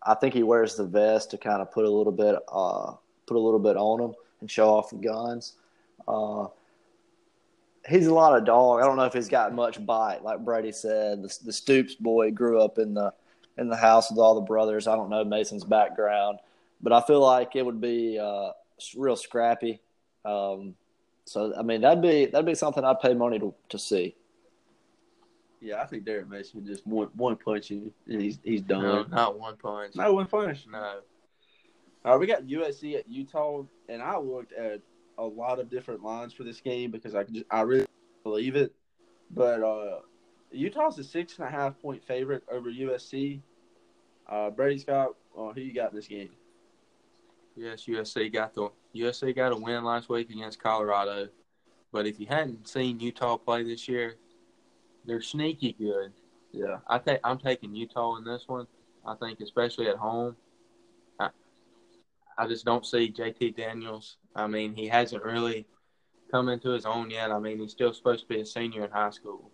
I 0.02 0.14
think 0.14 0.34
he 0.34 0.42
wears 0.42 0.76
the 0.76 0.84
vest 0.84 1.30
to 1.30 1.38
kind 1.38 1.62
of 1.62 1.70
put 1.72 1.84
a 1.84 1.90
little 1.90 2.12
bit, 2.12 2.36
uh, 2.52 2.92
put 3.26 3.36
a 3.36 3.40
little 3.40 3.58
bit 3.58 3.76
on 3.76 4.00
him 4.00 4.14
and 4.40 4.50
show 4.50 4.74
off 4.74 4.90
the 4.90 4.96
guns. 4.96 5.54
Uh, 6.06 6.48
he's 7.88 8.06
a 8.06 8.14
lot 8.14 8.36
of 8.36 8.44
dog. 8.44 8.82
I 8.82 8.86
don't 8.86 8.96
know 8.96 9.04
if 9.04 9.12
he's 9.12 9.28
got 9.28 9.54
much 9.54 9.84
bite. 9.84 10.22
Like 10.22 10.44
Brady 10.44 10.72
said, 10.72 11.22
the, 11.22 11.38
the 11.44 11.52
Stoops 11.52 11.94
boy 11.94 12.30
grew 12.30 12.60
up 12.60 12.78
in 12.78 12.94
the 12.94 13.12
in 13.58 13.68
the 13.68 13.76
house 13.76 14.10
with 14.10 14.18
all 14.18 14.34
the 14.34 14.40
brothers. 14.40 14.86
I 14.86 14.96
don't 14.96 15.10
know 15.10 15.24
Mason's 15.24 15.64
background, 15.64 16.38
but 16.82 16.92
I 16.92 17.00
feel 17.02 17.20
like 17.20 17.56
it 17.56 17.64
would 17.64 17.80
be 17.80 18.18
uh, 18.18 18.50
real 18.96 19.16
scrappy. 19.16 19.80
Um, 20.24 20.74
so 21.24 21.54
I 21.56 21.62
mean 21.62 21.80
that'd 21.82 22.02
be 22.02 22.26
that'd 22.26 22.46
be 22.46 22.54
something 22.54 22.84
I'd 22.84 23.00
pay 23.00 23.14
money 23.14 23.38
to 23.38 23.54
to 23.68 23.78
see. 23.78 24.16
Yeah, 25.60 25.82
I 25.82 25.86
think 25.86 26.04
Derek 26.04 26.28
Mason 26.28 26.64
just 26.66 26.86
one 26.86 27.08
one 27.14 27.36
punch 27.36 27.70
and 27.70 27.92
he's 28.06 28.38
he's 28.42 28.62
done. 28.62 28.82
No, 28.82 29.02
not 29.04 29.38
one 29.38 29.56
punch. 29.56 29.94
No 29.94 30.12
one 30.14 30.26
punch. 30.26 30.66
No. 30.70 31.00
All 32.02 32.12
right, 32.12 32.20
we 32.20 32.26
got 32.26 32.44
USC 32.44 32.96
at 32.96 33.06
Utah, 33.08 33.62
and 33.90 34.00
I 34.00 34.16
looked 34.16 34.54
at 34.54 34.80
a 35.18 35.24
lot 35.24 35.58
of 35.58 35.68
different 35.68 36.02
lines 36.02 36.32
for 36.32 36.44
this 36.44 36.60
game 36.60 36.90
because 36.90 37.14
I 37.14 37.24
just 37.24 37.44
I 37.50 37.60
really 37.60 37.86
believe 38.24 38.56
it. 38.56 38.74
But 39.30 39.62
uh, 39.62 40.00
Utah's 40.50 40.98
a 40.98 41.04
six 41.04 41.38
and 41.38 41.46
a 41.46 41.50
half 41.50 41.78
point 41.80 42.02
favorite 42.02 42.42
over 42.50 42.70
USC. 42.70 43.40
Uh, 44.28 44.48
Brady 44.48 44.78
Scott, 44.78 45.10
uh, 45.38 45.52
who 45.52 45.60
you 45.60 45.74
got 45.74 45.90
in 45.90 45.96
this 45.96 46.06
game? 46.06 46.30
Yes, 47.56 47.84
USC 47.86 48.32
got 48.32 48.54
the 48.54 48.70
USC 48.94 49.34
got 49.34 49.52
a 49.52 49.56
win 49.56 49.84
last 49.84 50.08
week 50.08 50.30
against 50.30 50.62
Colorado. 50.62 51.28
But 51.92 52.06
if 52.06 52.20
you 52.20 52.26
hadn't 52.26 52.68
seen 52.68 53.00
Utah 53.00 53.36
play 53.36 53.62
this 53.64 53.88
year, 53.88 54.16
they're 55.04 55.20
sneaky 55.20 55.72
good. 55.72 56.12
Yeah, 56.52 56.78
I 56.88 56.98
think 56.98 57.20
I'm 57.24 57.38
taking 57.38 57.74
Utah 57.74 58.16
in 58.16 58.24
this 58.24 58.44
one. 58.46 58.66
I 59.06 59.14
think 59.14 59.40
especially 59.40 59.88
at 59.88 59.96
home. 59.96 60.36
I, 61.18 61.30
I 62.38 62.46
just 62.46 62.64
don't 62.64 62.86
see 62.86 63.12
JT 63.12 63.56
Daniels. 63.56 64.18
I 64.34 64.46
mean, 64.46 64.74
he 64.74 64.86
hasn't 64.86 65.24
really 65.24 65.66
come 66.30 66.48
into 66.48 66.70
his 66.70 66.86
own 66.86 67.10
yet. 67.10 67.30
I 67.30 67.38
mean, 67.38 67.58
he's 67.58 67.72
still 67.72 67.92
supposed 67.92 68.22
to 68.22 68.34
be 68.34 68.40
a 68.40 68.46
senior 68.46 68.84
in 68.84 68.90
high 68.90 69.10
school, 69.10 69.50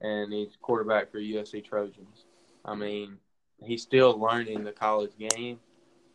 and 0.00 0.32
he's 0.32 0.56
quarterback 0.60 1.10
for 1.10 1.18
USC 1.18 1.64
Trojans. 1.64 2.26
I 2.64 2.74
mean, 2.74 3.18
he's 3.62 3.82
still 3.82 4.18
learning 4.18 4.64
the 4.64 4.72
college 4.72 5.12
game, 5.18 5.60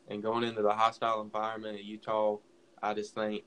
and 0.07 0.21
going 0.21 0.43
into 0.43 0.61
the 0.61 0.73
hostile 0.73 1.21
environment 1.21 1.77
at 1.77 1.83
Utah, 1.83 2.37
I 2.81 2.93
just 2.93 3.15
think. 3.15 3.43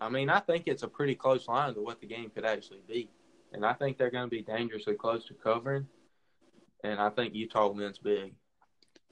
I 0.00 0.08
mean, 0.08 0.30
I 0.30 0.40
think 0.40 0.64
it's 0.66 0.84
a 0.84 0.88
pretty 0.88 1.14
close 1.14 1.48
line 1.48 1.74
to 1.74 1.80
what 1.80 2.00
the 2.00 2.06
game 2.06 2.30
could 2.30 2.44
actually 2.44 2.82
be, 2.86 3.08
and 3.52 3.66
I 3.66 3.72
think 3.72 3.98
they're 3.98 4.10
going 4.10 4.26
to 4.26 4.30
be 4.30 4.42
dangerously 4.42 4.94
close 4.94 5.26
to 5.26 5.34
covering, 5.34 5.86
and 6.84 7.00
I 7.00 7.10
think 7.10 7.34
Utah 7.34 7.68
wins 7.68 7.98
big. 7.98 8.34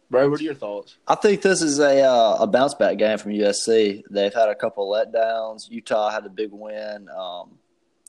Brady, 0.08 0.28
what 0.28 0.40
are 0.40 0.44
your 0.44 0.54
thoughts? 0.54 0.98
I 1.08 1.16
think 1.16 1.42
this 1.42 1.62
is 1.62 1.80
a 1.80 2.02
uh, 2.02 2.36
a 2.40 2.46
bounce 2.46 2.74
back 2.74 2.96
game 2.98 3.18
from 3.18 3.32
USC. 3.32 4.02
They've 4.08 4.32
had 4.34 4.48
a 4.48 4.54
couple 4.54 4.88
letdowns. 4.88 5.68
Utah 5.68 6.10
had 6.10 6.24
a 6.24 6.28
big 6.28 6.50
win 6.52 7.08
um, 7.08 7.58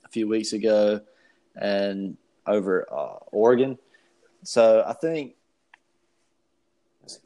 a 0.05 0.09
few 0.09 0.27
weeks 0.27 0.53
ago, 0.53 1.01
and 1.55 2.17
over 2.45 2.87
uh, 2.91 3.17
Oregon. 3.31 3.79
So 4.43 4.83
I 4.85 4.93
think 4.93 5.35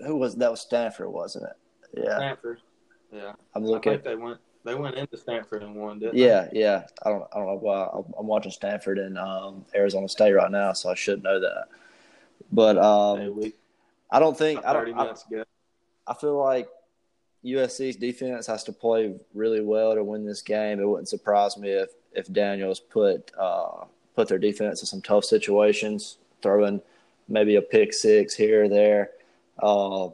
who 0.06 0.16
was 0.16 0.36
that 0.36 0.52
was 0.52 0.62
Stanford, 0.62 1.10
wasn't 1.10 1.46
it? 1.46 2.02
Yeah, 2.04 2.16
Stanford. 2.18 2.60
Yeah, 3.12 3.34
I'm 3.56 3.64
I 3.64 3.68
looking. 3.68 3.94
think 3.94 4.04
they 4.04 4.16
went 4.16 4.40
they 4.64 4.76
went 4.76 4.96
into 4.96 5.18
Stanford 5.18 5.64
and 5.64 5.76
won, 5.76 6.00
didn't 6.00 6.18
Yeah, 6.18 6.48
yeah. 6.54 6.84
I 7.04 7.10
don't, 7.10 7.24
I 7.34 7.38
don't 7.38 7.48
know 7.48 7.58
why. 7.60 7.84
I'm- 7.86 8.14
I'm 8.18 8.28
watching 8.28 8.52
Stanford 8.52 9.00
and 9.00 9.18
um, 9.18 9.66
Arizona 9.76 10.08
State 10.08 10.34
right 10.34 10.52
now, 10.52 10.74
so 10.74 10.90
I 10.90 10.96
should 10.96 11.24
know 11.24 11.40
that. 11.40 11.66
But 12.52 12.78
um, 12.78 13.20
Hey, 13.20 13.30
we 13.30 13.54
I 14.12 14.20
don't 14.20 14.38
think 14.38 14.64
I 14.66 14.74
don't. 14.74 14.98
I. 15.00 15.14
I 16.08 16.14
feel 16.14 16.38
like 16.38 16.68
USC's 17.46 17.96
defense 17.96 18.48
has 18.48 18.64
to 18.66 18.74
play 18.74 19.16
really 19.34 19.62
well 19.62 19.96
to 19.96 20.04
win 20.04 20.26
this 20.26 20.42
game. 20.42 20.80
It 20.80 20.86
wouldn't 20.88 21.10
surprise 21.10 21.58
me 21.58 21.70
if 21.70 21.92
if 22.14 22.32
Daniels 22.32 22.80
put 22.80 23.32
uh, 23.38 23.86
put 24.16 24.28
their 24.28 24.38
defense 24.40 24.82
in 24.82 24.86
some 24.88 25.02
tough 25.02 25.26
situations, 25.26 26.18
throwing 26.42 26.82
maybe 27.28 27.56
a 27.56 27.62
pick 27.62 27.94
six 27.94 28.36
here 28.36 28.66
or 28.66 28.70
there. 28.70 29.12
Uh, 29.60 30.10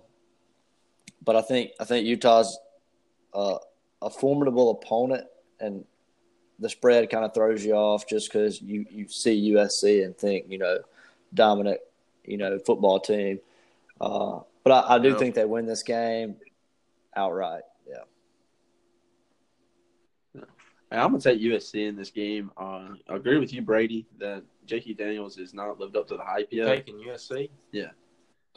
but 1.23 1.35
I 1.35 1.41
think 1.41 1.71
I 1.79 1.83
think 1.85 2.05
Utah's 2.05 2.57
uh, 3.33 3.57
a 4.01 4.09
formidable 4.09 4.71
opponent, 4.71 5.25
and 5.59 5.85
the 6.59 6.69
spread 6.69 7.09
kind 7.09 7.23
of 7.25 7.33
throws 7.33 7.63
you 7.65 7.73
off 7.73 8.07
just 8.07 8.31
because 8.31 8.61
you 8.61 8.85
you 8.89 9.07
see 9.07 9.51
USC 9.53 10.03
and 10.05 10.17
think 10.17 10.45
you 10.49 10.57
know 10.57 10.79
dominant 11.33 11.79
you 12.25 12.37
know 12.37 12.57
football 12.59 12.99
team. 12.99 13.39
Uh, 13.99 14.39
but 14.63 14.71
I, 14.71 14.95
I 14.95 14.99
do 14.99 15.09
Yeah. 15.09 15.17
think 15.17 15.35
they 15.35 15.45
win 15.45 15.65
this 15.65 15.83
game 15.83 16.35
outright. 17.15 17.63
Yeah. 17.87 18.03
I'm 20.91 21.11
gonna 21.11 21.19
take 21.19 21.39
USC 21.41 21.87
in 21.87 21.95
this 21.97 22.09
game. 22.11 22.49
Uh, 22.57 22.89
I 23.09 23.15
agree 23.15 23.37
with 23.39 23.51
you, 23.53 23.61
Brady, 23.61 24.05
that 24.19 24.43
J.T. 24.65 24.93
Daniels 24.93 25.35
has 25.35 25.53
not 25.53 25.79
lived 25.79 25.97
up 25.97 26.07
to 26.07 26.15
the 26.17 26.23
hype 26.23 26.47
You 26.51 26.63
yet. 26.65 26.77
taking 26.77 26.97
USC? 26.99 27.49
Yeah. 27.73 27.87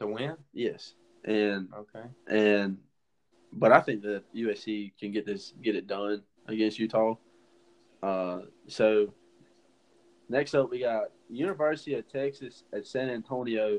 To 0.00 0.06
win? 0.06 0.36
Yes, 0.54 0.94
and 1.24 1.68
Okay. 1.74 2.06
and 2.26 2.78
but 3.52 3.70
I 3.70 3.80
think 3.80 4.02
that 4.02 4.22
USC 4.34 4.92
can 4.98 5.12
get 5.12 5.26
this 5.26 5.52
get 5.62 5.76
it 5.76 5.86
done 5.86 6.22
against 6.46 6.78
Utah. 6.78 7.16
Uh, 8.02 8.40
so 8.66 9.12
next 10.30 10.54
up, 10.54 10.70
we 10.70 10.80
got 10.80 11.10
University 11.28 11.94
of 11.94 12.08
Texas 12.08 12.64
at 12.72 12.86
San 12.86 13.10
Antonio 13.10 13.78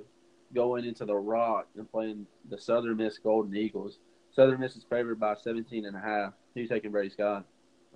going 0.54 0.86
into 0.86 1.06
the 1.06 1.16
Rock 1.16 1.68
and 1.76 1.90
playing 1.90 2.28
the 2.50 2.58
Southern 2.58 2.98
Miss 2.98 3.18
Golden 3.18 3.56
Eagles. 3.56 3.98
Southern 4.32 4.60
Miss 4.60 4.76
is 4.76 4.84
favored 4.84 5.20
by 5.20 5.34
17 5.34 5.86
and 5.86 5.96
a 5.96 6.00
half. 6.00 6.34
Who's 6.54 6.70
taking 6.70 6.92
Brady 6.92 7.10
Scott? 7.10 7.46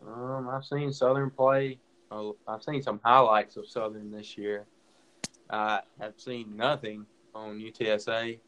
Um, 0.06 0.50
I've 0.50 0.66
seen 0.66 0.92
Southern 0.92 1.30
play. 1.30 1.80
Oh, 2.10 2.38
I've 2.48 2.64
seen 2.64 2.82
some 2.82 3.00
highlights 3.04 3.56
of 3.58 3.68
Southern 3.68 4.12
this 4.12 4.36
year. 4.38 4.66
I 5.50 5.82
have 6.00 6.14
seen 6.18 6.56
nothing 6.56 7.06
on 7.36 7.60
UTSA, 7.60 8.40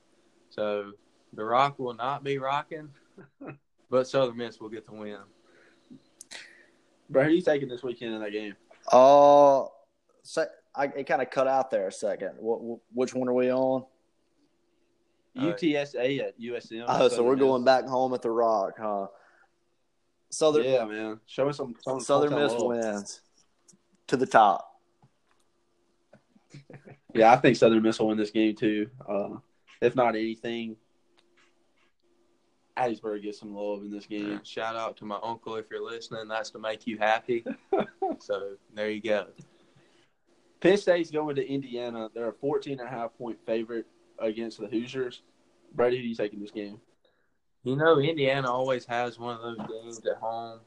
so 0.49 0.93
the 1.33 1.43
Rock 1.43 1.77
will 1.77 1.93
not 1.93 2.23
be 2.23 2.37
rocking, 2.37 2.89
but 3.89 4.07
Southern 4.07 4.37
Miss 4.37 4.59
will 4.59 4.69
get 4.69 4.85
the 4.85 4.93
win. 4.93 5.17
Bro, 7.09 7.23
who 7.23 7.29
are 7.29 7.31
you 7.31 7.41
taking 7.41 7.67
this 7.67 7.83
weekend 7.83 8.15
in 8.15 8.21
that 8.21 8.31
game? 8.31 8.55
Oh, 8.91 9.71
so 10.23 10.45
I, 10.73 10.85
it 10.85 11.03
kind 11.05 11.21
of 11.21 11.29
cut 11.29 11.47
out 11.47 11.69
there 11.69 11.87
a 11.87 11.91
second. 11.91 12.31
What, 12.39 12.79
which 12.93 13.13
one 13.13 13.27
are 13.27 13.33
we 13.33 13.51
on? 13.51 13.83
Uh, 15.37 15.41
UTSA 15.41 16.19
at 16.19 16.39
USM. 16.39 16.85
Oh, 16.87 17.07
so 17.09 17.23
we're 17.23 17.35
Miss. 17.35 17.43
going 17.43 17.63
back 17.63 17.85
home 17.85 18.13
at 18.13 18.21
the 18.21 18.31
Rock, 18.31 18.73
huh? 18.79 19.07
Southern 20.29 20.65
Yeah, 20.65 20.85
man. 20.85 21.19
Show 21.25 21.47
us 21.49 21.57
some. 21.57 21.75
some 21.81 21.99
Southern 21.99 22.31
hometown 22.31 22.71
Miss 22.71 22.85
wins 22.85 23.21
to 24.07 24.17
the 24.17 24.25
top. 24.25 24.66
Yeah, 27.17 27.33
I 27.33 27.37
think 27.37 27.57
Southern 27.57 27.81
Miss 27.81 27.99
will 27.99 28.07
win 28.07 28.17
this 28.17 28.31
game 28.31 28.55
too. 28.55 28.89
Uh, 29.07 29.37
if 29.81 29.95
not 29.95 30.15
anything, 30.15 30.75
Hattiesburg 32.77 33.23
gets 33.23 33.39
some 33.39 33.55
love 33.55 33.81
in 33.81 33.91
this 33.91 34.05
game. 34.05 34.39
Shout 34.43 34.75
out 34.75 34.97
to 34.97 35.05
my 35.05 35.19
uncle 35.23 35.55
if 35.55 35.65
you're 35.71 35.83
listening. 35.83 36.27
That's 36.27 36.51
to 36.51 36.59
make 36.59 36.85
you 36.85 36.97
happy. 36.97 37.43
so 38.19 38.53
there 38.73 38.89
you 38.89 39.01
go. 39.01 39.27
Penn 40.59 40.77
State's 40.77 41.11
going 41.11 41.35
to 41.35 41.47
Indiana. 41.47 42.09
They're 42.13 42.29
a 42.29 42.33
14 42.33 42.79
and 42.79 42.87
a 42.87 42.91
half 42.91 43.17
point 43.17 43.37
favorite 43.45 43.85
against 44.19 44.59
the 44.59 44.67
Hoosiers. 44.67 45.21
Brady, 45.73 45.97
who 45.97 46.03
you 46.03 46.15
taking 46.15 46.39
this 46.39 46.51
game? 46.51 46.79
You 47.63 47.75
know, 47.75 47.99
Indiana 47.99 48.51
always 48.51 48.85
has 48.85 49.19
one 49.19 49.35
of 49.35 49.41
those 49.41 49.67
games 49.67 49.99
at 50.05 50.17
home 50.17 50.59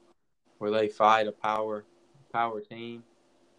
where 0.59 0.71
they 0.71 0.89
fight 0.89 1.27
a 1.27 1.33
power 1.33 1.85
power 2.33 2.61
team 2.61 3.03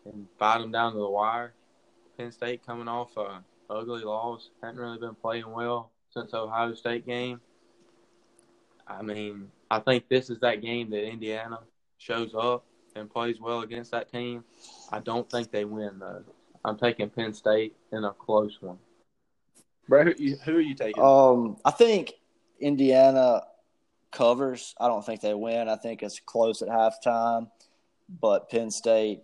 and 0.06 0.28
fight 0.38 0.60
them 0.60 0.72
down 0.72 0.94
to 0.94 1.00
the 1.00 1.10
wire. 1.10 1.54
Penn 2.22 2.32
State 2.32 2.64
coming 2.64 2.88
off 2.88 3.18
a 3.18 3.44
ugly 3.68 4.04
loss, 4.04 4.52
hadn't 4.62 4.80
really 4.80 5.00
been 5.00 5.16
playing 5.16 5.50
well 5.50 5.90
since 6.12 6.36
Ohio 6.36 6.76
State 6.76 7.04
game. 7.04 7.42
I 8.88 9.02
mean, 9.02 9.48
I 9.72 9.80
think 9.80 10.08
this 10.08 10.30
is 10.30 10.40
that 10.42 10.62
game 10.62 10.92
that 10.92 11.04
Indiana 11.04 11.60
shows 11.98 12.36
up 12.38 12.64
and 12.96 13.10
plays 13.10 13.40
well 13.40 13.62
against 13.62 13.90
that 13.92 14.12
team. 14.12 14.44
I 14.92 15.00
don't 15.00 15.28
think 15.32 15.50
they 15.50 15.66
win 15.66 15.98
though. 15.98 16.24
I'm 16.64 16.78
taking 16.78 17.10
Penn 17.10 17.34
State 17.34 17.76
in 17.92 18.04
a 18.04 18.12
close 18.12 18.62
one. 18.62 18.78
Bro, 19.90 20.04
who, 20.04 20.36
who 20.46 20.58
are 20.58 20.62
you 20.62 20.76
taking? 20.76 21.02
Um, 21.02 21.58
I 21.66 21.72
think 21.72 22.14
Indiana 22.60 23.42
covers. 24.12 24.76
I 24.80 24.88
don't 24.88 25.04
think 25.04 25.22
they 25.22 25.34
win. 25.34 25.70
I 25.70 25.76
think 25.76 26.04
it's 26.04 26.20
close 26.20 26.62
at 26.62 26.68
halftime, 26.68 27.50
but 28.22 28.48
Penn 28.52 28.70
State 28.70 29.24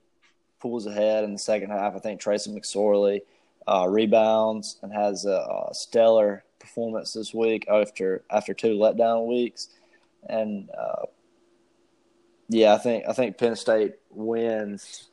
pulls 0.59 0.85
ahead 0.85 1.23
in 1.23 1.33
the 1.33 1.39
second 1.39 1.69
half. 1.69 1.95
I 1.95 1.99
think 1.99 2.19
Trace 2.19 2.47
McSorley 2.47 3.21
uh, 3.67 3.87
rebounds 3.89 4.79
and 4.81 4.93
has 4.93 5.25
a, 5.25 5.67
a 5.69 5.73
stellar 5.73 6.43
performance 6.59 7.13
this 7.13 7.33
week 7.33 7.67
after 7.69 8.23
after 8.29 8.53
two 8.53 8.77
letdown 8.77 9.27
weeks, 9.27 9.69
and 10.29 10.69
uh, 10.77 11.05
yeah, 12.49 12.73
I 12.73 12.77
think 12.77 13.05
I 13.07 13.13
think 13.13 13.37
Penn 13.37 13.55
State 13.55 13.95
wins 14.09 15.09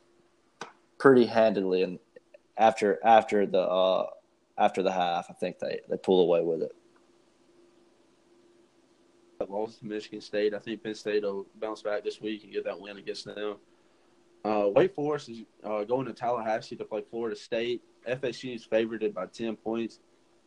pretty 0.97 1.25
handedly, 1.25 1.83
and 1.83 1.99
after 2.57 2.99
after 3.03 3.45
the 3.45 3.59
uh, 3.59 4.07
after 4.57 4.81
the 4.81 4.91
half, 4.91 5.27
I 5.29 5.33
think 5.33 5.59
they, 5.59 5.81
they 5.89 5.97
pull 5.97 6.21
away 6.21 6.41
with 6.41 6.61
it. 6.61 6.71
lost 9.49 9.79
to 9.79 9.85
Michigan 9.85 10.21
State. 10.21 10.53
I 10.53 10.59
think 10.59 10.81
Penn 10.81 10.95
State 10.95 11.23
will 11.23 11.45
bounce 11.59 11.81
back 11.81 12.03
this 12.03 12.21
week 12.21 12.43
and 12.43 12.53
get 12.53 12.63
that 12.63 12.79
win 12.79 12.97
against 12.97 13.25
them. 13.25 13.57
Uh, 14.45 14.69
Wake 14.69 14.93
Forest 14.93 15.29
is 15.29 15.41
uh, 15.63 15.83
going 15.85 16.05
to 16.05 16.13
Tallahassee 16.13 16.75
to 16.75 16.85
play 16.85 17.03
Florida 17.09 17.35
State. 17.35 17.81
FSU 18.07 18.53
is 18.53 18.63
favored 18.63 19.11
by 19.11 19.25
10 19.25 19.55
points. 19.55 19.99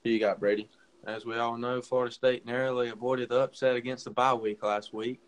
Who 0.05 0.11
you 0.11 0.21
got, 0.21 0.39
Brady? 0.39 0.69
As 1.05 1.25
we 1.27 1.35
all 1.37 1.57
know, 1.57 1.83
Florida 1.83 2.15
State 2.15 2.47
narrowly 2.47 2.91
avoided 2.91 3.29
the 3.29 3.41
upset 3.41 3.75
against 3.75 4.05
the 4.05 4.13
bye 4.13 4.35
week 4.35 4.63
last 4.63 4.95
week. 4.95 5.21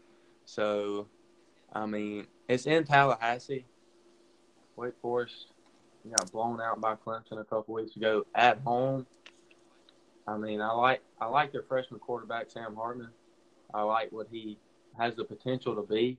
So 0.44 1.08
I 1.72 1.86
mean, 1.86 2.28
it's 2.48 2.66
in 2.66 2.84
Tallahassee. 2.84 3.64
Wake 4.76 4.94
Forest 5.02 5.46
got 6.16 6.30
blown 6.30 6.60
out 6.60 6.80
by 6.80 6.94
Clemson 6.94 7.40
a 7.40 7.44
couple 7.44 7.74
weeks 7.74 7.96
ago 7.96 8.24
at 8.36 8.58
home. 8.60 9.04
I 10.28 10.36
mean, 10.36 10.60
I 10.60 10.70
like 10.72 11.02
I 11.20 11.26
like 11.26 11.50
their 11.50 11.64
freshman 11.64 11.98
quarterback 11.98 12.50
Sam 12.50 12.76
Hartman. 12.76 13.10
I 13.74 13.82
like 13.82 14.12
what 14.12 14.28
he 14.30 14.58
has 14.96 15.16
the 15.16 15.24
potential 15.24 15.74
to 15.74 15.82
be. 15.82 16.18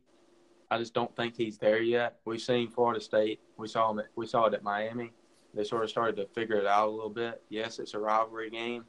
I 0.72 0.78
just 0.78 0.94
don't 0.94 1.14
think 1.18 1.36
he's 1.36 1.58
there 1.58 1.82
yet. 1.82 2.16
We've 2.24 2.42
seen 2.42 2.72
Florida 2.72 3.02
State. 3.02 3.42
We 3.58 3.68
saw 3.68 3.92
him. 3.92 4.00
At, 4.00 4.06
we 4.16 4.26
saw 4.26 4.46
it 4.46 4.54
at 4.54 4.64
Miami. 4.64 5.12
They 5.54 5.66
sort 5.66 5.84
of 5.84 5.90
started 5.90 6.16
to 6.16 6.26
figure 6.28 6.56
it 6.56 6.66
out 6.66 6.88
a 6.88 6.92
little 6.92 7.10
bit. 7.10 7.44
Yes, 7.50 7.78
it's 7.78 7.94
a 7.94 8.00
rivalry 8.00 8.50
game, 8.50 8.86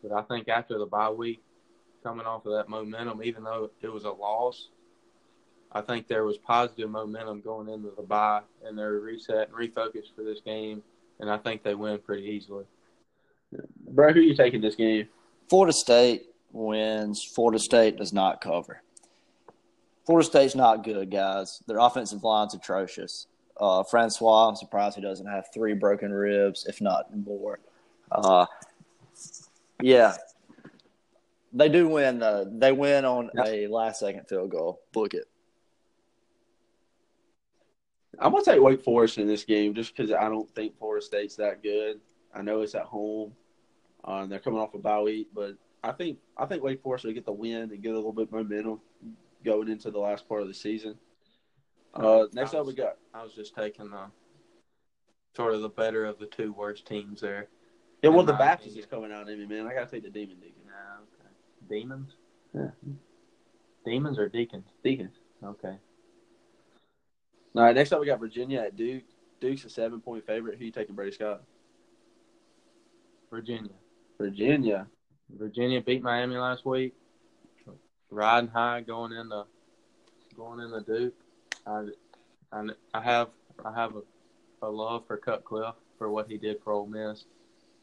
but 0.00 0.12
I 0.12 0.22
think 0.22 0.48
after 0.48 0.78
the 0.78 0.86
bye 0.86 1.10
week, 1.10 1.42
coming 2.04 2.24
off 2.24 2.46
of 2.46 2.52
that 2.52 2.68
momentum, 2.68 3.20
even 3.24 3.42
though 3.42 3.68
it 3.82 3.88
was 3.88 4.04
a 4.04 4.10
loss, 4.10 4.68
I 5.72 5.80
think 5.80 6.06
there 6.06 6.24
was 6.24 6.38
positive 6.38 6.88
momentum 6.88 7.40
going 7.40 7.68
into 7.68 7.90
the 7.96 8.02
bye, 8.02 8.42
and 8.64 8.78
they're 8.78 8.92
reset 8.92 9.48
and 9.48 9.56
refocused 9.56 10.14
for 10.14 10.22
this 10.22 10.40
game, 10.40 10.84
and 11.18 11.28
I 11.28 11.38
think 11.38 11.64
they 11.64 11.74
win 11.74 11.98
pretty 11.98 12.26
easily. 12.26 12.64
Bro, 13.88 14.12
who 14.12 14.20
are 14.20 14.22
you 14.22 14.36
taking 14.36 14.60
this 14.60 14.76
game? 14.76 15.08
Florida 15.50 15.72
State 15.72 16.26
wins. 16.52 17.24
Florida 17.34 17.58
State 17.58 17.96
does 17.96 18.12
not 18.12 18.40
cover. 18.40 18.83
Florida 20.04 20.26
State's 20.26 20.54
not 20.54 20.84
good, 20.84 21.10
guys. 21.10 21.62
Their 21.66 21.78
offensive 21.78 22.22
line's 22.22 22.54
atrocious. 22.54 23.26
Uh, 23.58 23.82
Francois, 23.84 24.48
I'm 24.48 24.56
surprised 24.56 24.96
he 24.96 25.02
doesn't 25.02 25.26
have 25.26 25.46
three 25.52 25.74
broken 25.74 26.12
ribs, 26.12 26.66
if 26.66 26.80
not 26.80 27.14
more. 27.16 27.60
Uh, 28.10 28.46
yeah, 29.80 30.14
they 31.52 31.68
do 31.68 31.88
win. 31.88 32.22
Uh, 32.22 32.44
they 32.48 32.72
win 32.72 33.04
on 33.04 33.30
a 33.46 33.66
last 33.68 34.00
second 34.00 34.28
field 34.28 34.50
goal. 34.50 34.80
Book 34.92 35.14
it. 35.14 35.24
I'm 38.18 38.32
gonna 38.32 38.44
take 38.44 38.60
Wake 38.60 38.82
Forest 38.82 39.18
in 39.18 39.26
this 39.26 39.44
game 39.44 39.74
just 39.74 39.96
because 39.96 40.12
I 40.12 40.28
don't 40.28 40.52
think 40.54 40.78
Florida 40.78 41.04
State's 41.04 41.36
that 41.36 41.62
good. 41.62 42.00
I 42.34 42.42
know 42.42 42.60
it's 42.60 42.74
at 42.74 42.82
home, 42.82 43.32
uh, 44.06 44.18
and 44.22 44.30
they're 44.30 44.38
coming 44.38 44.60
off 44.60 44.74
a 44.74 44.78
bye 44.78 45.00
week, 45.00 45.28
but 45.34 45.54
I 45.82 45.92
think 45.92 46.18
I 46.36 46.46
think 46.46 46.62
Wake 46.62 46.82
Forest 46.82 47.04
will 47.04 47.12
get 47.12 47.24
the 47.24 47.32
win 47.32 47.62
and 47.62 47.82
get 47.82 47.92
a 47.92 47.96
little 47.96 48.12
bit 48.12 48.30
momentum 48.30 48.80
going 49.44 49.68
into 49.68 49.90
the 49.90 49.98
last 49.98 50.28
part 50.28 50.42
of 50.42 50.48
the 50.48 50.54
season. 50.54 50.96
Uh, 51.94 52.24
next 52.32 52.54
up, 52.54 52.66
we 52.66 52.74
got. 52.74 52.96
I 53.12 53.22
was 53.22 53.34
just 53.34 53.54
taking 53.54 53.90
the 53.90 54.06
sort 55.36 55.54
of 55.54 55.62
the 55.62 55.68
better 55.68 56.04
of 56.04 56.18
the 56.18 56.26
two 56.26 56.52
worst 56.52 56.86
teams 56.86 57.20
there. 57.20 57.48
Yeah, 58.02 58.10
well, 58.10 58.24
the 58.24 58.32
Baptist 58.32 58.76
opinion. 58.76 58.84
is 58.84 58.90
coming 58.90 59.12
out 59.12 59.28
in 59.28 59.38
me, 59.38 59.46
man. 59.46 59.66
I 59.66 59.74
gotta 59.74 59.90
take 59.90 60.02
the 60.02 60.10
Demon 60.10 60.36
Deacon. 60.40 60.62
Yeah, 60.66 61.02
okay. 61.02 61.30
Demons? 61.68 62.12
Yeah. 62.54 62.70
Demons 63.84 64.18
or 64.18 64.28
Deacons? 64.28 64.66
Deacons. 64.82 65.14
Okay. 65.42 65.76
All 67.56 67.62
right, 67.62 67.74
next 67.74 67.92
up 67.92 68.00
we 68.00 68.06
got 68.06 68.20
Virginia 68.20 68.60
at 68.60 68.76
Duke. 68.76 69.04
Duke's 69.40 69.64
a 69.64 69.70
seven 69.70 70.00
point 70.00 70.26
favorite. 70.26 70.58
Who 70.58 70.64
you 70.64 70.70
taking, 70.70 70.94
Brady 70.94 71.12
Scott? 71.12 71.42
Virginia. 73.30 73.70
Virginia. 74.18 74.86
Virginia 75.30 75.80
beat 75.80 76.02
Miami 76.02 76.36
last 76.36 76.66
week. 76.66 76.94
Riding 78.14 78.48
high 78.50 78.80
going 78.80 79.10
into 79.10 79.44
going 80.36 80.60
into 80.60 80.80
Duke. 80.82 81.14
I, 81.66 81.86
I, 82.52 82.68
I 82.94 83.00
have 83.00 83.30
I 83.64 83.72
have 83.74 83.96
a, 83.96 84.66
a 84.66 84.70
love 84.70 85.04
for 85.08 85.16
Cutcliffe 85.16 85.74
for 85.98 86.08
what 86.12 86.28
he 86.28 86.38
did 86.38 86.58
for 86.62 86.72
Ole 86.72 86.86
Miss, 86.86 87.24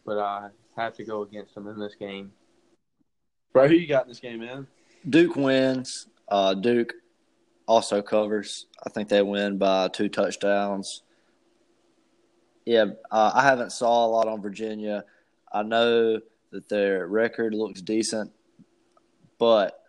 but 0.05 0.17
I 0.17 0.47
have 0.77 0.95
to 0.95 1.03
go 1.03 1.23
against 1.23 1.57
him 1.57 1.67
in 1.67 1.77
this 1.77 1.95
game. 1.95 2.31
Bro, 3.51 3.67
who 3.67 3.73
you 3.73 3.87
got 3.87 4.03
in 4.03 4.07
this 4.07 4.21
game, 4.21 4.39
man? 4.39 4.67
Duke 5.09 5.35
wins. 5.35 6.07
Uh, 6.29 6.53
Duke 6.53 6.93
also 7.65 8.01
covers. 8.01 8.67
I 8.85 8.89
think 8.89 9.09
they 9.09 9.21
win 9.21 9.57
by 9.57 9.89
two 9.89 10.07
touchdowns. 10.07 11.03
Yeah, 12.63 12.85
uh, 13.11 13.31
I 13.35 13.43
haven't 13.43 13.73
saw 13.73 14.05
a 14.05 14.07
lot 14.07 14.29
on 14.29 14.41
Virginia. 14.41 15.03
I 15.51 15.63
know 15.63 16.21
that 16.51 16.69
their 16.69 17.05
record 17.07 17.53
looks 17.53 17.81
decent, 17.81 18.31
but 19.37 19.80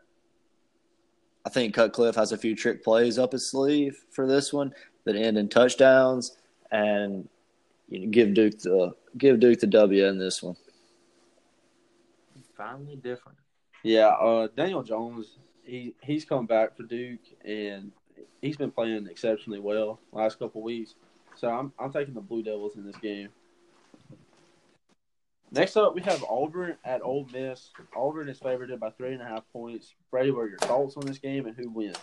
I 1.45 1.51
think 1.51 1.75
Cutcliffe 1.75 2.15
has 2.15 2.33
a 2.33 2.39
few 2.39 2.55
trick 2.55 2.85
plays 2.85 3.19
up 3.19 3.33
his 3.33 3.51
sleeve 3.51 4.05
for 4.11 4.27
this 4.27 4.53
one 4.53 4.73
that 5.05 5.17
end 5.17 5.37
in 5.37 5.49
touchdowns, 5.49 6.37
and 6.71 7.29
you 7.89 8.01
know, 8.01 8.11
give 8.11 8.35
Duke 8.35 8.59
the 8.61 8.95
give 9.19 9.41
Duke 9.41 9.61
the 9.61 9.67
W 9.67 10.07
in 10.07 10.19
this 10.19 10.43
one. 10.43 10.57
Finally 12.57 12.97
different. 12.97 13.39
Yeah, 13.83 14.09
uh, 14.09 14.49
Daniel 14.57 14.83
Jones. 14.83 15.39
He 15.65 15.95
he's 16.03 16.25
come 16.25 16.47
back 16.47 16.77
for 16.77 16.85
Duke, 16.85 17.21
and 17.45 17.93
he's 18.41 18.57
been 18.57 18.71
playing 18.71 19.07
exceptionally 19.07 19.61
well 19.61 20.01
last 20.13 20.39
couple 20.39 20.63
weeks. 20.63 20.95
So 21.37 21.49
I'm 21.49 21.73
I'm 21.79 21.93
taking 21.93 22.15
the 22.15 22.21
Blue 22.21 22.43
Devils 22.43 22.77
in 22.77 22.85
this 22.85 22.97
game. 22.97 23.29
Next 25.55 25.77
up, 25.77 25.95
we 25.95 26.01
have 26.01 26.25
Auburn 26.31 26.79
at 26.83 27.03
Ole 27.03 27.29
Miss. 27.31 27.73
Auburn 27.95 28.31
is 28.31 28.39
favored 28.39 28.81
by 28.81 28.89
three 28.89 29.13
and 29.13 29.21
a 29.21 29.27
half 29.27 29.45
points. 29.53 29.93
Brady, 30.11 30.31
what 30.31 30.45
are 30.45 30.49
your 30.49 30.59
thoughts 30.61 30.97
on 30.97 31.05
this 31.05 31.19
game 31.19 31.45
and 31.45 31.55
who 31.55 31.69
wins? 31.69 31.99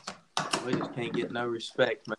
We 0.67 0.75
just 0.75 0.93
can't 0.93 1.11
get 1.11 1.31
no 1.31 1.47
respect, 1.47 2.07
man. 2.07 2.17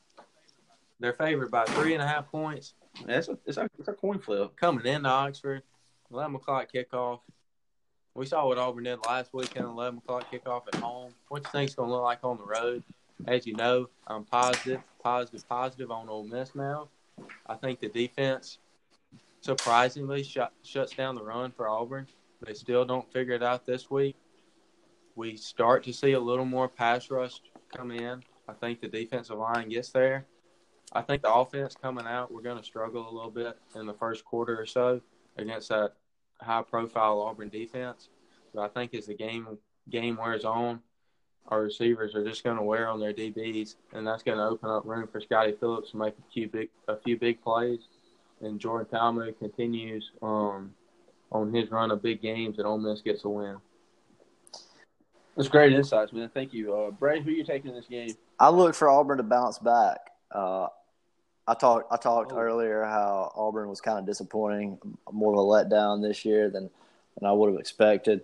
They're 0.98 1.12
favored 1.12 1.52
by 1.52 1.66
three 1.66 1.94
and 1.94 2.02
a 2.02 2.06
half 2.06 2.28
points. 2.32 2.74
It's 3.06 3.28
a, 3.28 3.38
it's 3.46 3.58
a, 3.58 3.70
it's 3.78 3.86
a 3.86 3.92
coin 3.92 4.18
flip. 4.18 4.56
coming 4.56 4.84
into 4.84 5.08
Oxford, 5.08 5.62
11 6.10 6.34
o'clock 6.34 6.68
kickoff. 6.74 7.20
We 8.16 8.26
saw 8.26 8.48
what 8.48 8.58
Auburn 8.58 8.82
did 8.82 8.98
last 9.06 9.32
weekend, 9.32 9.66
11 9.66 9.98
o'clock 9.98 10.26
kickoff 10.32 10.62
at 10.66 10.80
home. 10.80 11.14
What 11.28 11.44
you 11.44 11.50
think's 11.52 11.76
going 11.76 11.90
to 11.90 11.94
look 11.94 12.02
like 12.02 12.24
on 12.24 12.38
the 12.38 12.44
road? 12.44 12.82
As 13.28 13.46
you 13.46 13.54
know, 13.54 13.88
I'm 14.08 14.24
positive, 14.24 14.80
positive, 15.00 15.48
positive 15.48 15.92
on 15.92 16.08
Ole 16.08 16.24
Miss 16.24 16.56
now. 16.56 16.88
I 17.46 17.54
think 17.54 17.78
the 17.78 17.88
defense 17.88 18.58
surprisingly 19.40 20.22
shut, 20.22 20.52
shuts 20.62 20.94
down 20.94 21.14
the 21.14 21.22
run 21.22 21.52
for 21.52 21.68
Auburn. 21.68 22.06
They 22.44 22.54
still 22.54 22.84
don't 22.84 23.10
figure 23.12 23.34
it 23.34 23.42
out 23.42 23.66
this 23.66 23.90
week. 23.90 24.16
We 25.14 25.36
start 25.36 25.84
to 25.84 25.92
see 25.92 26.12
a 26.12 26.20
little 26.20 26.44
more 26.44 26.68
pass 26.68 27.10
rush 27.10 27.40
come 27.74 27.90
in. 27.90 28.22
I 28.48 28.52
think 28.54 28.80
the 28.80 28.88
defensive 28.88 29.38
line 29.38 29.68
gets 29.68 29.90
there. 29.90 30.26
I 30.92 31.02
think 31.02 31.22
the 31.22 31.32
offense 31.32 31.76
coming 31.80 32.06
out, 32.06 32.32
we're 32.32 32.42
going 32.42 32.58
to 32.58 32.64
struggle 32.64 33.08
a 33.08 33.14
little 33.14 33.30
bit 33.30 33.58
in 33.76 33.86
the 33.86 33.94
first 33.94 34.24
quarter 34.24 34.58
or 34.58 34.66
so 34.66 35.00
against 35.36 35.68
that 35.68 35.92
high 36.40 36.62
profile 36.62 37.20
Auburn 37.20 37.48
defense. 37.48 38.08
But 38.54 38.62
I 38.62 38.68
think 38.68 38.94
as 38.94 39.06
the 39.06 39.14
game 39.14 39.58
game 39.88 40.16
wears 40.16 40.44
on, 40.44 40.80
our 41.48 41.62
receivers 41.62 42.14
are 42.14 42.24
just 42.24 42.44
going 42.44 42.56
to 42.56 42.62
wear 42.62 42.88
on 42.88 43.00
their 43.00 43.12
DBs, 43.12 43.76
and 43.92 44.06
that's 44.06 44.22
going 44.22 44.38
to 44.38 44.44
open 44.44 44.70
up 44.70 44.84
room 44.84 45.06
for 45.06 45.20
Scottie 45.20 45.54
Phillips 45.58 45.92
to 45.92 45.96
make 45.96 46.14
a 46.14 46.32
few 46.32 46.48
big 46.48 46.70
a 46.88 46.96
few 46.96 47.16
big 47.16 47.40
plays. 47.42 47.80
And 48.40 48.58
Jordan 48.58 48.86
Talmadge 48.90 49.38
continues 49.38 50.10
um, 50.22 50.72
on 51.30 51.52
his 51.52 51.70
run 51.70 51.90
of 51.90 52.02
big 52.02 52.22
games, 52.22 52.58
and 52.58 52.66
Ole 52.66 52.78
Miss 52.78 53.00
gets 53.02 53.24
a 53.24 53.28
win. 53.28 53.56
That's 55.36 55.48
great 55.48 55.72
insights, 55.72 56.12
man. 56.12 56.30
Thank 56.32 56.52
you. 56.52 56.74
Uh, 56.74 56.90
Brady, 56.90 57.22
who 57.24 57.30
are 57.30 57.34
you 57.34 57.44
taking 57.44 57.70
in 57.70 57.76
this 57.76 57.86
game? 57.86 58.10
I 58.38 58.48
look 58.50 58.74
for 58.74 58.88
Auburn 58.88 59.18
to 59.18 59.22
bounce 59.22 59.58
back. 59.58 59.98
Uh, 60.34 60.66
I 61.46 61.54
talked 61.54 61.92
I 61.92 61.96
talked 61.96 62.32
Oh. 62.32 62.38
earlier 62.38 62.84
how 62.84 63.32
Auburn 63.34 63.68
was 63.68 63.80
kind 63.80 63.98
of 63.98 64.06
disappointing, 64.06 64.78
more 65.10 65.32
of 65.32 65.38
a 65.38 65.42
letdown 65.42 66.02
this 66.02 66.24
year 66.24 66.50
than 66.50 66.70
than 67.18 67.28
I 67.28 67.32
would 67.32 67.50
have 67.50 67.58
expected. 67.60 68.22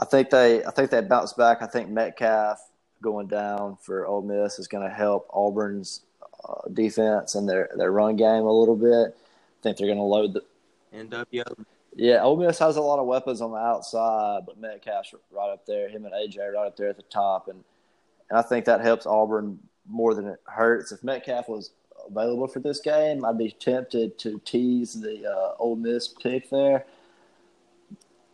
I 0.00 0.04
think 0.04 0.30
they 0.30 0.64
I 0.64 0.70
think 0.70 0.90
they 0.90 1.00
bounce 1.00 1.32
back. 1.32 1.62
I 1.62 1.66
think 1.66 1.88
Metcalf 1.90 2.70
going 3.02 3.26
down 3.26 3.76
for 3.80 4.06
Ole 4.06 4.22
Miss 4.22 4.58
is 4.58 4.68
going 4.68 4.88
to 4.88 4.94
help 4.94 5.26
Auburn's 5.30 6.02
uh, 6.48 6.68
defense 6.72 7.34
and 7.34 7.48
their 7.48 7.68
their 7.76 7.92
run 7.92 8.16
game 8.16 8.44
a 8.44 8.52
little 8.52 8.76
bit. 8.76 9.16
I 9.62 9.64
think 9.64 9.76
they're 9.78 9.86
going 9.86 9.98
to 9.98 10.04
load 10.04 10.34
the 10.34 10.42
NWO 10.94 11.64
yeah, 11.94 12.22
Ole 12.22 12.36
Miss 12.36 12.58
has 12.58 12.76
a 12.76 12.80
lot 12.80 12.98
of 12.98 13.06
weapons 13.06 13.40
on 13.40 13.50
the 13.50 13.58
outside, 13.58 14.46
but 14.46 14.58
Metcalf's 14.58 15.14
right 15.30 15.50
up 15.50 15.66
there. 15.66 15.88
Him 15.88 16.06
and 16.06 16.14
AJ 16.14 16.52
right 16.54 16.66
up 16.66 16.76
there 16.76 16.88
at 16.88 16.96
the 16.96 17.02
top, 17.04 17.48
and 17.48 17.62
and 18.30 18.38
I 18.38 18.42
think 18.42 18.64
that 18.64 18.80
helps 18.80 19.04
Auburn 19.04 19.58
more 19.86 20.14
than 20.14 20.26
it 20.26 20.40
hurts. 20.46 20.90
If 20.90 21.04
Metcalf 21.04 21.48
was 21.48 21.72
available 22.08 22.48
for 22.48 22.60
this 22.60 22.80
game, 22.80 23.24
I'd 23.24 23.36
be 23.36 23.50
tempted 23.50 24.18
to 24.20 24.40
tease 24.44 24.98
the 24.98 25.28
uh, 25.28 25.54
Ole 25.58 25.76
Miss 25.76 26.08
pick 26.08 26.48
there. 26.48 26.86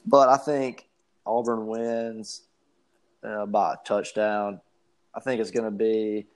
But 0.07 0.29
I 0.29 0.37
think 0.37 0.87
Auburn 1.26 1.66
wins 1.66 2.43
uh, 3.24 3.47
by 3.47 3.74
a 3.74 3.76
touchdown. 3.85 4.61
I 5.14 5.20
think 5.20 5.41
it's 5.41 5.51
going 5.51 5.64
to 5.64 5.70
be 5.72 6.26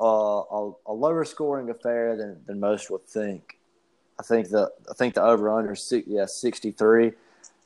uh, 0.00 0.04
a, 0.04 0.72
a 0.86 0.92
lower 0.92 1.24
scoring 1.24 1.68
affair 1.68 2.16
than, 2.16 2.40
than 2.46 2.60
most 2.60 2.90
would 2.90 3.06
think. 3.08 3.57
I 4.18 4.22
think 4.22 4.50
the 4.50 4.70
I 4.90 4.94
think 4.94 5.14
the 5.14 5.22
over 5.22 5.50
under 5.50 5.74
six 5.74 6.06
yeah 6.08 6.26
sixty 6.26 6.72
three. 6.72 7.12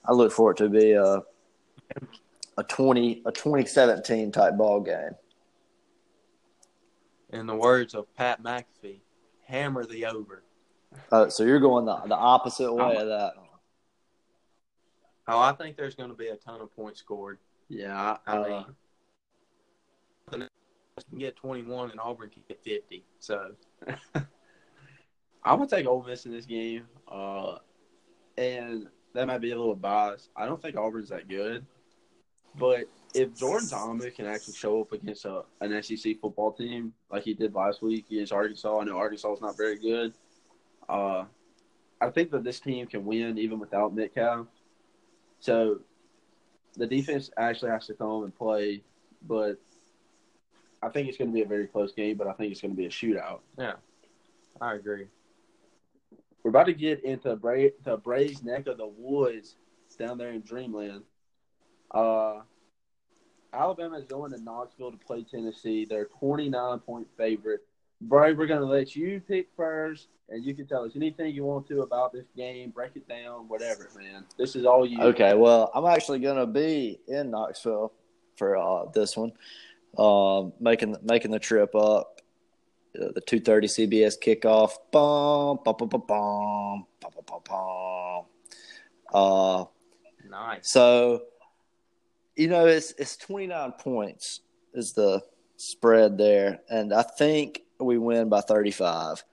I 0.05 0.13
look 0.13 0.33
for 0.33 0.51
it 0.51 0.57
to 0.59 0.69
be 0.69 0.93
a 0.93 1.23
a 2.59 2.65
twenty 2.65 3.23
a 3.25 3.33
twenty 3.33 3.67
seventeen 3.67 4.33
type 4.33 4.57
ball 4.57 4.81
game. 4.81 5.13
in 7.31 7.47
the 7.47 7.55
words 7.55 7.95
of 7.95 8.13
Pat 8.15 8.43
McAfee, 8.43 9.01
hammer 9.47 9.87
the 9.87 10.07
over. 10.07 10.43
Uh, 11.11 11.31
so 11.31 11.45
you're 11.45 11.61
going 11.61 11.87
the 11.87 11.97
the 12.07 12.17
opposite 12.17 12.73
way 12.73 12.97
of 12.97 13.09
that. 13.09 13.33
Oh, 15.29 15.39
I 15.39 15.53
think 15.53 15.77
there's 15.77 15.95
going 15.95 16.11
to 16.11 16.17
be 16.17 16.29
a 16.29 16.37
ton 16.37 16.61
of 16.61 16.75
points 16.75 17.01
scored. 17.01 17.39
Yeah, 17.69 18.17
I 18.27 18.37
uh, 18.37 18.49
mean, 18.49 18.65
can 21.11 21.19
get 21.19 21.37
21 21.37 21.91
and 21.91 22.01
Auburn 22.01 22.31
can 22.31 22.43
get 22.49 22.63
50. 22.63 23.05
So 23.19 23.53
I'm 25.45 25.59
gonna 25.59 25.69
take 25.69 25.87
Ole 25.87 26.05
Miss 26.05 26.27
in 26.27 26.33
this 26.33 26.47
game, 26.47 26.85
uh, 27.09 27.57
and 28.37 28.89
that 29.15 29.27
might 29.27 29.41
be 29.41 29.53
a 29.53 29.57
little 29.59 29.75
biased. 29.75 30.31
I 30.37 30.47
don't 30.47 30.61
think 30.61 30.77
Auburn's 30.77 31.09
that 31.09 31.29
good, 31.29 31.67
but 32.59 32.85
if 33.15 33.35
Jordan 33.35 33.69
Thomas 33.69 34.15
can 34.15 34.27
actually 34.27 34.55
show 34.55 34.81
up 34.81 34.93
against 34.93 35.25
a, 35.25 35.43
an 35.61 35.83
SEC 35.83 36.21
football 36.21 36.53
team 36.53 36.93
like 37.11 37.25
he 37.25 37.35
did 37.35 37.55
last 37.55 37.83
week 37.83 38.07
against 38.11 38.33
Arkansas, 38.33 38.81
I 38.81 38.85
know 38.85 38.97
Arkansas 38.97 39.33
is 39.35 39.41
not 39.41 39.57
very 39.57 39.79
good. 39.79 40.15
Uh, 40.89 41.25
I 42.01 42.11
think 42.11 42.31
that 42.31 42.45
this 42.45 42.61
team 42.61 42.87
can 42.87 43.05
win 43.05 43.39
even 43.39 43.59
without 43.59 43.95
Metcalf. 43.95 44.47
So 45.41 45.81
the 46.77 46.87
defense 46.87 47.31
actually 47.37 47.71
has 47.71 47.87
to 47.87 47.95
come 47.95 48.25
and 48.25 48.35
play, 48.35 48.83
but 49.27 49.61
I 50.83 50.89
think 50.89 51.09
it's 51.09 51.19
going 51.19 51.31
to 51.31 51.35
be 51.35 51.43
a 51.43 51.47
very 51.47 51.67
close 51.67 51.93
game. 51.93 52.17
But 52.17 52.27
I 52.27 52.33
think 52.33 52.53
it's 52.53 52.61
going 52.61 52.73
to 52.73 52.77
be 52.77 52.87
a 52.87 52.91
shootout. 52.91 53.41
yeah, 53.59 53.75
I 54.61 54.75
agree. 54.75 55.07
We're 56.43 56.51
about 56.51 56.67
to 56.67 56.75
get 56.75 57.05
into 57.05 57.37
Bra- 57.37 57.69
the 57.85 57.97
Braves' 57.97 58.43
neck 58.43 58.67
of 58.67 58.79
the 58.79 58.87
woods 58.87 59.57
down 59.99 60.19
there 60.19 60.31
in 60.31 60.41
Dreamland. 60.41 61.03
Uh, 61.91 62.41
Alabama 63.53 63.99
is 63.99 64.05
going 64.05 64.33
to 64.33 64.43
Knoxville 64.43 64.93
to 64.93 64.97
play 64.97 65.25
Tennessee. 65.25 65.85
They're 65.85 66.07
29 66.07 66.79
point 66.81 67.07
favorite. 67.17 67.61
Bray, 68.01 68.33
we're 68.33 68.47
going 68.47 68.61
to 68.61 68.67
let 68.67 68.97
you 68.97 69.21
pick 69.21 69.49
first, 69.57 70.09
and 70.29 70.45
you 70.45 70.55
can 70.55 70.67
tell 70.67 70.85
us 70.85 70.97
anything 70.97 71.33
you 71.35 71.45
want 71.45 71.69
to 71.69 71.83
about 71.83 72.13
this 72.13 72.27
game. 72.37 72.71
Break 72.71 72.97
it 72.97 73.07
down, 73.09 73.47
whatever, 73.49 73.91
man. 73.97 74.25
This 74.37 74.57
is 74.57 74.65
all 74.65 74.85
you. 74.85 75.01
Okay, 75.01 75.35
well, 75.35 75.71
I'm 75.73 75.87
actually 75.87 76.19
going 76.19 76.39
to 76.39 76.47
be 76.47 76.99
in 77.07 77.31
Knoxville 77.31 77.93
for 78.37 78.57
uh, 78.57 78.87
this 78.93 79.17
one, 79.17 79.33
um, 79.99 80.53
making 80.59 80.97
making 81.03 81.31
the 81.31 81.39
trip 81.39 81.75
up. 81.77 82.12
Uh, 83.01 83.13
the 83.15 83.21
2:30 83.23 83.69
CBS 83.69 84.17
kickoff. 84.19 84.73
Bum, 84.91 85.59
bum, 85.65 85.77
bum, 85.77 85.89
bum, 85.89 86.03
bum, 86.07 86.87
bum, 87.01 87.25
bum, 87.27 87.41
bum, 87.49 88.25
Uh, 89.15 89.65
nice. 90.29 90.71
So, 90.71 91.23
you 92.37 92.49
know, 92.49 92.67
it's 92.67 92.93
it's 92.99 93.17
29 93.17 93.73
points 93.73 94.41
is 94.75 94.93
the 94.93 95.23
spread 95.57 96.19
there, 96.19 96.61
and 96.69 96.93
I 96.93 97.03
think 97.03 97.63
we 97.81 97.99
win 97.99 98.29
by 98.29 98.41
35. 98.41 99.25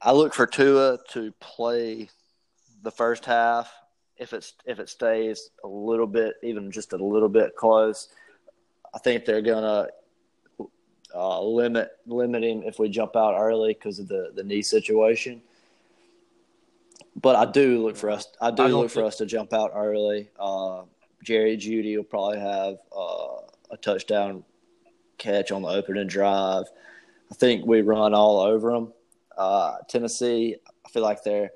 I 0.00 0.12
look 0.12 0.34
for 0.34 0.46
Tua 0.46 0.98
to 1.10 1.32
play 1.40 2.08
the 2.82 2.90
first 2.90 3.24
half. 3.24 3.72
If 4.16 4.32
it's 4.32 4.54
if 4.64 4.78
it 4.78 4.88
stays 4.88 5.50
a 5.62 5.68
little 5.68 6.06
bit, 6.06 6.36
even 6.42 6.70
just 6.70 6.94
a 6.94 6.96
little 6.96 7.28
bit 7.28 7.54
close, 7.56 8.08
I 8.94 8.98
think 8.98 9.24
they're 9.24 9.42
gonna 9.42 9.88
uh, 11.16 11.40
limit 11.40 11.90
limit 12.06 12.44
him 12.44 12.62
if 12.64 12.78
we 12.78 12.88
jump 12.88 13.16
out 13.16 13.34
early 13.36 13.72
because 13.72 13.98
of 13.98 14.08
the 14.08 14.32
the 14.34 14.44
knee 14.44 14.62
situation. 14.62 15.40
But 17.20 17.36
I 17.36 17.50
do 17.50 17.82
look 17.82 17.96
for 17.96 18.10
us. 18.10 18.28
I 18.40 18.50
do 18.50 18.62
I 18.64 18.66
look 18.66 18.90
for 18.90 18.96
think- 18.96 19.08
us 19.08 19.16
to 19.16 19.26
jump 19.26 19.54
out 19.54 19.72
early. 19.74 20.28
Uh, 20.38 20.82
Jerry 21.22 21.56
Jeudy 21.56 21.96
will 21.96 22.04
probably 22.04 22.38
have 22.38 22.76
uh, 22.96 23.38
a 23.70 23.76
touchdown 23.80 24.44
catch 25.18 25.50
on 25.50 25.62
the 25.62 25.68
opening 25.68 26.06
drive. 26.06 26.66
I 27.32 27.34
think 27.34 27.64
we 27.66 27.80
run 27.80 28.14
all 28.14 28.38
over 28.40 28.70
them. 28.72 28.92
Uh, 29.36 29.78
Tennessee, 29.88 30.56
I 30.84 30.88
feel 30.90 31.02
like 31.02 31.22
they're 31.24 31.50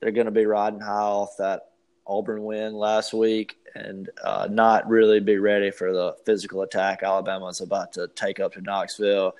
they're 0.00 0.12
going 0.12 0.26
to 0.26 0.30
be 0.30 0.44
riding 0.44 0.80
high 0.80 0.92
off 0.92 1.36
that 1.38 1.65
Auburn 2.06 2.44
win 2.44 2.74
last 2.74 3.12
week 3.12 3.58
and 3.74 4.10
uh, 4.22 4.48
not 4.50 4.88
really 4.88 5.20
be 5.20 5.38
ready 5.38 5.70
for 5.70 5.92
the 5.92 6.16
physical 6.24 6.62
attack 6.62 7.02
Alabama's 7.02 7.60
about 7.60 7.92
to 7.92 8.08
take 8.08 8.40
up 8.40 8.54
to 8.54 8.60
Knoxville. 8.60 9.34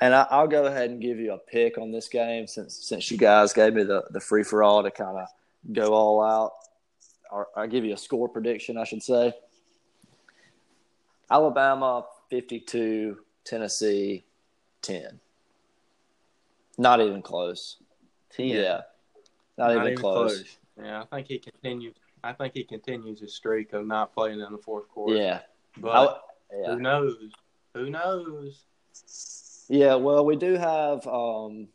And 0.00 0.14
I, 0.14 0.26
I'll 0.30 0.48
go 0.48 0.66
ahead 0.66 0.90
and 0.90 1.00
give 1.00 1.18
you 1.18 1.32
a 1.32 1.38
pick 1.38 1.78
on 1.78 1.92
this 1.92 2.08
game 2.08 2.46
since 2.46 2.74
since 2.74 3.10
you 3.10 3.16
guys 3.16 3.52
gave 3.52 3.74
me 3.74 3.84
the, 3.84 4.04
the 4.10 4.20
free 4.20 4.42
for 4.42 4.62
all 4.62 4.82
to 4.82 4.90
kind 4.90 5.18
of 5.18 5.28
go 5.72 5.94
all 5.94 6.22
out. 6.22 6.52
Or 7.30 7.48
I'll 7.56 7.68
give 7.68 7.84
you 7.84 7.94
a 7.94 7.98
score 7.98 8.28
prediction, 8.28 8.76
I 8.76 8.84
should 8.84 9.02
say. 9.02 9.32
Alabama 11.30 12.04
52, 12.30 13.18
Tennessee 13.44 14.24
10. 14.82 15.20
Not 16.76 17.00
even 17.00 17.22
close. 17.22 17.76
Ten. 18.30 18.46
Yeah. 18.46 18.80
Not, 19.56 19.76
even, 19.76 19.96
close. 19.96 20.56
Yeah, 20.80 21.02
I 21.02 21.04
think 21.16 21.28
he 21.28 21.38
continues. 21.38 21.94
I 22.22 22.32
think 22.32 22.54
he 22.54 22.64
continues 22.64 23.20
his 23.20 23.34
streak 23.34 23.72
of 23.72 23.86
not 23.86 24.14
playing 24.14 24.40
in 24.40 24.50
the 24.52 24.58
fourth 24.58 24.88
quarter. 24.88 25.16
Yeah. 25.16 25.40
but 25.78 25.90
I- 25.90 26.16
yeah. 26.56 26.74
who 26.74 26.80
knows? 26.80 27.32
Who 27.74 27.90
knows? 27.90 28.64
Yeah, 29.68 29.94
well, 29.96 30.24
we 30.24 30.36
do 30.36 30.54
have 30.54 31.06
um, 31.06 31.68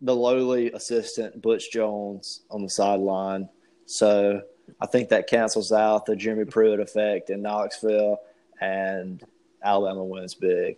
the 0.00 0.14
lowly 0.14 0.72
assistant 0.72 1.40
Butch 1.42 1.70
Jones 1.70 2.42
on 2.50 2.62
the 2.62 2.70
sideline, 2.70 3.48
so 3.86 4.40
I 4.80 4.86
think 4.86 5.08
that 5.10 5.26
cancels 5.26 5.72
out 5.72 6.06
the 6.06 6.16
Jimmy 6.16 6.44
Pruitt 6.44 6.80
effect 6.80 7.30
in 7.30 7.42
Knoxville, 7.42 8.18
and 8.60 9.22
Alabama 9.62 10.04
wins 10.04 10.34
big. 10.34 10.76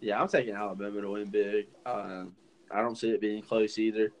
Yeah, 0.00 0.20
I'm 0.20 0.28
taking 0.28 0.54
Alabama 0.54 1.00
to 1.00 1.10
win 1.10 1.28
big. 1.30 1.66
Um, 1.84 2.34
I 2.70 2.80
don't 2.80 2.96
see 2.96 3.10
it 3.10 3.20
being 3.20 3.42
close 3.42 3.78
either. 3.78 4.12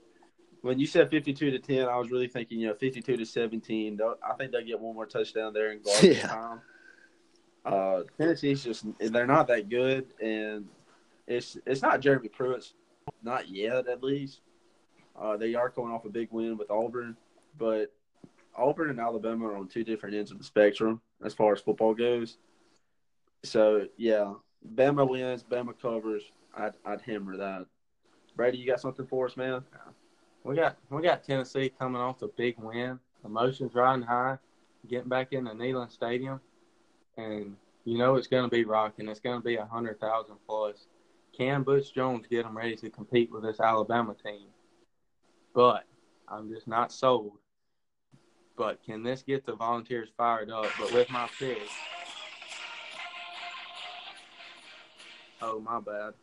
When 0.62 0.78
you 0.78 0.86
said 0.86 1.10
52 1.10 1.50
to 1.52 1.58
10, 1.58 1.88
I 1.88 1.96
was 1.96 2.10
really 2.10 2.28
thinking, 2.28 2.60
you 2.60 2.68
know, 2.68 2.74
52 2.74 3.16
to 3.16 3.24
17. 3.24 3.96
They'll- 3.96 4.18
I 4.22 4.34
think 4.34 4.52
they'll 4.52 4.64
get 4.64 4.78
one 4.78 4.94
more 4.94 5.06
touchdown 5.06 5.52
there 5.52 5.72
in 5.72 5.80
garbage 5.84 6.18
Yeah. 6.18 6.26
time. 6.26 6.60
Uh, 7.64 8.02
Tennessee's 8.18 8.64
just 8.64 8.86
they're 8.98 9.26
not 9.26 9.46
that 9.48 9.68
good, 9.68 10.14
and 10.20 10.66
it's 11.26 11.58
it's 11.66 11.82
not 11.82 12.00
Jeremy 12.00 12.28
Pruitt's, 12.28 12.72
not 13.22 13.50
yet 13.50 13.86
at 13.86 14.02
least. 14.02 14.40
Uh, 15.14 15.36
they 15.36 15.54
are 15.54 15.68
coming 15.68 15.90
off 15.90 16.06
a 16.06 16.08
big 16.08 16.28
win 16.30 16.56
with 16.56 16.70
Auburn, 16.70 17.18
but 17.58 17.92
Auburn 18.56 18.88
and 18.88 18.98
Alabama 18.98 19.48
are 19.48 19.56
on 19.58 19.68
two 19.68 19.84
different 19.84 20.14
ends 20.14 20.30
of 20.30 20.38
the 20.38 20.44
spectrum 20.44 21.02
as 21.22 21.34
far 21.34 21.52
as 21.52 21.60
football 21.60 21.94
goes. 21.94 22.38
So 23.42 23.86
yeah, 23.98 24.32
Bama 24.74 25.06
wins, 25.06 25.42
Bama 25.44 25.78
covers. 25.78 26.22
I'd 26.56 26.72
I'd 26.86 27.02
hammer 27.02 27.36
that. 27.36 27.66
Brady, 28.36 28.56
you 28.56 28.66
got 28.66 28.80
something 28.80 29.06
for 29.06 29.26
us, 29.26 29.36
man? 29.36 29.62
We 30.44 30.56
got 30.56 30.78
we 30.88 31.02
got 31.02 31.22
Tennessee 31.22 31.72
coming 31.78 32.00
off 32.00 32.22
a 32.22 32.28
big 32.28 32.58
win. 32.58 32.98
Emotions 33.24 33.74
riding 33.74 34.04
high, 34.04 34.38
getting 34.88 35.08
back 35.08 35.32
into 35.32 35.50
Neyland 35.50 35.92
Stadium, 35.92 36.40
and 37.18 37.56
you 37.84 37.98
know 37.98 38.16
it's 38.16 38.26
going 38.26 38.44
to 38.44 38.48
be 38.48 38.64
rocking. 38.64 39.08
It's 39.08 39.20
going 39.20 39.38
to 39.38 39.44
be 39.44 39.56
a 39.56 39.66
hundred 39.66 40.00
thousand 40.00 40.36
plus. 40.46 40.86
Can 41.36 41.62
Butch 41.62 41.94
Jones 41.94 42.26
get 42.28 42.44
them 42.44 42.56
ready 42.56 42.76
to 42.76 42.90
compete 42.90 43.30
with 43.30 43.42
this 43.42 43.60
Alabama 43.60 44.14
team? 44.14 44.46
But 45.54 45.84
I'm 46.26 46.48
just 46.48 46.66
not 46.66 46.90
sold. 46.90 47.32
But 48.56 48.82
can 48.82 49.02
this 49.02 49.22
get 49.22 49.44
the 49.44 49.54
Volunteers 49.54 50.08
fired 50.16 50.50
up? 50.50 50.66
But 50.78 50.92
with 50.92 51.10
my 51.10 51.28
pick, 51.38 51.58
oh 55.42 55.60
my 55.60 55.80
bad. 55.80 56.14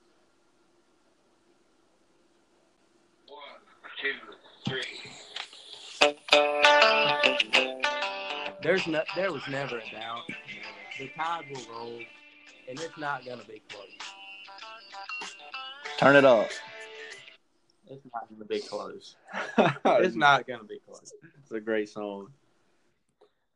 There's 8.62 8.86
no, 8.88 9.02
there 9.16 9.32
was 9.32 9.42
never 9.50 9.78
a 9.78 9.92
doubt. 9.92 10.24
The 11.00 11.10
tide 11.16 11.46
will 11.50 11.62
roll, 11.72 12.00
and 12.68 12.80
it's 12.80 12.98
not 12.98 13.26
going 13.26 13.40
to 13.40 13.48
be 13.48 13.62
close. 13.70 13.86
Turn 15.98 16.16
it 16.16 16.26
up. 16.26 16.50
It's 17.90 18.06
not 18.14 18.28
going 18.30 18.40
to 18.40 18.46
be 18.46 18.60
close. 18.60 19.16
it's 19.58 19.78
It's 19.86 20.16
not 20.16 20.46
going 20.48 20.60
to 20.60 20.66
be 20.66 20.80
close. 20.86 21.14
It's 21.42 21.52
a 21.52 21.60
great 21.60 21.90
song. 21.90 22.28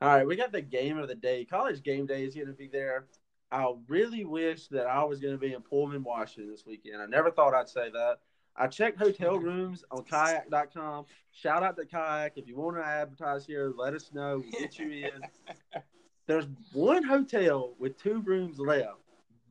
All 0.01 0.15
right, 0.15 0.25
we 0.25 0.35
got 0.35 0.51
the 0.51 0.61
game 0.61 0.97
of 0.97 1.07
the 1.07 1.15
day. 1.15 1.45
College 1.45 1.83
game 1.83 2.05
day 2.05 2.23
is 2.23 2.33
going 2.33 2.47
to 2.47 2.53
be 2.53 2.67
there. 2.67 3.05
I 3.51 3.73
really 3.87 4.23
wish 4.23 4.67
that 4.67 4.87
I 4.87 5.03
was 5.03 5.19
going 5.19 5.33
to 5.33 5.39
be 5.39 5.53
in 5.53 5.61
Pullman, 5.61 6.03
Washington 6.03 6.49
this 6.51 6.65
weekend. 6.65 7.01
I 7.01 7.05
never 7.05 7.29
thought 7.29 7.53
I'd 7.53 7.69
say 7.69 7.89
that. 7.91 8.19
I 8.55 8.67
checked 8.67 8.97
hotel 8.97 9.37
rooms 9.39 9.83
on 9.91 10.03
kayak.com. 10.03 11.05
Shout 11.31 11.63
out 11.63 11.77
to 11.77 11.85
Kayak. 11.85 12.33
If 12.35 12.47
you 12.47 12.57
want 12.57 12.77
to 12.77 12.85
advertise 12.85 13.45
here, 13.45 13.73
let 13.75 13.93
us 13.93 14.11
know. 14.13 14.43
We'll 14.43 14.61
get 14.61 14.77
you 14.77 14.91
in. 14.91 15.81
There's 16.27 16.47
one 16.73 17.03
hotel 17.03 17.73
with 17.79 17.97
two 17.97 18.21
rooms 18.21 18.59
left 18.59 18.99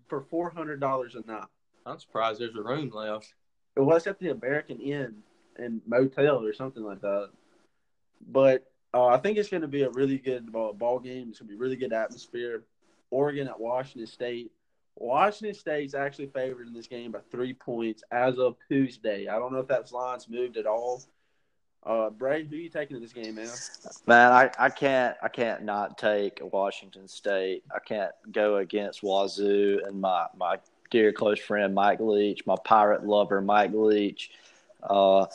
for 0.08 0.22
$400 0.22 1.14
a 1.14 1.26
night. 1.26 1.44
I'm 1.86 1.98
surprised 1.98 2.40
there's 2.40 2.56
a 2.56 2.62
room 2.62 2.90
left. 2.90 3.34
It 3.76 3.80
was 3.80 4.06
at 4.06 4.18
the 4.18 4.30
American 4.30 4.80
Inn 4.80 5.16
and 5.56 5.80
Motel 5.86 6.44
or 6.44 6.52
something 6.52 6.82
like 6.82 7.00
that. 7.00 7.30
But 8.28 8.70
uh, 8.92 9.06
I 9.06 9.18
think 9.18 9.38
it's 9.38 9.48
going 9.48 9.62
to 9.62 9.68
be 9.68 9.82
a 9.82 9.90
really 9.90 10.18
good 10.18 10.52
ball, 10.52 10.72
ball 10.72 10.98
game. 10.98 11.28
It's 11.30 11.38
going 11.38 11.48
to 11.48 11.54
be 11.54 11.60
really 11.60 11.76
good 11.76 11.92
atmosphere. 11.92 12.64
Oregon 13.10 13.48
at 13.48 13.58
Washington 13.58 14.06
State. 14.06 14.52
Washington 15.00 15.54
State's 15.54 15.94
actually 15.94 16.26
favored 16.26 16.68
in 16.68 16.74
this 16.74 16.86
game 16.86 17.10
by 17.10 17.20
three 17.30 17.54
points 17.54 18.04
as 18.12 18.38
of 18.38 18.56
Tuesday. 18.68 19.28
I 19.28 19.38
don't 19.38 19.52
know 19.52 19.58
if 19.58 19.68
that 19.68 19.90
line's 19.90 20.28
moved 20.28 20.58
at 20.58 20.66
all. 20.66 21.02
Uh, 21.82 22.10
Bray, 22.10 22.44
who 22.44 22.56
are 22.56 22.58
you 22.58 22.68
taking 22.68 22.96
in 22.96 23.02
this 23.02 23.14
game, 23.14 23.34
man? 23.36 23.48
Man, 24.06 24.30
I, 24.30 24.50
I 24.58 24.68
can't 24.68 25.16
I 25.22 25.28
can't 25.28 25.62
not 25.62 25.96
take 25.96 26.38
Washington 26.42 27.08
State. 27.08 27.64
I 27.74 27.78
can't 27.78 28.12
go 28.30 28.58
against 28.58 29.02
Wazoo 29.02 29.80
and 29.86 29.98
my 29.98 30.26
my 30.36 30.58
dear 30.90 31.10
close 31.10 31.40
friend 31.40 31.74
Mike 31.74 32.00
Leach, 32.00 32.44
my 32.44 32.56
pirate 32.64 33.06
lover 33.06 33.40
Mike 33.40 33.72
Leach. 33.72 34.30
Uh, 34.82 35.26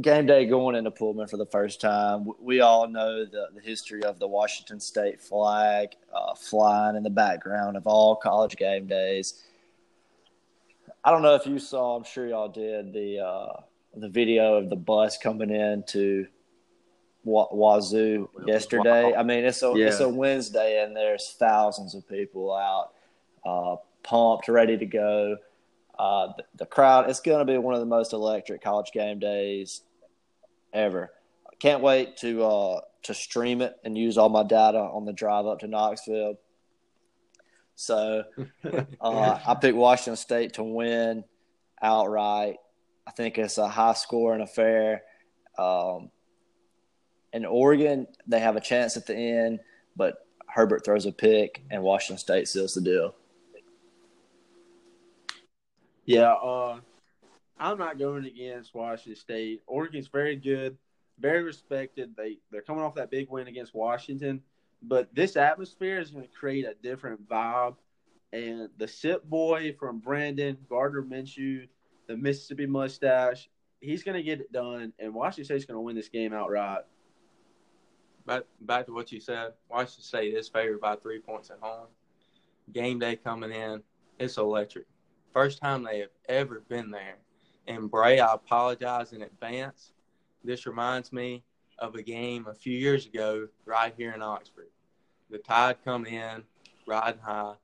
game 0.00 0.26
day 0.26 0.46
going 0.46 0.74
into 0.74 0.90
Pullman 0.90 1.28
for 1.28 1.36
the 1.36 1.46
first 1.46 1.80
time. 1.80 2.26
We 2.40 2.60
all 2.60 2.88
know 2.88 3.24
the, 3.24 3.48
the 3.54 3.60
history 3.60 4.02
of 4.04 4.18
the 4.18 4.26
Washington 4.26 4.80
State 4.80 5.20
flag 5.20 5.90
uh, 6.14 6.34
flying 6.34 6.96
in 6.96 7.02
the 7.02 7.10
background 7.10 7.76
of 7.76 7.86
all 7.86 8.16
college 8.16 8.56
game 8.56 8.86
days. 8.86 9.42
I 11.04 11.10
don't 11.10 11.22
know 11.22 11.34
if 11.34 11.46
you 11.46 11.58
saw. 11.58 11.96
I'm 11.96 12.04
sure 12.04 12.26
y'all 12.26 12.48
did 12.48 12.92
the 12.92 13.18
uh, 13.18 13.60
the 13.94 14.08
video 14.08 14.54
of 14.54 14.70
the 14.70 14.76
bus 14.76 15.18
coming 15.18 15.50
in 15.50 15.84
to 15.88 16.26
Wazoo 17.24 18.28
yesterday. 18.46 19.14
I 19.14 19.22
mean, 19.22 19.44
it's 19.44 19.62
a 19.62 19.72
yeah. 19.76 19.86
it's 19.86 20.00
a 20.00 20.08
Wednesday 20.08 20.82
and 20.82 20.96
there's 20.96 21.34
thousands 21.38 21.94
of 21.94 22.08
people 22.08 22.54
out, 22.54 22.92
uh, 23.44 23.76
pumped, 24.02 24.48
ready 24.48 24.76
to 24.76 24.86
go. 24.86 25.36
Uh, 25.98 26.28
the, 26.36 26.44
the, 26.56 26.66
crowd, 26.66 27.08
it's 27.08 27.20
going 27.20 27.46
to 27.46 27.50
be 27.50 27.58
one 27.58 27.74
of 27.74 27.80
the 27.80 27.86
most 27.86 28.12
electric 28.12 28.62
college 28.62 28.90
game 28.92 29.18
days 29.18 29.82
ever. 30.72 31.12
Can't 31.60 31.82
wait 31.82 32.16
to 32.18 32.44
uh, 32.44 32.80
to 33.04 33.14
stream 33.14 33.60
it 33.60 33.76
and 33.84 33.96
use 33.96 34.18
all 34.18 34.28
my 34.28 34.42
data 34.42 34.78
on 34.78 35.04
the 35.04 35.12
drive 35.12 35.46
up 35.46 35.60
to 35.60 35.68
Knoxville. 35.68 36.38
So 37.74 38.24
uh, 39.00 39.38
I 39.46 39.54
picked 39.60 39.76
Washington 39.76 40.16
State 40.16 40.54
to 40.54 40.62
win 40.62 41.24
outright. 41.80 42.56
I 43.06 43.10
think 43.10 43.38
it's 43.38 43.58
a 43.58 43.68
high 43.68 43.94
scoring 43.94 44.40
affair. 44.40 45.02
Um, 45.58 46.10
in 47.32 47.44
Oregon, 47.44 48.06
they 48.26 48.40
have 48.40 48.56
a 48.56 48.60
chance 48.60 48.96
at 48.96 49.06
the 49.06 49.16
end, 49.16 49.60
but 49.96 50.26
Herbert 50.48 50.84
throws 50.84 51.06
a 51.06 51.12
pick 51.12 51.62
and 51.70 51.82
Washington 51.82 52.18
State 52.18 52.48
seals 52.48 52.74
the 52.74 52.80
deal. 52.80 53.14
Yeah, 56.04 56.32
uh, 56.32 56.80
I'm 57.58 57.78
not 57.78 57.98
going 57.98 58.24
against 58.24 58.74
Washington 58.74 59.20
State. 59.20 59.62
Oregon's 59.66 60.08
very 60.08 60.36
good, 60.36 60.76
very 61.18 61.42
respected. 61.42 62.14
They 62.16 62.38
they're 62.50 62.62
coming 62.62 62.82
off 62.82 62.96
that 62.96 63.10
big 63.10 63.30
win 63.30 63.46
against 63.46 63.74
Washington, 63.74 64.42
but 64.82 65.14
this 65.14 65.36
atmosphere 65.36 66.00
is 66.00 66.10
going 66.10 66.24
to 66.24 66.30
create 66.32 66.64
a 66.64 66.74
different 66.82 67.28
vibe. 67.28 67.76
And 68.32 68.70
the 68.78 68.88
sip 68.88 69.24
boy 69.24 69.74
from 69.78 70.00
Brandon 70.00 70.56
Gardner 70.68 71.02
Minshew, 71.02 71.68
the 72.08 72.16
Mississippi 72.16 72.66
mustache, 72.66 73.50
he's 73.80 74.02
going 74.02 74.16
to 74.16 74.22
get 74.22 74.40
it 74.40 74.50
done. 74.50 74.92
And 74.98 75.14
Washington 75.14 75.44
State's 75.44 75.66
going 75.66 75.76
to 75.76 75.82
win 75.82 75.94
this 75.94 76.08
game 76.08 76.32
outright. 76.32 76.82
Back 78.26 78.44
back 78.60 78.86
to 78.86 78.92
what 78.92 79.12
you 79.12 79.20
said, 79.20 79.52
Washington 79.68 80.02
State 80.02 80.34
is 80.34 80.48
favored 80.48 80.80
by 80.80 80.96
three 80.96 81.20
points 81.20 81.50
at 81.50 81.58
home. 81.60 81.88
Game 82.72 82.98
day 82.98 83.16
coming 83.16 83.52
in, 83.52 83.82
it's 84.18 84.38
electric. 84.38 84.86
First 85.32 85.60
time 85.62 85.82
they 85.82 86.00
have 86.00 86.10
ever 86.28 86.62
been 86.68 86.90
there. 86.90 87.16
And 87.66 87.90
Bray, 87.90 88.20
I 88.20 88.34
apologize 88.34 89.12
in 89.12 89.22
advance. 89.22 89.92
This 90.44 90.66
reminds 90.66 91.12
me 91.12 91.42
of 91.78 91.94
a 91.94 92.02
game 92.02 92.46
a 92.48 92.54
few 92.54 92.76
years 92.76 93.06
ago 93.06 93.48
right 93.64 93.94
here 93.96 94.12
in 94.12 94.22
Oxford. 94.22 94.68
The 95.30 95.38
Tide 95.38 95.76
come 95.84 96.04
in, 96.04 96.42
riding 96.86 97.20
high. 97.20 97.54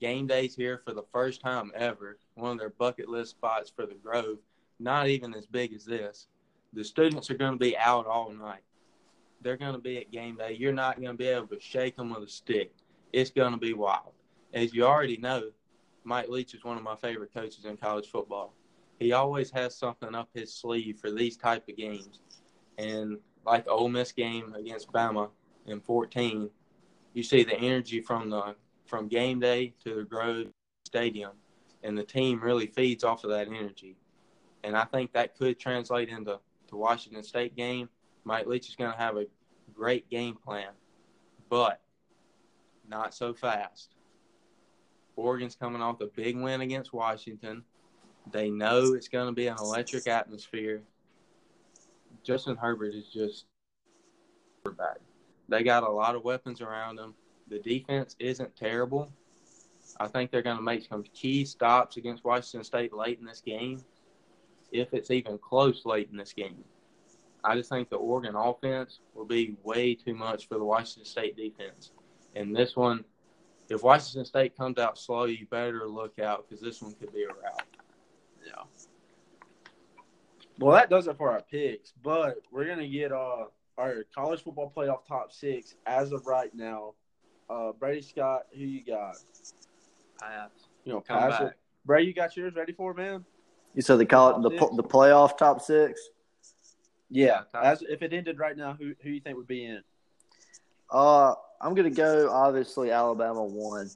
Game 0.00 0.26
day's 0.26 0.54
here 0.54 0.80
for 0.84 0.92
the 0.92 1.04
first 1.12 1.40
time 1.40 1.72
ever. 1.74 2.18
One 2.34 2.52
of 2.52 2.58
their 2.58 2.70
bucket 2.70 3.08
list 3.08 3.32
spots 3.32 3.72
for 3.74 3.84
the 3.84 3.94
Grove. 3.94 4.38
Not 4.78 5.08
even 5.08 5.34
as 5.34 5.46
big 5.46 5.72
as 5.74 5.84
this. 5.84 6.28
The 6.72 6.84
students 6.84 7.30
are 7.30 7.36
going 7.36 7.52
to 7.52 7.58
be 7.58 7.76
out 7.76 8.06
all 8.06 8.30
night. 8.30 8.62
They're 9.42 9.56
going 9.56 9.74
to 9.74 9.80
be 9.80 9.98
at 9.98 10.12
game 10.12 10.36
day. 10.36 10.56
You're 10.58 10.72
not 10.72 10.96
going 10.96 11.12
to 11.12 11.18
be 11.18 11.26
able 11.26 11.48
to 11.48 11.60
shake 11.60 11.96
them 11.96 12.10
with 12.10 12.22
a 12.22 12.28
stick. 12.28 12.72
It's 13.12 13.30
going 13.30 13.52
to 13.52 13.58
be 13.58 13.74
wild. 13.74 14.12
As 14.54 14.72
you 14.72 14.84
already 14.84 15.16
know, 15.16 15.50
Mike 16.04 16.28
Leach 16.28 16.54
is 16.54 16.64
one 16.64 16.76
of 16.76 16.82
my 16.82 16.96
favorite 16.96 17.32
coaches 17.32 17.64
in 17.64 17.76
college 17.76 18.08
football. 18.08 18.54
He 18.98 19.12
always 19.12 19.50
has 19.50 19.76
something 19.76 20.14
up 20.14 20.28
his 20.34 20.54
sleeve 20.54 20.98
for 20.98 21.10
these 21.10 21.36
type 21.36 21.68
of 21.68 21.76
games. 21.76 22.20
And 22.78 23.18
like 23.44 23.68
Ole 23.68 23.88
Miss 23.88 24.12
game 24.12 24.54
against 24.54 24.92
Bama 24.92 25.30
in 25.66 25.80
14, 25.80 26.50
you 27.14 27.22
see 27.22 27.44
the 27.44 27.54
energy 27.54 28.00
from 28.00 28.30
the 28.30 28.54
from 28.86 29.08
game 29.08 29.40
day 29.40 29.72
to 29.84 29.94
the 29.94 30.02
Grove 30.02 30.48
Stadium, 30.84 31.32
and 31.82 31.96
the 31.96 32.04
team 32.04 32.40
really 32.40 32.66
feeds 32.66 33.04
off 33.04 33.24
of 33.24 33.30
that 33.30 33.48
energy. 33.48 33.96
And 34.64 34.76
I 34.76 34.84
think 34.84 35.12
that 35.12 35.36
could 35.36 35.58
translate 35.58 36.08
into 36.08 36.38
the 36.68 36.76
Washington 36.76 37.22
State 37.22 37.56
game. 37.56 37.88
Mike 38.24 38.46
Leach 38.46 38.68
is 38.68 38.76
going 38.76 38.92
to 38.92 38.98
have 38.98 39.16
a 39.16 39.26
great 39.74 40.08
game 40.10 40.36
plan, 40.36 40.70
but 41.48 41.80
not 42.88 43.14
so 43.14 43.32
fast. 43.34 43.94
Oregon's 45.22 45.54
coming 45.54 45.80
off 45.80 46.00
a 46.00 46.06
big 46.06 46.36
win 46.36 46.60
against 46.60 46.92
Washington. 46.92 47.62
They 48.30 48.50
know 48.50 48.94
it's 48.94 49.08
going 49.08 49.26
to 49.26 49.32
be 49.32 49.46
an 49.46 49.56
electric 49.58 50.06
atmosphere. 50.06 50.82
Justin 52.24 52.56
Herbert 52.56 52.94
is 52.94 53.06
just 53.08 53.46
back. 54.76 54.98
They 55.48 55.62
got 55.62 55.82
a 55.82 55.90
lot 55.90 56.14
of 56.14 56.24
weapons 56.24 56.60
around 56.60 56.96
them. 56.96 57.14
The 57.48 57.58
defense 57.58 58.16
isn't 58.18 58.56
terrible. 58.56 59.12
I 59.98 60.08
think 60.08 60.30
they're 60.30 60.42
going 60.42 60.56
to 60.56 60.62
make 60.62 60.86
some 60.86 61.04
key 61.14 61.44
stops 61.44 61.96
against 61.96 62.24
Washington 62.24 62.64
State 62.64 62.92
late 62.92 63.18
in 63.18 63.26
this 63.26 63.40
game, 63.40 63.82
if 64.70 64.94
it's 64.94 65.10
even 65.10 65.38
close 65.38 65.84
late 65.84 66.08
in 66.10 66.16
this 66.16 66.32
game. 66.32 66.64
I 67.44 67.56
just 67.56 67.68
think 67.68 67.90
the 67.90 67.96
Oregon 67.96 68.36
offense 68.36 69.00
will 69.14 69.24
be 69.24 69.56
way 69.64 69.94
too 69.94 70.14
much 70.14 70.48
for 70.48 70.54
the 70.58 70.64
Washington 70.64 71.04
State 71.04 71.36
defense. 71.36 71.90
And 72.36 72.54
this 72.54 72.76
one, 72.76 73.04
if 73.72 73.82
Washington 73.82 74.24
State 74.24 74.56
comes 74.56 74.78
out 74.78 74.98
slow, 74.98 75.24
you 75.24 75.46
better 75.46 75.88
look 75.88 76.18
out 76.18 76.48
because 76.48 76.62
this 76.62 76.82
one 76.82 76.94
could 76.94 77.12
be 77.12 77.24
a 77.24 77.28
rout. 77.28 77.62
Yeah. 78.46 78.62
Well, 80.58 80.72
that 80.72 80.90
does 80.90 81.06
it 81.06 81.16
for 81.16 81.30
our 81.30 81.42
picks, 81.42 81.92
but 82.02 82.36
we're 82.50 82.66
gonna 82.66 82.88
get 82.88 83.12
uh, 83.12 83.46
our 83.78 84.04
college 84.14 84.42
football 84.42 84.72
playoff 84.74 85.06
top 85.06 85.32
six 85.32 85.74
as 85.86 86.12
of 86.12 86.26
right 86.26 86.54
now. 86.54 86.94
Uh, 87.48 87.72
Brady 87.72 88.02
Scott, 88.02 88.42
who 88.52 88.64
you 88.64 88.84
got? 88.84 89.16
Pass. 90.20 90.50
You 90.84 90.92
know, 90.92 91.00
pass 91.00 91.40
it. 91.40 91.54
Brady, 91.84 92.08
you 92.08 92.14
got 92.14 92.36
yours 92.36 92.54
ready 92.54 92.72
for 92.72 92.94
man? 92.94 93.24
You 93.74 93.82
said 93.82 93.96
they 93.96 94.04
call 94.04 94.36
it 94.36 94.42
the 94.42 94.50
the 94.76 94.82
playoff 94.82 95.38
top 95.38 95.62
six. 95.62 96.10
Yeah, 97.08 97.42
as 97.54 97.82
if 97.82 98.02
it 98.02 98.12
ended 98.12 98.38
right 98.38 98.56
now, 98.56 98.74
who 98.78 98.94
who 99.02 99.10
you 99.10 99.20
think 99.20 99.36
would 99.36 99.46
be 99.46 99.64
in? 99.64 99.82
Uh, 100.90 101.34
I'm 101.62 101.74
gonna 101.74 101.90
go. 101.90 102.30
Obviously, 102.30 102.90
Alabama 102.90 103.44
one. 103.44 103.88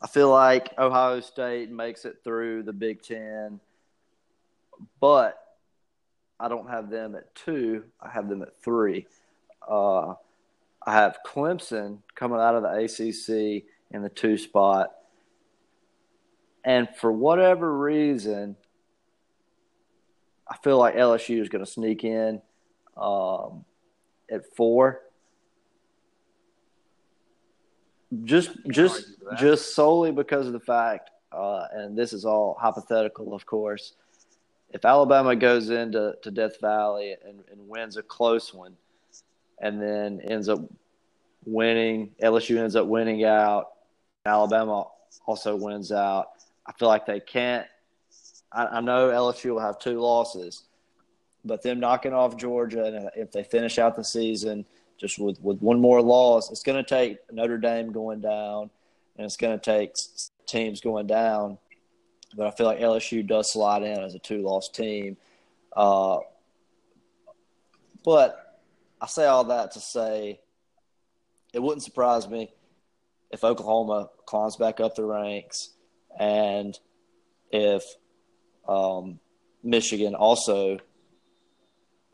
I 0.00 0.06
feel 0.06 0.30
like 0.30 0.70
Ohio 0.78 1.20
State 1.20 1.70
makes 1.70 2.04
it 2.04 2.18
through 2.22 2.62
the 2.62 2.72
Big 2.72 3.02
Ten, 3.02 3.58
but 5.00 5.38
I 6.38 6.48
don't 6.48 6.68
have 6.68 6.90
them 6.90 7.14
at 7.14 7.34
two. 7.34 7.84
I 8.00 8.10
have 8.10 8.28
them 8.28 8.42
at 8.42 8.60
three. 8.62 9.06
Uh, 9.66 10.14
I 10.86 10.92
have 10.92 11.18
Clemson 11.26 11.98
coming 12.14 12.38
out 12.38 12.54
of 12.54 12.62
the 12.62 12.84
ACC 12.84 13.64
in 13.90 14.02
the 14.02 14.08
two 14.08 14.36
spot. 14.36 14.90
And 16.64 16.88
for 16.96 17.12
whatever 17.12 17.76
reason, 17.76 18.56
I 20.48 20.56
feel 20.58 20.78
like 20.78 20.96
LSU 20.96 21.40
is 21.40 21.48
going 21.48 21.64
to 21.64 21.70
sneak 21.70 22.04
in 22.04 22.42
um, 22.96 23.64
at 24.30 24.54
four. 24.56 25.00
Just, 28.22 28.50
just, 28.70 29.06
just 29.38 29.74
solely 29.74 30.12
because 30.12 30.46
of 30.46 30.52
the 30.52 30.60
fact, 30.60 31.10
uh, 31.32 31.66
and 31.72 31.98
this 31.98 32.12
is 32.12 32.24
all 32.24 32.56
hypothetical, 32.60 33.34
of 33.34 33.44
course. 33.44 33.94
If 34.70 34.84
Alabama 34.84 35.34
goes 35.34 35.70
into 35.70 36.14
to 36.22 36.30
Death 36.30 36.60
Valley 36.60 37.16
and, 37.24 37.42
and 37.50 37.68
wins 37.68 37.96
a 37.96 38.02
close 38.02 38.54
one, 38.54 38.76
and 39.60 39.80
then 39.80 40.20
ends 40.28 40.48
up 40.48 40.60
winning, 41.44 42.10
LSU 42.22 42.58
ends 42.58 42.76
up 42.76 42.86
winning 42.86 43.24
out, 43.24 43.72
Alabama 44.26 44.86
also 45.26 45.56
wins 45.56 45.92
out. 45.92 46.30
I 46.66 46.72
feel 46.72 46.88
like 46.88 47.06
they 47.06 47.20
can't 47.20 47.66
I, 48.54 48.66
I 48.66 48.80
know 48.80 49.10
LSU 49.10 49.50
will 49.50 49.60
have 49.60 49.78
two 49.78 50.00
losses, 50.00 50.62
but 51.44 51.62
them 51.62 51.80
knocking 51.80 52.14
off 52.14 52.36
Georgia, 52.36 52.84
and 52.84 53.10
if 53.16 53.32
they 53.32 53.42
finish 53.42 53.78
out 53.78 53.96
the 53.96 54.04
season 54.04 54.64
just 54.98 55.18
with, 55.18 55.40
with 55.40 55.60
one 55.60 55.80
more 55.80 56.00
loss, 56.00 56.50
it's 56.50 56.62
going 56.62 56.82
to 56.82 56.88
take 56.88 57.18
Notre 57.32 57.58
Dame 57.58 57.92
going 57.92 58.20
down, 58.20 58.70
and 59.16 59.24
it's 59.24 59.36
going 59.36 59.58
to 59.58 59.64
take 59.64 59.96
teams 60.46 60.80
going 60.80 61.06
down. 61.06 61.58
But 62.36 62.46
I 62.46 62.50
feel 62.50 62.66
like 62.66 62.78
LSU 62.78 63.26
does 63.26 63.52
slide 63.52 63.82
in 63.82 64.02
as 64.02 64.14
a 64.14 64.18
two-loss 64.18 64.68
team. 64.68 65.16
Uh, 65.76 66.18
but 68.04 68.60
I 69.00 69.06
say 69.06 69.26
all 69.26 69.44
that 69.44 69.72
to 69.72 69.80
say 69.80 70.40
it 71.52 71.62
wouldn't 71.62 71.82
surprise 71.82 72.28
me 72.28 72.52
if 73.30 73.44
Oklahoma 73.44 74.10
climbs 74.26 74.56
back 74.56 74.80
up 74.80 74.94
the 74.94 75.04
ranks 75.04 75.70
and 76.18 76.78
if 77.50 77.84
um, 78.68 79.18
Michigan 79.62 80.14
also 80.14 80.78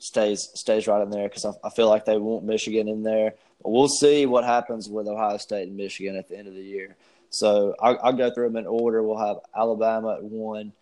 stays 0.00 0.50
stays 0.54 0.88
right 0.88 1.02
in 1.02 1.10
there 1.10 1.28
because 1.28 1.44
I, 1.44 1.52
I 1.62 1.70
feel 1.70 1.88
like 1.88 2.04
they 2.04 2.18
want 2.18 2.44
Michigan 2.44 2.88
in 2.88 3.02
there. 3.02 3.34
But 3.62 3.70
we'll 3.70 3.88
see 3.88 4.26
what 4.26 4.44
happens 4.44 4.88
with 4.88 5.06
Ohio 5.06 5.36
State 5.36 5.68
and 5.68 5.76
Michigan 5.76 6.16
at 6.16 6.28
the 6.28 6.36
end 6.36 6.48
of 6.48 6.54
the 6.54 6.62
year. 6.62 6.96
So 7.28 7.76
I'll, 7.80 7.98
I'll 8.02 8.12
go 8.12 8.32
through 8.32 8.48
them 8.48 8.56
in 8.56 8.66
order. 8.66 9.02
We'll 9.02 9.24
have 9.24 9.36
Alabama 9.54 10.14
at 10.14 10.24
one, 10.24 10.72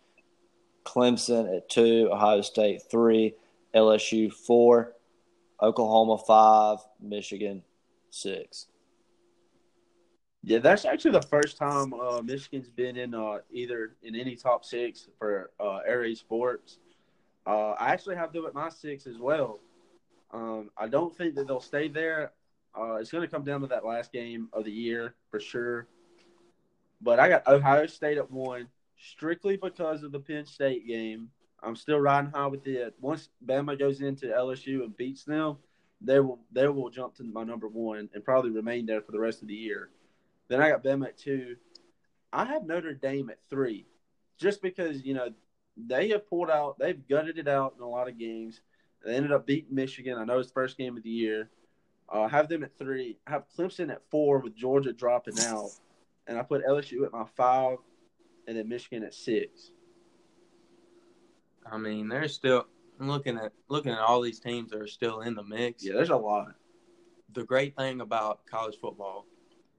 Clemson 0.84 1.54
at 1.54 1.68
two, 1.68 2.08
Ohio 2.10 2.40
State 2.40 2.82
three, 2.90 3.34
LSU 3.74 4.32
four, 4.32 4.94
Oklahoma 5.60 6.18
five, 6.26 6.78
Michigan 7.00 7.62
six. 8.10 8.66
Yeah, 10.44 10.58
that's 10.58 10.84
actually 10.84 11.10
the 11.10 11.22
first 11.22 11.58
time 11.58 11.92
uh, 11.92 12.22
Michigan's 12.22 12.70
been 12.70 12.96
in 12.96 13.12
uh, 13.12 13.38
either 13.50 13.96
in 14.02 14.14
any 14.14 14.36
top 14.36 14.64
six 14.64 15.08
for 15.18 15.50
uh, 15.58 15.80
Sports. 16.14 16.78
Uh, 17.48 17.70
I 17.78 17.92
actually 17.92 18.16
have 18.16 18.34
them 18.34 18.44
at 18.44 18.52
my 18.52 18.68
six 18.68 19.06
as 19.06 19.18
well. 19.18 19.60
Um, 20.32 20.70
I 20.76 20.86
don't 20.86 21.16
think 21.16 21.34
that 21.36 21.46
they'll 21.46 21.60
stay 21.62 21.88
there. 21.88 22.32
Uh, 22.78 22.96
it's 22.96 23.10
going 23.10 23.22
to 23.22 23.28
come 23.28 23.42
down 23.42 23.62
to 23.62 23.66
that 23.68 23.86
last 23.86 24.12
game 24.12 24.50
of 24.52 24.64
the 24.64 24.70
year 24.70 25.14
for 25.30 25.40
sure. 25.40 25.88
But 27.00 27.18
I 27.18 27.30
got 27.30 27.48
Ohio 27.48 27.86
State 27.86 28.18
at 28.18 28.30
one 28.30 28.68
strictly 28.98 29.56
because 29.56 30.02
of 30.02 30.12
the 30.12 30.20
Penn 30.20 30.44
State 30.44 30.86
game. 30.86 31.30
I'm 31.62 31.74
still 31.74 31.98
riding 31.98 32.30
high 32.30 32.46
with 32.48 32.66
it. 32.66 32.94
Once 33.00 33.30
Bama 33.44 33.78
goes 33.78 34.02
into 34.02 34.26
LSU 34.26 34.82
and 34.82 34.94
beats 34.94 35.24
them, 35.24 35.56
they 36.02 36.20
will 36.20 36.38
they 36.52 36.68
will 36.68 36.90
jump 36.90 37.14
to 37.16 37.24
my 37.24 37.44
number 37.44 37.66
one 37.66 38.10
and 38.12 38.24
probably 38.24 38.50
remain 38.50 38.84
there 38.84 39.00
for 39.00 39.12
the 39.12 39.18
rest 39.18 39.40
of 39.40 39.48
the 39.48 39.54
year. 39.54 39.88
Then 40.48 40.60
I 40.60 40.68
got 40.68 40.84
Bama 40.84 41.06
at 41.08 41.18
two. 41.18 41.56
I 42.30 42.44
have 42.44 42.66
Notre 42.66 42.92
Dame 42.92 43.30
at 43.30 43.38
three, 43.48 43.86
just 44.36 44.60
because 44.60 45.02
you 45.02 45.14
know 45.14 45.30
they 45.86 46.08
have 46.08 46.28
pulled 46.28 46.50
out, 46.50 46.78
they've 46.78 47.06
gutted 47.08 47.38
it 47.38 47.48
out 47.48 47.74
in 47.76 47.82
a 47.82 47.88
lot 47.88 48.08
of 48.08 48.18
games. 48.18 48.60
They 49.04 49.14
ended 49.14 49.32
up 49.32 49.46
beating 49.46 49.74
Michigan. 49.74 50.18
I 50.18 50.24
know 50.24 50.38
it's 50.38 50.48
the 50.48 50.54
first 50.54 50.76
game 50.76 50.96
of 50.96 51.02
the 51.02 51.10
year. 51.10 51.50
Uh, 52.08 52.26
have 52.26 52.48
them 52.48 52.64
at 52.64 52.76
three. 52.76 53.18
I 53.26 53.32
have 53.32 53.44
Clemson 53.56 53.90
at 53.90 54.02
four 54.10 54.38
with 54.38 54.56
Georgia 54.56 54.92
dropping 54.92 55.38
out, 55.40 55.70
and 56.26 56.38
I 56.38 56.42
put 56.42 56.64
LSU 56.66 57.04
at 57.04 57.12
my 57.12 57.24
five, 57.36 57.78
and 58.46 58.56
then 58.56 58.68
Michigan 58.68 59.04
at 59.04 59.14
six. 59.14 59.70
I 61.70 61.76
mean, 61.76 62.08
they're 62.08 62.28
still 62.28 62.66
looking 62.98 63.36
at 63.36 63.52
looking 63.68 63.92
at 63.92 63.98
all 63.98 64.22
these 64.22 64.40
teams 64.40 64.70
that 64.70 64.80
are 64.80 64.86
still 64.86 65.20
in 65.20 65.34
the 65.34 65.44
mix. 65.44 65.84
Yeah, 65.84 65.92
there's 65.94 66.10
a 66.10 66.16
lot. 66.16 66.54
The 67.34 67.44
great 67.44 67.76
thing 67.76 68.00
about 68.00 68.46
college 68.46 68.76
football, 68.80 69.26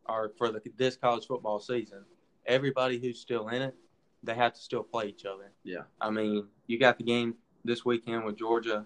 or 0.07 0.31
for 0.37 0.51
the, 0.51 0.61
this 0.77 0.95
college 0.95 1.25
football 1.25 1.59
season, 1.59 2.05
everybody 2.45 2.99
who's 2.99 3.19
still 3.19 3.47
in 3.49 3.63
it, 3.63 3.75
they 4.23 4.35
have 4.35 4.53
to 4.53 4.59
still 4.59 4.83
play 4.83 5.07
each 5.07 5.25
other. 5.25 5.51
Yeah. 5.63 5.83
I 6.01 6.09
mean, 6.09 6.47
you 6.67 6.79
got 6.79 6.97
the 6.97 7.03
game 7.03 7.35
this 7.63 7.85
weekend 7.85 8.25
with 8.25 8.37
Georgia. 8.37 8.85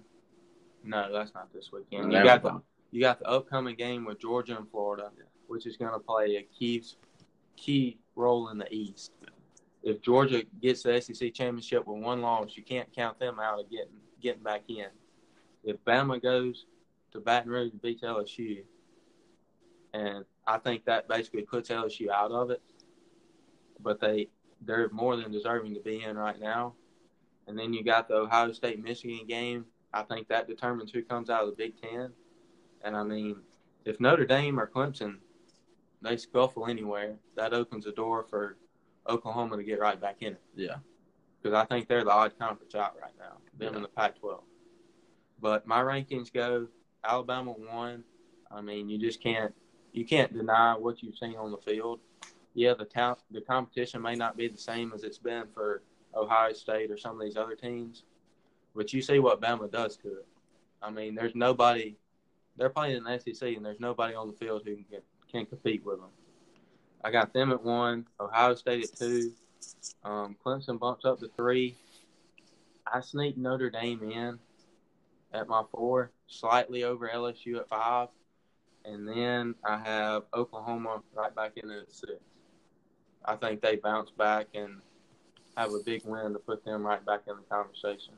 No, 0.83 1.11
that's 1.11 1.33
not 1.33 1.51
this 1.53 1.71
weekend. 1.71 2.11
You 2.11 2.23
got 2.23 2.43
the 2.43 2.61
you 2.91 3.01
got 3.01 3.19
the 3.19 3.27
upcoming 3.27 3.75
game 3.75 4.05
with 4.05 4.19
Georgia 4.19 4.55
and 4.57 4.69
Florida, 4.69 5.09
which 5.47 5.65
is 5.65 5.77
going 5.77 5.93
to 5.93 5.99
play 5.99 6.35
a 6.37 6.43
key 6.43 6.83
key 7.55 7.97
role 8.15 8.49
in 8.49 8.57
the 8.57 8.71
East. 8.71 9.11
If 9.81 10.01
Georgia 10.01 10.43
gets 10.61 10.83
the 10.83 11.01
SEC 11.01 11.33
championship 11.33 11.87
with 11.87 12.01
one 12.01 12.21
loss, 12.21 12.51
you 12.55 12.63
can't 12.63 12.93
count 12.95 13.19
them 13.19 13.39
out 13.39 13.59
of 13.59 13.69
getting 13.69 13.93
getting 14.21 14.43
back 14.43 14.63
in. 14.69 14.87
If 15.63 15.77
Bama 15.85 16.21
goes 16.21 16.65
to 17.11 17.19
Baton 17.19 17.49
Rouge 17.49 17.71
and 17.71 17.81
beats 17.81 18.03
LSU, 18.03 18.63
and 19.93 20.25
I 20.45 20.57
think 20.57 20.85
that 20.85 21.07
basically 21.07 21.43
puts 21.43 21.69
LSU 21.69 22.09
out 22.09 22.31
of 22.31 22.49
it, 22.49 22.61
but 23.79 23.99
they 23.99 24.29
they're 24.65 24.89
more 24.89 25.15
than 25.15 25.31
deserving 25.31 25.73
to 25.75 25.79
be 25.81 26.03
in 26.03 26.17
right 26.17 26.39
now. 26.39 26.73
And 27.47 27.57
then 27.57 27.73
you 27.73 27.83
got 27.83 28.07
the 28.07 28.15
Ohio 28.15 28.51
State 28.53 28.81
Michigan 28.83 29.25
game. 29.27 29.65
I 29.93 30.03
think 30.03 30.27
that 30.29 30.47
determines 30.47 30.91
who 30.91 31.03
comes 31.03 31.29
out 31.29 31.43
of 31.43 31.49
the 31.49 31.55
Big 31.55 31.79
Ten. 31.81 32.11
And 32.83 32.95
I 32.95 33.03
mean, 33.03 33.37
if 33.85 33.99
Notre 33.99 34.25
Dame 34.25 34.59
or 34.59 34.67
Clemson 34.67 35.17
they 36.01 36.17
scuffle 36.17 36.67
anywhere, 36.67 37.15
that 37.35 37.53
opens 37.53 37.85
the 37.85 37.91
door 37.93 38.25
for 38.29 38.57
Oklahoma 39.07 39.55
to 39.57 39.63
get 39.63 39.79
right 39.79 39.99
back 39.99 40.17
in 40.19 40.33
it. 40.33 40.41
Yeah. 40.55 40.75
Because 41.41 41.55
I 41.55 41.65
think 41.65 41.87
they're 41.87 42.03
the 42.03 42.11
odd 42.11 42.37
conference 42.37 42.75
out 42.75 42.95
right 43.01 43.13
now, 43.17 43.37
them 43.57 43.71
Yeah. 43.73 43.77
in 43.77 43.81
the 43.83 43.87
Pac-12. 43.87 44.43
But 45.41 45.65
my 45.65 45.81
rankings 45.81 46.31
go 46.31 46.67
Alabama 47.03 47.51
one. 47.53 48.03
I 48.51 48.61
mean, 48.61 48.89
you 48.89 48.97
just 48.97 49.21
can't 49.21 49.53
you 49.91 50.05
can't 50.05 50.33
deny 50.33 50.75
what 50.75 51.03
you've 51.03 51.17
seen 51.17 51.35
on 51.35 51.51
the 51.51 51.57
field. 51.57 51.99
Yeah, 52.53 52.73
the 52.75 52.85
talent, 52.85 53.19
the 53.31 53.41
competition 53.41 54.01
may 54.01 54.15
not 54.15 54.37
be 54.37 54.47
the 54.47 54.57
same 54.57 54.91
as 54.93 55.03
it's 55.03 55.17
been 55.17 55.45
for 55.53 55.81
Ohio 56.15 56.53
State 56.53 56.91
or 56.91 56.97
some 56.97 57.19
of 57.19 57.25
these 57.25 57.37
other 57.37 57.55
teams, 57.55 58.03
but 58.75 58.93
you 58.93 59.01
see 59.01 59.19
what 59.19 59.41
Bama 59.41 59.71
does 59.71 59.97
to 59.97 60.09
it. 60.09 60.27
I 60.81 60.91
mean, 60.91 61.15
there's 61.15 61.35
nobody. 61.35 61.95
They're 62.57 62.69
playing 62.69 62.97
in 62.97 63.03
the 63.03 63.17
SEC, 63.17 63.55
and 63.55 63.65
there's 63.65 63.79
nobody 63.79 64.13
on 64.13 64.27
the 64.27 64.33
field 64.33 64.63
who 64.65 64.75
can 64.75 65.01
can 65.31 65.45
compete 65.47 65.83
with 65.83 65.99
them. 65.99 66.09
I 67.03 67.09
got 67.11 67.33
them 67.33 67.51
at 67.51 67.63
one, 67.63 68.05
Ohio 68.19 68.53
State 68.53 68.83
at 68.83 68.95
two, 68.95 69.31
um, 70.03 70.35
Clemson 70.45 70.79
bumps 70.79 71.05
up 71.05 71.19
to 71.19 71.29
three. 71.35 71.75
I 72.85 73.01
sneak 73.01 73.37
Notre 73.37 73.69
Dame 73.69 74.03
in 74.03 74.39
at 75.33 75.47
my 75.47 75.63
four, 75.71 76.11
slightly 76.27 76.83
over 76.83 77.09
LSU 77.09 77.57
at 77.59 77.69
five, 77.69 78.09
and 78.85 79.07
then 79.07 79.55
I 79.63 79.77
have 79.77 80.23
Oklahoma 80.33 81.01
right 81.15 81.33
back 81.35 81.53
in 81.55 81.71
at 81.71 81.91
six. 81.91 82.19
I 83.25 83.35
think 83.35 83.61
they 83.61 83.77
bounce 83.77 84.11
back 84.11 84.47
and 84.53 84.81
have 85.55 85.71
a 85.71 85.79
big 85.85 86.03
win 86.05 86.33
to 86.33 86.39
put 86.39 86.65
them 86.65 86.85
right 86.85 87.03
back 87.05 87.21
in 87.27 87.35
the 87.35 87.43
conversation. 87.43 88.13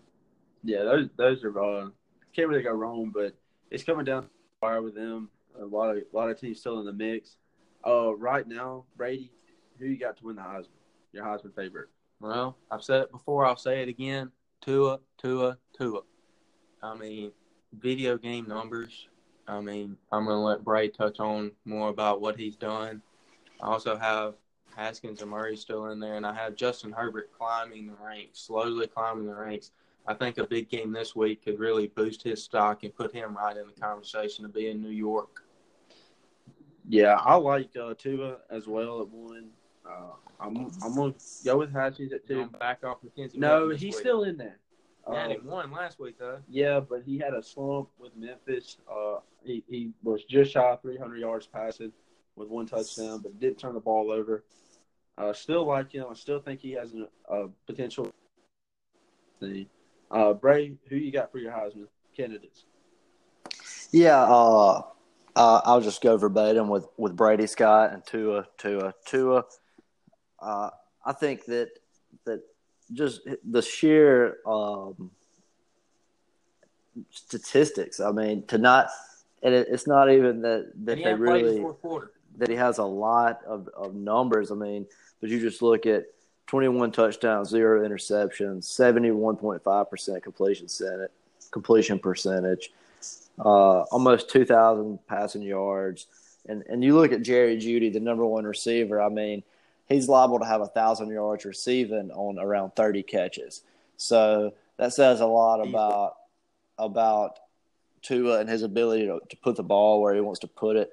Yeah, 0.64 0.84
those 0.84 1.10
those 1.18 1.44
are 1.44 1.60
uh, 1.60 1.90
can't 2.36 2.48
really 2.48 2.64
go 2.64 2.72
wrong, 2.72 3.12
but 3.14 3.36
it's 3.70 3.84
coming 3.84 4.06
down 4.06 4.28
wire 4.62 4.82
with 4.82 4.96
them. 4.96 5.30
A 5.62 5.66
lot 5.66 5.92
of 5.92 5.98
a 5.98 6.16
lot 6.16 6.30
of 6.30 6.40
teams 6.40 6.60
still 6.60 6.80
in 6.80 6.86
the 6.86 6.94
mix. 6.94 7.38
Uh, 7.86 8.16
right 8.16 8.48
now, 8.48 8.86
Brady, 8.98 9.32
who 9.78 9.86
you 9.86 9.98
got 9.98 10.18
to 10.18 10.26
win 10.26 10.38
the 10.38 10.42
Heisman? 10.42 10.68
Your 11.12 11.24
Heisman 11.24 11.56
favorite? 11.56 11.90
Well, 12.20 12.58
I've 12.72 12.84
said 12.84 13.02
it 13.02 13.12
before. 13.12 13.46
I'll 13.46 13.58
say 13.58 13.84
it 13.84 13.90
again. 13.90 14.32
Tua, 14.62 15.00
Tua, 15.18 15.58
Tua. 15.78 16.02
I 16.82 16.96
mean, 16.96 17.32
video 17.74 18.18
game 18.18 18.48
numbers. 18.48 19.08
I 19.48 19.62
mean, 19.62 19.98
I'm 20.12 20.26
going 20.26 20.38
to 20.38 20.42
let 20.42 20.64
Bray 20.64 20.90
touch 20.90 21.20
on 21.20 21.52
more 21.66 21.90
about 21.90 22.22
what 22.22 22.40
he's 22.40 22.56
done. 22.56 23.02
I 23.62 23.68
also 23.68 23.96
have 23.96 24.34
Haskins 24.76 25.22
and 25.22 25.32
Murray 25.32 25.56
still 25.56 25.88
in 25.88 26.00
there, 26.00 26.16
and 26.16 26.26
I 26.26 26.34
have 26.34 26.56
Justin 26.56 26.92
Herbert 26.92 27.32
climbing 27.38 27.88
the 27.88 27.94
ranks, 28.04 28.40
slowly 28.42 28.88
climbing 28.88 29.26
the 29.26 29.34
ranks. 29.36 29.72
I 30.08 30.14
think 30.14 30.38
a 30.38 30.46
big 30.46 30.70
game 30.70 30.92
this 30.92 31.16
week 31.16 31.44
could 31.44 31.60
really 31.60 31.88
boost 31.88 32.22
his 32.22 32.44
stock 32.44 32.84
and 32.84 32.94
put 32.94 33.12
him 33.14 33.36
right 33.36 33.56
in 33.58 33.66
the 33.66 33.80
conversation 33.82 34.44
to 34.44 34.50
be 34.50 34.70
in 34.70 34.82
New 34.82 34.90
York. 34.90 35.42
Yeah, 36.88 37.16
I 37.16 37.36
like 37.36 37.76
uh, 37.76 37.96
Tua 37.98 38.38
as 38.52 38.68
well 38.68 39.02
at 39.02 39.10
one. 39.10 39.50
Uh, 39.88 40.14
I'm 40.40 40.70
I'm 40.84 40.96
gonna 40.96 41.14
go 41.44 41.58
with 41.58 41.72
Haskins 41.72 42.14
at 42.14 42.28
two. 42.28 42.46
Back 42.60 42.84
off 42.84 42.98
McKenzie. 43.04 43.36
No, 43.38 43.70
he's 43.70 43.82
week. 43.82 43.94
still 43.96 44.24
in 44.24 44.38
there. 44.38 44.58
He 45.10 45.16
had 45.16 45.32
Uh, 45.32 45.34
him 45.36 45.46
one 45.46 45.72
last 45.72 46.00
week 46.00 46.20
though. 46.20 46.40
Yeah, 46.50 46.80
but 46.80 47.04
he 47.06 47.18
had 47.18 47.34
a 47.34 47.42
slump 47.42 47.90
with 47.98 48.16
Memphis. 48.16 48.78
Uh, 48.92 49.18
he, 49.44 49.64
he 49.68 49.92
was 50.04 50.24
just 50.26 50.52
shy 50.52 50.72
of 50.72 50.82
300 50.82 51.18
yards 51.18 51.48
passing 51.48 51.92
with 52.36 52.50
one 52.50 52.66
touchdown, 52.66 53.20
but 53.20 53.40
didn't 53.40 53.58
turn 53.60 53.74
the 53.74 53.80
ball 53.80 54.12
over. 54.12 54.44
Uh, 55.18 55.34
still 55.34 55.66
like 55.66 55.92
him. 55.92 56.06
I 56.10 56.14
still 56.14 56.40
think 56.40 56.60
he 56.60 56.72
has 56.74 56.94
a, 56.94 57.34
a 57.34 57.48
potential. 57.68 58.12
thing. 59.40 59.68
Uh, 60.12 60.34
Bray, 60.34 60.74
who 60.90 60.96
you 60.96 61.12
got 61.12 61.32
for 61.32 61.40
your 61.40 61.52
Heisman 61.52 61.88
candidates? 62.16 62.66
Yeah, 63.92 64.22
uh, 64.24 64.82
uh, 65.36 65.62
I'll 65.64 65.82
just 65.82 66.02
go 66.02 66.18
verbatim 66.18 66.68
with, 66.68 66.86
with 66.98 67.16
Brady 67.16 67.48
Scott 67.48 67.94
and 67.94 68.06
Tua, 68.06 68.46
Tua, 68.58 68.94
Tua. 69.06 69.46
Uh, 70.40 70.70
I 71.06 71.14
think 71.14 71.46
that 71.46 71.70
that 72.26 72.42
just 72.92 73.22
the 73.50 73.62
sheer 73.62 74.38
um, 74.46 75.12
statistics. 77.10 78.00
I 78.00 78.12
mean, 78.12 78.46
to 78.48 78.58
not, 78.58 78.90
and 79.42 79.54
it, 79.54 79.68
it's 79.70 79.88
not 79.88 80.12
even 80.12 80.42
that 80.42 80.72
that 80.86 80.92
And 80.92 80.98
he 81.00 81.04
they 81.04 81.10
hadn't 81.12 81.26
played 81.26 81.44
really 81.44 81.62
fourth 81.62 81.82
quarter. 81.82 82.12
That 82.38 82.50
he 82.50 82.56
has 82.56 82.78
a 82.78 82.84
lot 82.84 83.42
of, 83.46 83.70
of 83.70 83.96
numbers. 83.96 84.52
I 84.52 84.56
mean, 84.56 84.86
but 85.22 85.30
you 85.30 85.40
just 85.40 85.62
look 85.62 85.86
at 85.86 86.06
21 86.48 86.92
touchdowns, 86.92 87.50
zero 87.50 87.88
interceptions, 87.88 88.66
71.5% 88.66 90.24
completion 90.24 90.66
percentage, 90.66 91.12
completion 91.52 92.00
percentage, 92.00 92.72
uh, 93.40 93.82
almost 93.82 94.30
2,000 94.30 95.00
passing 95.08 95.42
yards. 95.42 96.08
And, 96.48 96.64
and 96.70 96.84
you 96.84 96.96
look 96.96 97.12
at 97.12 97.24
Jerry 97.24 97.58
Jeudy, 97.58 97.92
the 97.92 98.00
number 98.00 98.26
one 98.26 98.46
receiver, 98.46 99.02
I 99.02 99.10
mean, 99.10 99.44
he's 99.88 100.08
liable 100.08 100.40
to 100.40 100.46
have 100.46 100.62
a 100.62 100.66
1,000 100.66 101.10
yards 101.10 101.46
receiving 101.46 102.12
on 102.12 102.38
around 102.38 102.76
30 102.76 103.04
catches. 103.04 103.64
So 103.98 104.54
that 104.78 104.94
says 104.94 105.22
a 105.22 105.26
lot 105.26 105.66
about 105.66 106.16
about 106.78 107.40
Tua 108.02 108.40
and 108.40 108.50
his 108.50 108.62
ability 108.62 109.06
to, 109.06 109.20
to 109.30 109.38
put 109.38 109.56
the 109.56 109.64
ball 109.64 110.02
where 110.02 110.14
he 110.14 110.20
wants 110.20 110.42
to 110.42 110.48
put 110.48 110.76
it 110.76 110.92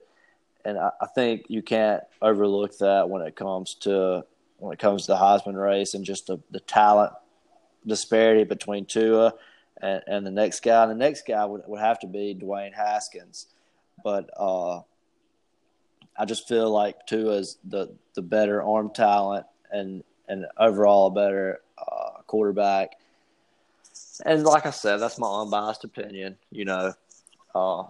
and 0.64 0.78
I, 0.78 0.90
I 1.00 1.06
think 1.06 1.46
you 1.48 1.62
can't 1.62 2.02
overlook 2.20 2.78
that 2.78 3.08
when 3.08 3.22
it 3.22 3.36
comes 3.36 3.74
to 3.80 4.24
when 4.58 4.72
it 4.72 4.78
comes 4.78 5.06
to 5.06 5.12
the 5.12 5.18
Heisman 5.18 5.60
race 5.60 5.94
and 5.94 6.04
just 6.04 6.28
the, 6.28 6.38
the 6.50 6.60
talent 6.60 7.12
disparity 7.84 8.44
between 8.44 8.84
Tua 8.84 9.34
and, 9.80 10.02
and 10.06 10.26
the 10.26 10.30
next 10.30 10.60
guy, 10.60 10.86
the 10.86 10.94
next 10.94 11.26
guy 11.26 11.44
would, 11.44 11.62
would 11.66 11.80
have 11.80 11.98
to 12.00 12.06
be 12.06 12.38
Dwayne 12.40 12.72
Haskins. 12.72 13.46
But 14.04 14.30
uh, 14.36 14.82
I 16.16 16.24
just 16.26 16.46
feel 16.46 16.70
like 16.70 17.06
Tua's 17.06 17.58
the 17.64 17.92
the 18.14 18.22
better 18.22 18.62
arm 18.62 18.90
talent 18.90 19.46
and 19.70 20.04
and 20.28 20.46
overall 20.58 21.08
a 21.08 21.10
better 21.10 21.60
uh, 21.78 22.22
quarterback. 22.26 22.92
And 24.24 24.44
like 24.44 24.66
I 24.66 24.70
said, 24.70 24.98
that's 24.98 25.18
my 25.18 25.42
unbiased 25.42 25.84
opinion. 25.84 26.36
You 26.50 26.64
know, 26.64 26.94
uh, 27.54 27.84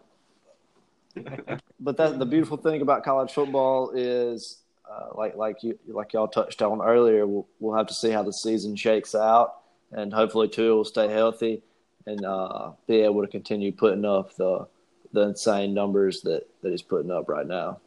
but 1.80 1.96
that 1.96 2.18
the 2.18 2.26
beautiful 2.26 2.56
thing 2.56 2.82
about 2.82 3.04
college 3.04 3.32
football 3.32 3.92
is, 3.94 4.58
uh, 4.90 5.08
like 5.14 5.36
like 5.36 5.62
you 5.62 5.78
like 5.86 6.12
y'all 6.12 6.28
touched 6.28 6.62
on 6.62 6.80
earlier, 6.80 7.26
we'll, 7.26 7.46
we'll 7.60 7.76
have 7.76 7.86
to 7.86 7.94
see 7.94 8.10
how 8.10 8.22
the 8.22 8.32
season 8.32 8.76
shakes 8.76 9.14
out, 9.14 9.56
and 9.92 10.12
hopefully 10.12 10.48
Tua 10.48 10.76
will 10.76 10.84
stay 10.84 11.08
healthy 11.08 11.62
and 12.06 12.24
uh, 12.24 12.72
be 12.86 13.00
able 13.00 13.22
to 13.22 13.28
continue 13.28 13.72
putting 13.72 14.04
up 14.04 14.34
the 14.36 14.66
the 15.12 15.20
insane 15.20 15.74
numbers 15.74 16.22
that 16.22 16.48
that 16.62 16.70
he's 16.70 16.82
putting 16.82 17.10
up 17.10 17.28
right 17.28 17.46
now. 17.46 17.80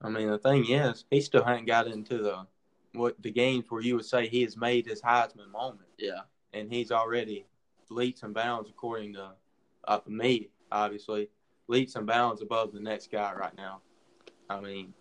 I 0.00 0.08
mean, 0.08 0.28
the 0.28 0.38
thing 0.38 0.68
is, 0.68 1.04
he 1.10 1.20
still 1.20 1.44
hadn't 1.44 1.66
got 1.66 1.86
into 1.86 2.18
the 2.18 2.46
what 2.92 3.20
the 3.22 3.30
games 3.30 3.66
where 3.68 3.80
you 3.80 3.96
would 3.96 4.04
say 4.04 4.26
he 4.26 4.42
has 4.42 4.56
made 4.56 4.86
his 4.86 5.00
Heisman 5.00 5.50
moment. 5.50 5.88
Yeah. 5.98 6.22
and 6.52 6.70
he's 6.70 6.90
already 6.90 7.46
leaps 7.90 8.22
and 8.22 8.34
bounds 8.34 8.68
according 8.68 9.14
to 9.14 9.32
uh, 9.86 10.00
me, 10.06 10.48
obviously, 10.70 11.28
leaps 11.68 11.94
and 11.96 12.06
bounds 12.06 12.42
above 12.42 12.72
the 12.72 12.80
next 12.80 13.10
guy 13.10 13.32
right 13.34 13.56
now. 13.56 13.80
I 14.48 14.60
mean, 14.60 14.92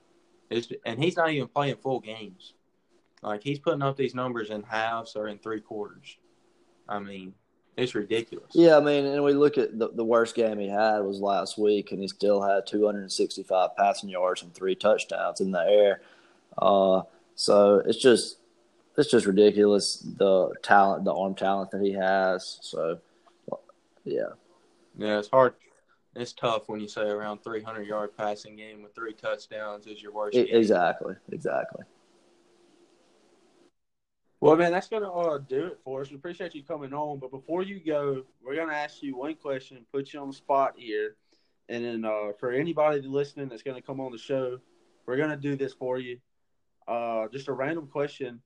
it's 0.50 0.70
and 0.86 1.02
he's 1.02 1.18
not 1.18 1.32
even 1.32 1.48
playing 1.48 1.78
full 1.78 2.00
games. 2.00 2.54
Like 3.22 3.44
he's 3.44 3.60
putting 3.60 3.82
up 3.82 3.98
these 3.98 4.16
numbers 4.16 4.50
in 4.50 4.64
halves 4.64 5.16
or 5.16 5.28
in 5.28 5.38
three 5.38 5.62
quarters. 5.62 6.18
I 6.90 7.00
mean, 7.00 7.34
it's 7.78 7.96
ridiculous. 7.96 8.52
Yeah, 8.54 8.78
I 8.78 8.82
mean, 8.82 9.06
and 9.06 9.24
we 9.24 9.34
look 9.34 9.58
at 9.58 9.78
the, 9.78 9.90
the 9.90 10.04
worst 10.04 10.36
game 10.36 10.60
he 10.60 10.68
had 10.68 11.00
was 11.00 11.20
last 11.20 11.58
week, 11.58 11.92
and 11.92 12.02
he 12.02 12.08
still 12.08 12.42
had 12.42 12.68
265 12.68 13.76
passing 13.78 14.10
yards 14.10 14.44
and 14.44 14.54
three 14.54 14.76
touchdowns 14.76 15.40
in 15.40 15.52
the 15.52 15.62
air. 15.62 16.02
Uh, 16.58 17.04
so 17.36 17.82
it's 17.86 17.98
just 17.98 18.38
it's 18.98 19.10
just 19.10 19.26
ridiculous 19.26 19.98
the 19.98 20.54
talent, 20.62 21.06
the 21.06 21.14
arm 21.14 21.34
talent 21.36 21.72
that 21.72 21.82
he 21.82 21.94
has. 21.94 22.60
So, 22.62 23.00
yeah, 24.04 24.34
Yeah, 24.98 25.20
it's 25.20 25.30
hard. 25.30 25.54
It's 26.16 26.34
tough 26.34 26.68
when 26.68 26.82
you 26.82 26.90
say 26.90 27.04
around 27.04 27.44
300 27.44 27.88
yard 27.88 28.12
passing 28.18 28.56
game 28.56 28.84
with 28.84 28.94
three 28.94 29.14
touchdowns 29.14 29.88
is 29.88 30.02
your 30.02 30.12
worst. 30.12 30.34
Game. 30.34 30.48
exactly, 30.50 31.16
exactly. 31.32 31.84
Well, 34.42 34.56
man, 34.56 34.72
that's 34.72 34.88
gonna 34.88 35.12
uh, 35.12 35.38
do 35.38 35.68
it 35.68 35.80
for 35.84 36.02
us. 36.02 36.10
We 36.10 36.16
appreciate 36.16 36.56
you 36.56 36.64
coming 36.64 36.94
on, 36.94 37.20
but 37.20 37.30
before 37.30 37.62
you 37.64 37.80
go, 37.80 38.24
we're 38.44 38.56
gonna 38.56 38.74
ask 38.74 39.04
you 39.04 39.16
one 39.16 39.36
question, 39.36 39.86
put 39.94 40.12
you 40.12 40.20
on 40.20 40.30
the 40.30 40.34
spot 40.34 40.74
here, 40.76 41.16
and 41.70 41.86
then 41.86 42.04
uh, 42.04 42.32
for 42.40 42.52
anybody 42.52 43.02
listening 43.04 43.50
that's 43.50 43.62
gonna 43.62 43.82
come 43.82 44.02
on 44.02 44.12
the 44.12 44.18
show, 44.18 44.60
we're 45.06 45.18
gonna 45.18 45.38
do 45.38 45.56
this 45.56 45.74
for 45.74 46.00
you. 46.00 46.18
Uh, 46.88 47.28
just 47.32 47.50
a 47.50 47.54
random 47.54 47.88
question, 47.88 48.42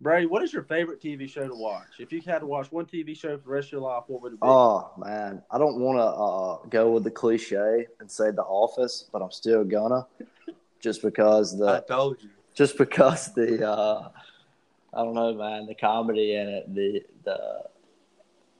Brady. 0.00 0.26
What 0.26 0.44
is 0.44 0.52
your 0.52 0.62
favorite 0.62 1.00
TV 1.00 1.28
show 1.28 1.48
to 1.48 1.54
watch? 1.54 1.86
If 1.98 2.12
you 2.12 2.20
had 2.24 2.38
to 2.40 2.46
watch 2.46 2.70
one 2.70 2.86
TV 2.86 3.16
show 3.16 3.36
for 3.36 3.42
the 3.42 3.50
rest 3.50 3.68
of 3.68 3.72
your 3.72 3.80
life, 3.80 4.04
what 4.06 4.22
would 4.22 4.34
it 4.34 4.40
be? 4.40 4.46
Oh 4.46 4.92
man, 4.96 5.42
I 5.50 5.58
don't 5.58 5.80
want 5.80 5.98
to 5.98 6.04
uh, 6.04 6.68
go 6.68 6.92
with 6.92 7.04
the 7.04 7.10
cliche 7.10 7.86
and 7.98 8.10
say 8.10 8.30
The 8.30 8.42
Office, 8.42 9.08
but 9.12 9.22
I'm 9.22 9.32
still 9.32 9.64
gonna, 9.64 10.06
just 10.80 11.02
because 11.02 11.58
the 11.58 11.66
I 11.66 11.80
told 11.80 12.22
you. 12.22 12.30
just 12.54 12.78
because 12.78 13.34
the 13.34 13.68
uh 13.68 14.10
I 14.94 15.04
don't 15.04 15.14
know, 15.14 15.34
man, 15.34 15.66
the 15.66 15.74
comedy 15.74 16.34
in 16.34 16.48
it, 16.48 16.74
the 16.74 17.04
the 17.24 17.62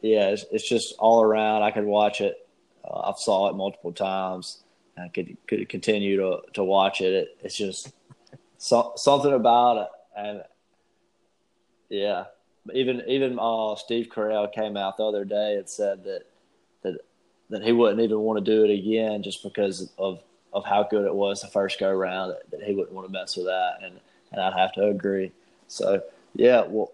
yeah, 0.03 0.29
it's, 0.29 0.45
it's 0.51 0.69
just 0.69 0.95
all 0.99 1.23
around. 1.23 1.63
I 1.63 1.71
could 1.71 1.85
watch 1.85 2.21
it. 2.21 2.49
Uh, 2.85 3.01
I've 3.01 3.19
saw 3.19 3.49
it 3.49 3.55
multiple 3.55 3.93
times. 3.93 4.65
I 4.97 5.09
could 5.09 5.37
could 5.47 5.69
continue 5.69 6.17
to 6.17 6.41
to 6.55 6.65
watch 6.65 7.01
it. 7.01 7.13
it 7.15 7.39
it's 7.43 7.57
just 7.57 7.93
so, 8.57 8.93
something 8.97 9.33
about 9.33 9.77
it, 9.77 9.89
and 10.17 10.43
yeah, 11.89 12.25
even 12.73 13.03
even 13.07 13.39
uh, 13.41 13.75
Steve 13.77 14.09
Carell 14.09 14.53
came 14.53 14.77
out 14.77 14.97
the 14.97 15.05
other 15.05 15.25
day 15.25 15.57
and 15.57 15.69
said 15.69 16.05
that 16.05 16.23
that 16.83 16.99
that 17.51 17.63
he 17.63 17.73
wouldn't 17.73 18.01
even 18.01 18.21
want 18.21 18.45
to 18.45 18.51
do 18.51 18.65
it 18.65 18.71
again 18.71 19.23
just 19.23 19.43
because 19.43 19.91
of 19.99 20.23
of 20.53 20.65
how 20.65 20.83
good 20.83 21.05
it 21.05 21.15
was 21.15 21.41
the 21.43 21.49
first 21.49 21.79
go 21.79 21.93
round. 21.93 22.33
That, 22.33 22.51
that 22.51 22.63
he 22.63 22.75
wouldn't 22.75 22.93
want 22.93 23.07
to 23.07 23.13
mess 23.13 23.37
with 23.37 23.47
that, 23.47 23.79
and 23.83 23.99
and 24.33 24.41
I'd 24.41 24.55
have 24.59 24.73
to 24.75 24.87
agree. 24.89 25.33
So 25.67 26.03
yeah, 26.35 26.65
well, 26.67 26.93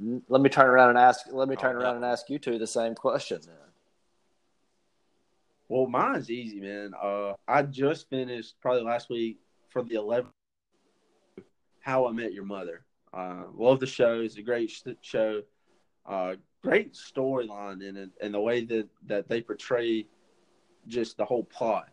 n- 0.00 0.22
let 0.28 0.40
me 0.42 0.50
turn 0.50 0.66
around 0.66 0.90
and 0.90 0.98
ask. 0.98 1.26
Let 1.30 1.48
me 1.48 1.56
Oh, 1.56 1.60
turn 1.60 1.76
around 1.76 1.96
and 1.96 2.04
ask 2.04 2.28
you 2.28 2.38
two 2.38 2.58
the 2.58 2.66
same 2.66 2.94
question. 2.94 3.40
Then. 3.44 3.54
Well, 5.68 5.86
mine's 5.86 6.30
easy, 6.30 6.60
man. 6.60 6.92
Uh, 7.00 7.32
I 7.48 7.62
just 7.62 8.08
finished 8.08 8.54
probably 8.60 8.82
last 8.82 9.10
week 9.10 9.38
for 9.70 9.82
the 9.82 9.96
11th. 9.96 10.26
How 11.80 12.06
I 12.06 12.12
Met 12.12 12.32
Your 12.32 12.44
Mother. 12.44 12.84
Uh, 13.12 13.44
love 13.54 13.80
the 13.80 13.86
show. 13.86 14.20
It's 14.20 14.36
a 14.36 14.42
great 14.42 14.72
show. 15.00 15.42
Uh, 16.04 16.34
great 16.62 16.94
storyline 16.94 17.82
in 17.86 17.96
it, 17.96 18.10
and 18.20 18.34
the 18.34 18.40
way 18.40 18.64
that 18.64 18.88
that 19.06 19.28
they 19.28 19.40
portray 19.40 20.06
just 20.86 21.16
the 21.16 21.24
whole 21.24 21.44
plot. 21.44 21.88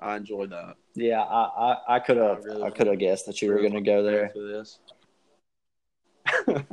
I 0.00 0.16
enjoy 0.16 0.46
that. 0.46 0.74
Yeah, 0.94 1.22
I 1.22 1.76
I, 1.88 1.98
could 2.00 2.16
have 2.16 2.44
I 2.50 2.66
I 2.66 2.70
could 2.70 2.86
have 2.86 2.98
guessed 2.98 3.26
that 3.26 3.40
you 3.40 3.50
were 3.50 3.60
going 3.60 3.72
to 3.74 3.80
go 3.80 4.02
there. 4.02 4.30
For 4.30 4.42
this. 4.42 4.78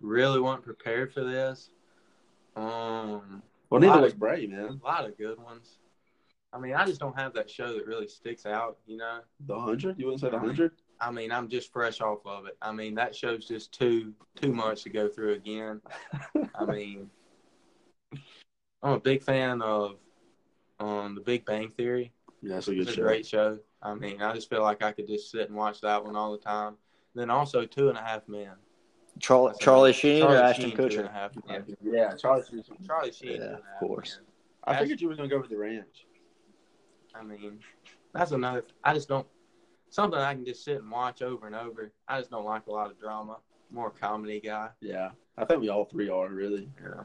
really 0.00 0.40
weren't 0.40 0.62
prepared 0.62 1.12
for 1.12 1.24
this. 1.24 1.70
Um, 2.54 3.42
Well, 3.70 3.80
neither 3.80 4.00
was 4.00 4.14
Bray, 4.14 4.46
man. 4.46 4.80
a 4.82 4.86
lot 4.86 5.04
of 5.04 5.16
good 5.18 5.38
ones. 5.38 5.78
I 6.52 6.58
mean, 6.58 6.74
I 6.74 6.86
just 6.86 7.00
don't 7.00 7.18
have 7.18 7.34
that 7.34 7.50
show 7.50 7.74
that 7.74 7.86
really 7.86 8.08
sticks 8.08 8.46
out. 8.46 8.78
You 8.86 8.96
know, 8.96 9.20
The 9.46 9.58
hundred? 9.58 9.98
You 9.98 10.06
wouldn't 10.06 10.20
say 10.20 10.30
the 10.30 10.38
hundred? 10.38 10.72
I 11.00 11.10
mean, 11.10 11.30
I'm 11.30 11.48
just 11.48 11.72
fresh 11.72 12.00
off 12.00 12.20
of 12.26 12.46
it. 12.46 12.56
I 12.62 12.72
mean, 12.72 12.94
that 12.94 13.14
show's 13.14 13.46
just 13.46 13.72
too 13.72 14.14
too 14.40 14.52
much 14.52 14.82
to 14.84 14.90
go 14.90 15.08
through 15.08 15.34
again. 15.34 15.80
I 16.54 16.64
mean, 16.68 17.10
I'm 18.82 18.92
a 18.94 19.00
big 19.00 19.22
fan 19.22 19.60
of 19.62 19.96
um, 20.80 21.14
the 21.14 21.20
Big 21.20 21.44
Bang 21.44 21.70
Theory. 21.70 22.12
Yeah, 22.42 22.54
that's 22.54 22.68
a 22.68 22.72
good 22.72 22.80
It's 22.82 22.90
a 22.92 22.94
show. 22.94 23.02
great 23.02 23.26
show. 23.26 23.58
I 23.82 23.94
mean, 23.94 24.22
I 24.22 24.32
just 24.34 24.48
feel 24.50 24.62
like 24.62 24.82
I 24.82 24.92
could 24.92 25.06
just 25.06 25.30
sit 25.30 25.48
and 25.48 25.56
watch 25.56 25.80
that 25.82 26.04
one 26.04 26.16
all 26.16 26.32
the 26.32 26.38
time. 26.38 26.76
Then 27.14 27.30
also 27.30 27.64
Two 27.64 27.88
and 27.88 27.98
a 27.98 28.02
Half 28.02 28.28
Men. 28.28 28.50
Charlie 29.18 29.54
Charlie 29.60 29.92
Sheen 29.94 30.20
Charlie 30.22 30.36
or 30.36 30.42
Ashton 30.42 30.70
Sheen, 30.70 30.76
Kutcher? 30.76 31.08
a 31.08 31.12
Half 31.12 31.32
Men. 31.48 31.76
Yeah, 31.82 32.14
Charlie. 32.16 32.42
Sheen. 32.50 32.64
Charlie 32.86 33.12
Sheen. 33.12 33.30
Yeah, 33.32 33.36
Two 33.38 33.42
and 33.44 33.52
a 33.52 33.56
of 33.58 33.64
Half 33.72 33.80
course. 33.80 34.18
Men. 34.66 34.74
I 34.76 34.78
figured 34.80 35.00
you 35.00 35.08
were 35.08 35.16
gonna 35.16 35.28
go 35.28 35.40
with 35.40 35.50
the 35.50 35.56
ranch. 35.56 36.06
I 37.14 37.22
mean, 37.22 37.60
that's 38.12 38.32
another. 38.32 38.64
I 38.84 38.92
just 38.94 39.08
don't 39.08 39.26
something 39.90 40.18
I 40.18 40.34
can 40.34 40.44
just 40.44 40.64
sit 40.64 40.80
and 40.80 40.90
watch 40.90 41.22
over 41.22 41.46
and 41.46 41.54
over. 41.56 41.90
I 42.08 42.18
just 42.18 42.30
don't 42.30 42.44
like 42.44 42.66
a 42.66 42.72
lot 42.72 42.90
of 42.90 42.98
drama. 42.98 43.38
More 43.70 43.90
comedy 43.90 44.40
guy. 44.40 44.68
Yeah, 44.80 45.10
I 45.36 45.44
think 45.44 45.60
we 45.60 45.68
all 45.68 45.84
three 45.84 46.08
are 46.08 46.28
really. 46.28 46.68
Yeah. 46.82 47.02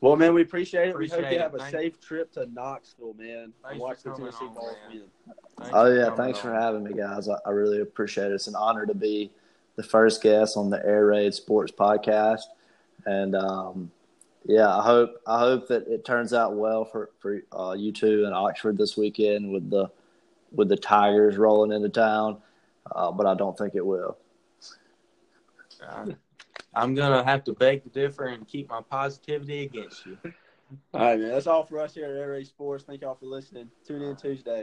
Well, 0.00 0.16
man, 0.16 0.34
we 0.34 0.42
appreciate 0.42 0.88
it. 0.90 0.98
we 0.98 1.08
hope 1.08 1.18
Appreciate 1.18 1.32
you 1.32 1.38
it. 1.38 1.42
have 1.42 1.54
a 1.54 1.58
Thank- 1.58 1.70
safe 1.72 2.00
trip 2.00 2.30
to 2.32 2.46
Knoxville, 2.52 3.14
man. 3.14 3.52
Thanks 3.62 3.72
and 3.72 3.80
watch 3.80 4.02
the 4.02 4.10
coming 4.10 4.26
Tennessee 4.26 4.44
on, 4.46 4.54
Vols 4.54 4.76
win. 4.92 5.02
Oh 5.72 5.86
yeah, 5.86 6.04
coming 6.04 6.16
thanks 6.18 6.38
on. 6.40 6.42
for 6.44 6.52
having 6.52 6.84
me, 6.84 6.92
guys. 6.92 7.28
I, 7.28 7.36
I 7.46 7.50
really 7.50 7.80
appreciate 7.80 8.26
it. 8.30 8.34
It's 8.34 8.46
an 8.46 8.54
honor 8.54 8.84
to 8.86 8.94
be 8.94 9.30
the 9.76 9.82
first 9.82 10.22
guest 10.22 10.56
on 10.56 10.68
the 10.70 10.84
Air 10.84 11.06
Raid 11.06 11.32
Sports 11.34 11.72
Podcast, 11.72 12.42
and 13.06 13.34
um, 13.34 13.90
yeah, 14.44 14.68
I 14.76 14.82
hope 14.82 15.20
I 15.26 15.38
hope 15.38 15.68
that 15.68 15.88
it 15.88 16.04
turns 16.04 16.34
out 16.34 16.54
well 16.54 16.84
for 16.84 17.10
for 17.18 17.40
uh, 17.58 17.72
you 17.72 17.90
two 17.90 18.24
in 18.26 18.32
Oxford 18.34 18.76
this 18.76 18.96
weekend 18.98 19.50
with 19.50 19.70
the 19.70 19.90
with 20.54 20.68
the 20.68 20.76
Tigers 20.76 21.36
rolling 21.36 21.72
into 21.72 21.88
town, 21.88 22.38
uh, 22.94 23.10
but 23.10 23.26
I 23.26 23.34
don't 23.34 23.56
think 23.56 23.74
it 23.74 23.84
will. 23.84 24.16
I'm 26.74 26.94
gonna 26.94 27.24
have 27.24 27.44
to 27.44 27.52
beg 27.52 27.82
to 27.84 27.88
differ 27.88 28.26
and 28.26 28.46
keep 28.46 28.68
my 28.68 28.80
positivity 28.80 29.64
against 29.64 30.06
you. 30.06 30.18
All 30.92 31.00
right, 31.00 31.20
man. 31.20 31.30
That's 31.30 31.46
all 31.46 31.64
for 31.64 31.78
us 31.78 31.94
here 31.94 32.06
at 32.06 32.10
Air 32.16 32.30
Raid 32.30 32.46
Sports. 32.46 32.84
Thank 32.84 33.02
y'all 33.02 33.14
for 33.14 33.26
listening. 33.26 33.70
Tune 33.86 34.02
in 34.02 34.16
Tuesday. 34.16 34.62